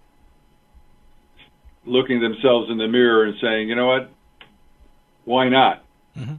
looking 1.89 2.20
themselves 2.20 2.70
in 2.70 2.78
the 2.78 2.89
mirror 2.89 3.24
and 3.24 3.34
saying, 3.41 3.68
you 3.68 3.74
know 3.74 3.86
what, 3.86 4.11
why 5.24 5.49
not? 5.49 5.84
Mm-hmm. 6.16 6.36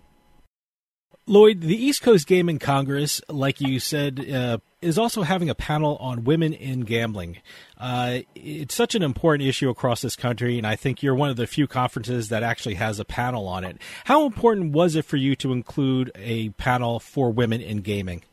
Lloyd, 1.29 1.61
the 1.61 1.75
East 1.75 2.01
Coast 2.01 2.25
Gaming 2.25 2.57
Congress, 2.57 3.21
like 3.29 3.61
you 3.61 3.79
said, 3.79 4.31
uh, 4.31 4.57
is 4.81 4.97
also 4.97 5.21
having 5.21 5.47
a 5.47 5.53
panel 5.53 5.95
on 5.97 6.23
women 6.23 6.53
in 6.53 6.81
gambling. 6.81 7.37
Uh, 7.77 8.21
it's 8.33 8.73
such 8.73 8.95
an 8.95 9.03
important 9.03 9.47
issue 9.47 9.69
across 9.69 10.01
this 10.01 10.15
country, 10.15 10.57
and 10.57 10.65
I 10.65 10.75
think 10.75 11.03
you're 11.03 11.13
one 11.13 11.29
of 11.29 11.35
the 11.35 11.45
few 11.45 11.67
conferences 11.67 12.29
that 12.29 12.41
actually 12.41 12.75
has 12.75 12.99
a 12.99 13.05
panel 13.05 13.47
on 13.47 13.63
it. 13.63 13.77
How 14.05 14.25
important 14.25 14.71
was 14.71 14.95
it 14.95 15.05
for 15.05 15.17
you 15.17 15.35
to 15.35 15.51
include 15.51 16.11
a 16.15 16.49
panel 16.49 16.99
for 16.99 17.29
women 17.29 17.61
in 17.61 17.81
gaming? 17.81 18.23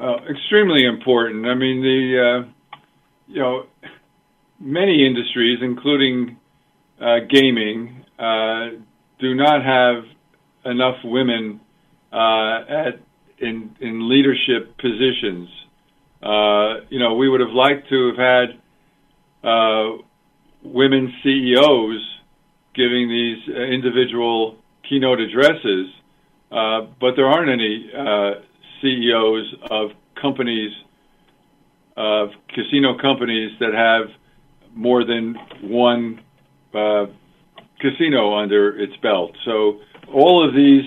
Uh, 0.00 0.16
extremely 0.30 0.86
important. 0.86 1.44
I 1.44 1.54
mean, 1.54 1.82
the 1.82 2.46
uh, 2.46 2.78
you 3.28 3.40
know 3.40 3.66
many 4.58 5.06
industries, 5.06 5.58
including 5.60 6.38
uh, 7.00 7.18
gaming, 7.28 8.04
uh, 8.18 8.70
do 9.18 9.34
not 9.34 9.64
have 9.64 10.04
enough 10.64 10.96
women 11.04 11.60
uh, 12.12 12.64
at 12.68 13.00
in 13.38 13.74
in 13.80 14.08
leadership 14.08 14.76
positions. 14.78 15.48
Uh, 16.22 16.84
you 16.90 16.98
know, 16.98 17.14
we 17.14 17.28
would 17.28 17.40
have 17.40 17.50
liked 17.50 17.88
to 17.88 18.08
have 18.08 18.16
had 18.16 18.58
women 20.62 21.12
CEOs 21.22 22.00
giving 22.74 23.08
these 23.08 23.48
individual 23.48 24.56
keynote 24.88 25.20
addresses, 25.20 25.88
uh, 26.50 26.82
but 27.00 27.16
there 27.16 27.26
aren't 27.26 27.50
any 27.50 27.90
uh, 27.96 28.40
CEOs 28.80 29.54
of 29.70 29.90
companies, 30.20 30.72
of 31.96 32.30
casino 32.54 32.96
companies 32.98 33.52
that 33.60 33.74
have 33.74 34.08
more 34.74 35.04
than 35.04 35.34
one 35.62 36.20
uh, 36.74 37.06
casino 37.80 38.38
under 38.38 38.78
its 38.78 38.96
belt. 39.02 39.32
So 39.44 39.80
all 40.12 40.46
of 40.46 40.54
these 40.54 40.84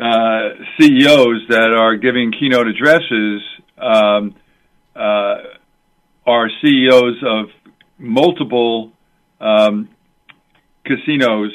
uh, 0.00 0.48
CEOs 0.78 1.48
that 1.48 1.74
are 1.76 1.96
giving 1.96 2.32
keynote 2.32 2.66
addresses 2.66 3.42
um, 3.78 4.34
uh, 4.96 5.36
are 6.26 6.48
CEOs 6.62 7.16
of 7.24 7.46
multiple 7.98 8.92
um, 9.40 9.88
casinos, 10.84 11.52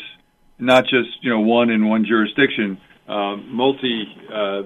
not 0.59 0.83
just 0.83 1.09
you 1.21 1.29
know 1.29 1.39
one 1.39 1.69
in 1.69 1.87
one 1.87 2.05
jurisdiction, 2.05 2.79
um, 3.07 3.55
multi 3.55 4.05
uh, 4.33 4.61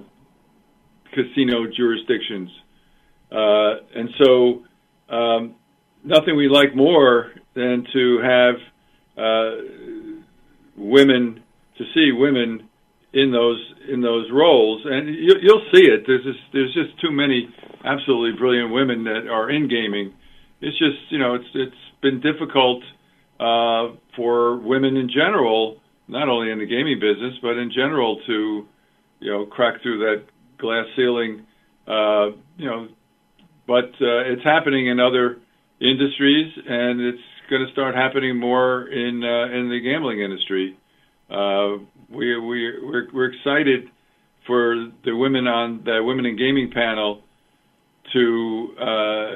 casino 1.13 1.65
jurisdictions, 1.75 2.49
uh, 3.31 3.73
and 3.95 4.09
so 4.23 4.63
um, 5.13 5.55
nothing 6.03 6.35
we 6.35 6.47
like 6.49 6.75
more 6.75 7.31
than 7.53 7.85
to 7.93 8.19
have 8.23 8.55
uh, 9.17 9.51
women 10.77 11.43
to 11.77 11.83
see 11.93 12.11
women 12.11 12.69
in 13.13 13.31
those 13.31 13.59
in 13.89 14.01
those 14.01 14.27
roles, 14.31 14.83
and 14.85 15.07
you, 15.07 15.35
you'll 15.41 15.65
see 15.73 15.83
it. 15.83 16.03
There's 16.07 16.23
just, 16.23 16.39
there's 16.53 16.73
just 16.73 16.99
too 17.01 17.11
many 17.11 17.49
absolutely 17.83 18.37
brilliant 18.37 18.71
women 18.71 19.03
that 19.03 19.27
are 19.29 19.49
in 19.49 19.67
gaming. 19.67 20.13
It's 20.61 20.77
just 20.77 21.11
you 21.11 21.19
know 21.19 21.35
it's 21.35 21.49
it's 21.53 21.75
been 22.01 22.21
difficult 22.21 22.83
uh, 23.39 23.95
for 24.15 24.57
women 24.57 24.95
in 24.95 25.09
general, 25.09 25.77
not 26.07 26.29
only 26.29 26.51
in 26.51 26.59
the 26.59 26.65
gaming 26.65 26.99
business 26.99 27.33
but 27.41 27.57
in 27.57 27.71
general 27.73 28.21
to 28.27 28.67
you 29.19 29.31
know 29.31 29.45
crack 29.45 29.81
through 29.81 29.99
that 29.99 30.23
glass 30.57 30.85
ceiling. 30.95 31.45
Uh, 31.87 32.31
you 32.57 32.69
know, 32.69 32.87
but 33.67 33.91
uh, 33.99 34.31
it's 34.31 34.43
happening 34.43 34.87
in 34.87 34.99
other 34.99 35.39
industries, 35.81 36.53
and 36.65 37.01
it's 37.01 37.23
going 37.51 37.65
to 37.65 37.71
start 37.73 37.93
happening 37.93 38.39
more 38.39 38.87
in 38.87 39.21
uh, 39.23 39.53
in 39.53 39.69
the 39.69 39.79
gambling 39.81 40.21
industry. 40.21 40.77
Uh, 41.29 41.83
we 42.09 42.39
we 42.39 42.79
we're, 42.81 43.07
we're 43.13 43.25
excited 43.25 43.89
for 44.47 44.87
the 45.03 45.11
women 45.11 45.47
on 45.47 45.83
the 45.83 46.01
women 46.01 46.25
in 46.25 46.37
gaming 46.37 46.71
panel 46.71 47.21
to 48.13 48.69
uh, 48.79 49.31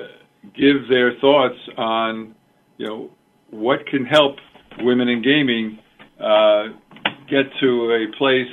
give 0.56 0.88
their 0.90 1.20
thoughts 1.20 1.60
on 1.78 2.34
you 2.78 2.88
know 2.88 3.10
what 3.52 3.86
can 3.86 4.06
help 4.06 4.38
women 4.80 5.10
in 5.10 5.22
gaming 5.22 5.78
uh, 6.18 6.68
get 7.30 7.46
to 7.60 7.92
a 7.92 8.18
place 8.18 8.48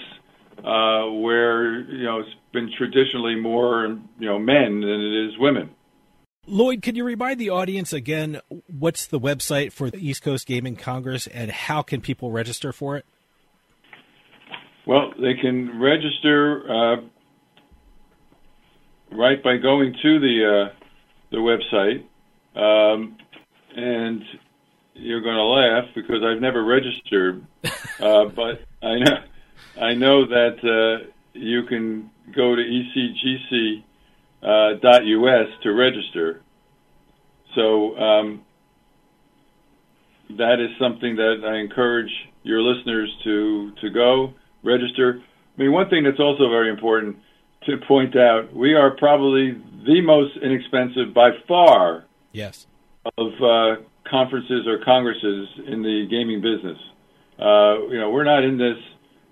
uh, 0.59 1.07
where 1.21 1.83
you 1.83 2.03
know 2.03 2.19
it's 2.19 2.31
been 2.53 2.69
traditionally 2.77 3.37
more 3.37 3.97
you 4.19 4.29
know 4.29 4.41
men 4.41 4.81
than 4.81 5.01
it 5.01 5.29
is 5.29 5.39
women. 5.39 5.71
Lloyd, 6.49 6.83
can 6.83 6.97
you 6.97 7.05
remind 7.05 7.39
the 7.39 7.51
audience 7.51 7.93
again 7.93 8.41
what's 8.67 9.07
the 9.07 9.21
website 9.21 9.73
for 9.73 9.91
the 9.91 9.99
East 10.05 10.23
Coast 10.23 10.45
Gaming 10.45 10.75
Congress 10.75 11.29
and 11.29 11.53
how 11.53 11.83
can 11.83 12.01
people 12.01 12.33
register 12.33 12.73
for 12.73 12.97
it? 12.97 13.07
Well, 14.85 15.13
they 15.21 15.35
can 15.35 15.81
register 15.81 16.69
uh, 16.69 16.97
right 19.13 19.41
by 19.41 19.57
going 19.59 19.95
to 20.03 20.19
the 20.19 20.71
uh, 20.73 20.75
the 21.31 21.37
website, 21.37 22.03
um, 22.61 23.17
and 23.77 24.25
you're 24.95 25.21
going 25.21 25.37
to 25.37 25.45
laugh 25.45 25.85
because 25.95 26.25
I've 26.25 26.41
never 26.41 26.65
registered, 26.65 27.47
uh, 28.01 28.25
but 28.35 28.63
I 28.83 28.99
know 28.99 29.17
I 29.81 29.95
know 29.95 30.27
that 30.27 30.59
uh, 30.65 31.09
you 31.35 31.63
can 31.67 32.11
go 32.35 32.57
to 32.57 32.63
ecgc 32.63 33.85
uh, 34.43 34.75
.us 34.75 35.49
to 35.63 35.73
register. 35.73 36.43
So 37.55 37.97
um, 37.97 38.43
that 40.31 40.61
is 40.61 40.71
something 40.79 41.17
that 41.17 41.43
I 41.45 41.59
encourage 41.59 42.11
your 42.43 42.61
listeners 42.61 43.11
to 43.25 43.73
to 43.81 43.91
go 43.91 44.35
register. 44.63 45.23
I 45.57 45.63
mean, 45.63 45.73
one 45.73 45.89
thing 45.89 46.05
that's 46.05 46.21
also 46.21 46.49
very 46.49 46.71
important 46.71 47.17
to 47.67 47.77
point 47.87 48.17
out: 48.17 48.55
we 48.55 48.75
are 48.75 48.91
probably 48.91 49.53
the 49.87 50.01
most 50.01 50.37
inexpensive 50.43 51.15
by 51.15 51.31
far. 51.47 52.05
Yes. 52.33 52.67
Of 53.19 53.33
uh, 53.43 53.83
conferences 54.09 54.67
or 54.67 54.79
congresses 54.85 55.49
in 55.67 55.83
the 55.83 56.07
gaming 56.09 56.41
business. 56.41 56.79
Uh, 57.39 57.89
you 57.89 57.99
know, 57.99 58.11
we're 58.11 58.25
not 58.25 58.45
in 58.45 58.57
this. 58.57 58.77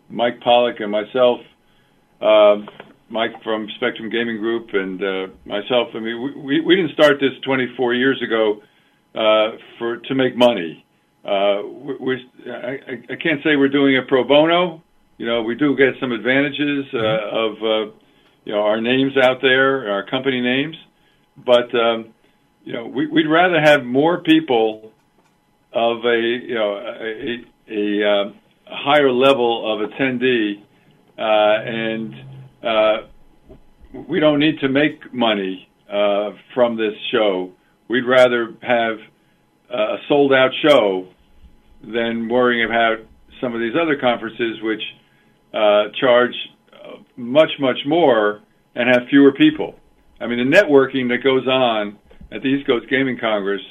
Mike 0.09 0.41
Pollock 0.41 0.81
and 0.81 0.91
myself. 0.91 1.41
Uh, 2.21 2.57
Mike 3.11 3.43
from 3.43 3.69
Spectrum 3.77 4.09
Gaming 4.09 4.39
Group 4.39 4.69
and 4.73 5.03
uh, 5.03 5.27
myself. 5.45 5.89
I 5.95 5.99
mean, 5.99 6.45
we, 6.45 6.61
we 6.61 6.77
didn't 6.77 6.93
start 6.93 7.17
this 7.21 7.33
24 7.45 7.95
years 7.95 8.23
ago 8.23 8.63
uh, 9.15 9.57
for 9.79 9.97
to 9.99 10.15
make 10.15 10.37
money. 10.37 10.85
Uh, 11.25 11.63
we, 12.01 12.25
I, 12.47 12.79
I 13.11 13.17
can't 13.17 13.43
say 13.43 13.57
we're 13.57 13.69
doing 13.69 13.97
it 13.97 14.09
pro 14.09 14.25
bono. 14.25 14.83
You 15.19 15.27
know, 15.27 15.43
we 15.43 15.55
do 15.55 15.77
get 15.77 15.95
some 16.01 16.13
advantages 16.13 16.87
uh, 16.95 16.97
mm-hmm. 16.97 17.37
of 17.37 17.53
uh, 17.91 17.93
you 18.45 18.53
know 18.53 18.63
our 18.63 18.81
names 18.81 19.13
out 19.21 19.43
there, 19.43 19.91
our 19.91 20.07
company 20.09 20.41
names, 20.41 20.77
but 21.37 21.75
um, 21.75 22.15
you 22.65 22.73
know 22.73 22.87
we, 22.87 23.07
we'd 23.09 23.29
rather 23.29 23.61
have 23.61 23.85
more 23.85 24.23
people 24.23 24.93
of 25.73 26.05
a 26.05 26.17
you 26.17 26.55
know 26.55 26.77
a, 26.77 27.43
a, 27.69 28.03
a, 28.05 28.11
uh, 28.11 28.33
higher 28.67 29.11
level 29.11 29.73
of 29.73 29.91
attendee 29.91 30.63
uh, 31.19 31.23
and 31.23 32.15
we 32.63 34.21
don't 34.21 34.39
need 34.39 34.61
to 34.61 34.69
make 34.69 35.13
money 35.13 35.69
uh, 35.91 36.31
from 36.55 36.77
this 36.77 36.95
show. 37.13 37.53
We'd 37.89 38.07
rather 38.07 38.55
have 38.63 38.99
a 39.71 39.97
sold 40.09 40.33
out 40.33 40.51
show 40.67 41.09
than 41.83 42.29
worrying 42.29 42.65
about 42.65 42.99
some 43.41 43.55
of 43.55 43.61
these 43.61 43.75
other 43.81 43.97
conferences 43.99 44.61
which 44.63 44.83
uh, 45.55 45.85
charge 46.01 46.35
much, 47.17 47.51
much 47.59 47.79
more 47.87 48.41
and 48.75 48.89
have 48.89 49.09
fewer 49.09 49.33
people. 49.33 49.75
I 50.21 50.27
mean, 50.27 50.39
the 50.39 50.57
networking 50.57 51.09
that 51.09 51.23
goes 51.23 51.47
on 51.47 51.99
at 52.33 52.43
the 52.43 52.49
East 52.49 52.67
Coast 52.67 52.89
Gaming 52.89 53.19
Congress, 53.19 53.63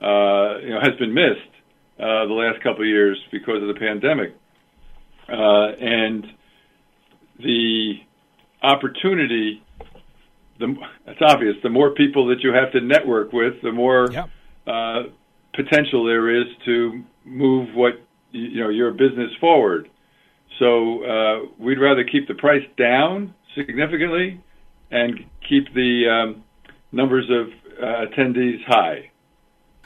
uh, 0.00 0.58
you 0.58 0.70
know, 0.70 0.80
has 0.82 0.96
been 0.98 1.14
missed 1.14 1.50
uh, 1.98 2.26
the 2.26 2.34
last 2.34 2.62
couple 2.62 2.82
of 2.82 2.88
years 2.88 3.18
because 3.30 3.62
of 3.62 3.68
the 3.68 3.78
pandemic, 3.78 4.34
uh, 5.28 5.68
and 5.80 6.26
the 7.38 7.94
opportunity, 8.62 9.62
the 10.58 10.74
it's 11.06 11.20
obvious. 11.20 11.56
The 11.62 11.70
more 11.70 11.90
people 11.94 12.26
that 12.28 12.40
you 12.40 12.52
have 12.52 12.72
to 12.72 12.80
network 12.80 13.32
with, 13.32 13.54
the 13.62 13.72
more 13.72 14.10
yep. 14.10 14.30
uh, 14.66 15.02
potential 15.54 16.04
there 16.04 16.40
is 16.40 16.46
to 16.64 17.02
move 17.24 17.74
what 17.74 17.94
you 18.30 18.62
know 18.62 18.68
your 18.68 18.92
business 18.92 19.30
forward. 19.40 19.88
So 20.58 21.04
uh, 21.04 21.46
we'd 21.58 21.78
rather 21.78 22.04
keep 22.04 22.28
the 22.28 22.34
price 22.34 22.64
down 22.76 23.34
significantly 23.56 24.40
and 24.90 25.20
keep 25.48 25.72
the 25.74 26.08
um, 26.08 26.44
numbers 26.92 27.28
of 27.30 27.48
uh, 27.82 28.06
attendees 28.06 28.62
high. 28.66 29.10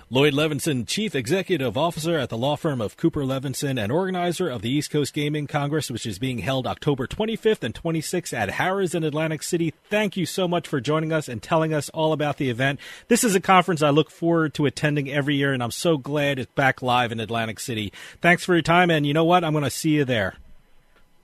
Lloyd 0.08 0.34
Levenson, 0.34 0.86
Chief 0.86 1.16
Executive 1.16 1.76
Officer 1.76 2.16
at 2.16 2.28
the 2.28 2.38
law 2.38 2.54
firm 2.54 2.80
of 2.80 2.96
Cooper 2.96 3.22
Levenson 3.22 3.76
and 3.76 3.90
organizer 3.90 4.48
of 4.48 4.62
the 4.62 4.70
East 4.70 4.88
Coast 4.88 5.12
Gaming 5.12 5.48
Congress, 5.48 5.90
which 5.90 6.06
is 6.06 6.20
being 6.20 6.38
held 6.38 6.64
October 6.64 7.08
25th 7.08 7.64
and 7.64 7.74
26th 7.74 8.32
at 8.32 8.50
Harrah's 8.50 8.94
in 8.94 9.02
Atlantic 9.02 9.42
City. 9.42 9.74
Thank 9.90 10.16
you 10.16 10.24
so 10.24 10.46
much 10.46 10.68
for 10.68 10.80
joining 10.80 11.12
us 11.12 11.28
and 11.28 11.42
telling 11.42 11.74
us 11.74 11.88
all 11.88 12.12
about 12.12 12.36
the 12.36 12.50
event. 12.50 12.78
This 13.08 13.24
is 13.24 13.34
a 13.34 13.40
conference 13.40 13.82
I 13.82 13.90
look 13.90 14.12
forward 14.12 14.54
to 14.54 14.66
attending 14.66 15.10
every 15.10 15.34
year, 15.34 15.52
and 15.52 15.60
I'm 15.60 15.72
so 15.72 15.98
glad 15.98 16.38
it's 16.38 16.52
back 16.52 16.82
live 16.82 17.10
in 17.10 17.18
Atlantic 17.18 17.58
City. 17.58 17.92
Thanks 18.20 18.44
for 18.44 18.54
your 18.54 18.62
time, 18.62 18.92
and 18.92 19.04
you 19.04 19.12
know 19.12 19.24
what? 19.24 19.42
I'm 19.42 19.54
going 19.54 19.64
to 19.64 19.70
see 19.70 19.90
you 19.90 20.04
there. 20.04 20.36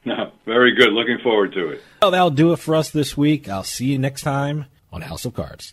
No, 0.04 0.32
very 0.44 0.74
good. 0.74 0.92
Looking 0.92 1.18
forward 1.22 1.52
to 1.52 1.68
it. 1.68 1.82
Well, 2.02 2.10
that'll 2.10 2.30
do 2.30 2.52
it 2.52 2.58
for 2.58 2.74
us 2.74 2.90
this 2.90 3.16
week. 3.16 3.48
I'll 3.48 3.62
see 3.62 3.92
you 3.92 3.98
next 4.00 4.22
time 4.22 4.66
on 4.92 5.02
House 5.02 5.24
of 5.24 5.34
Cards. 5.34 5.72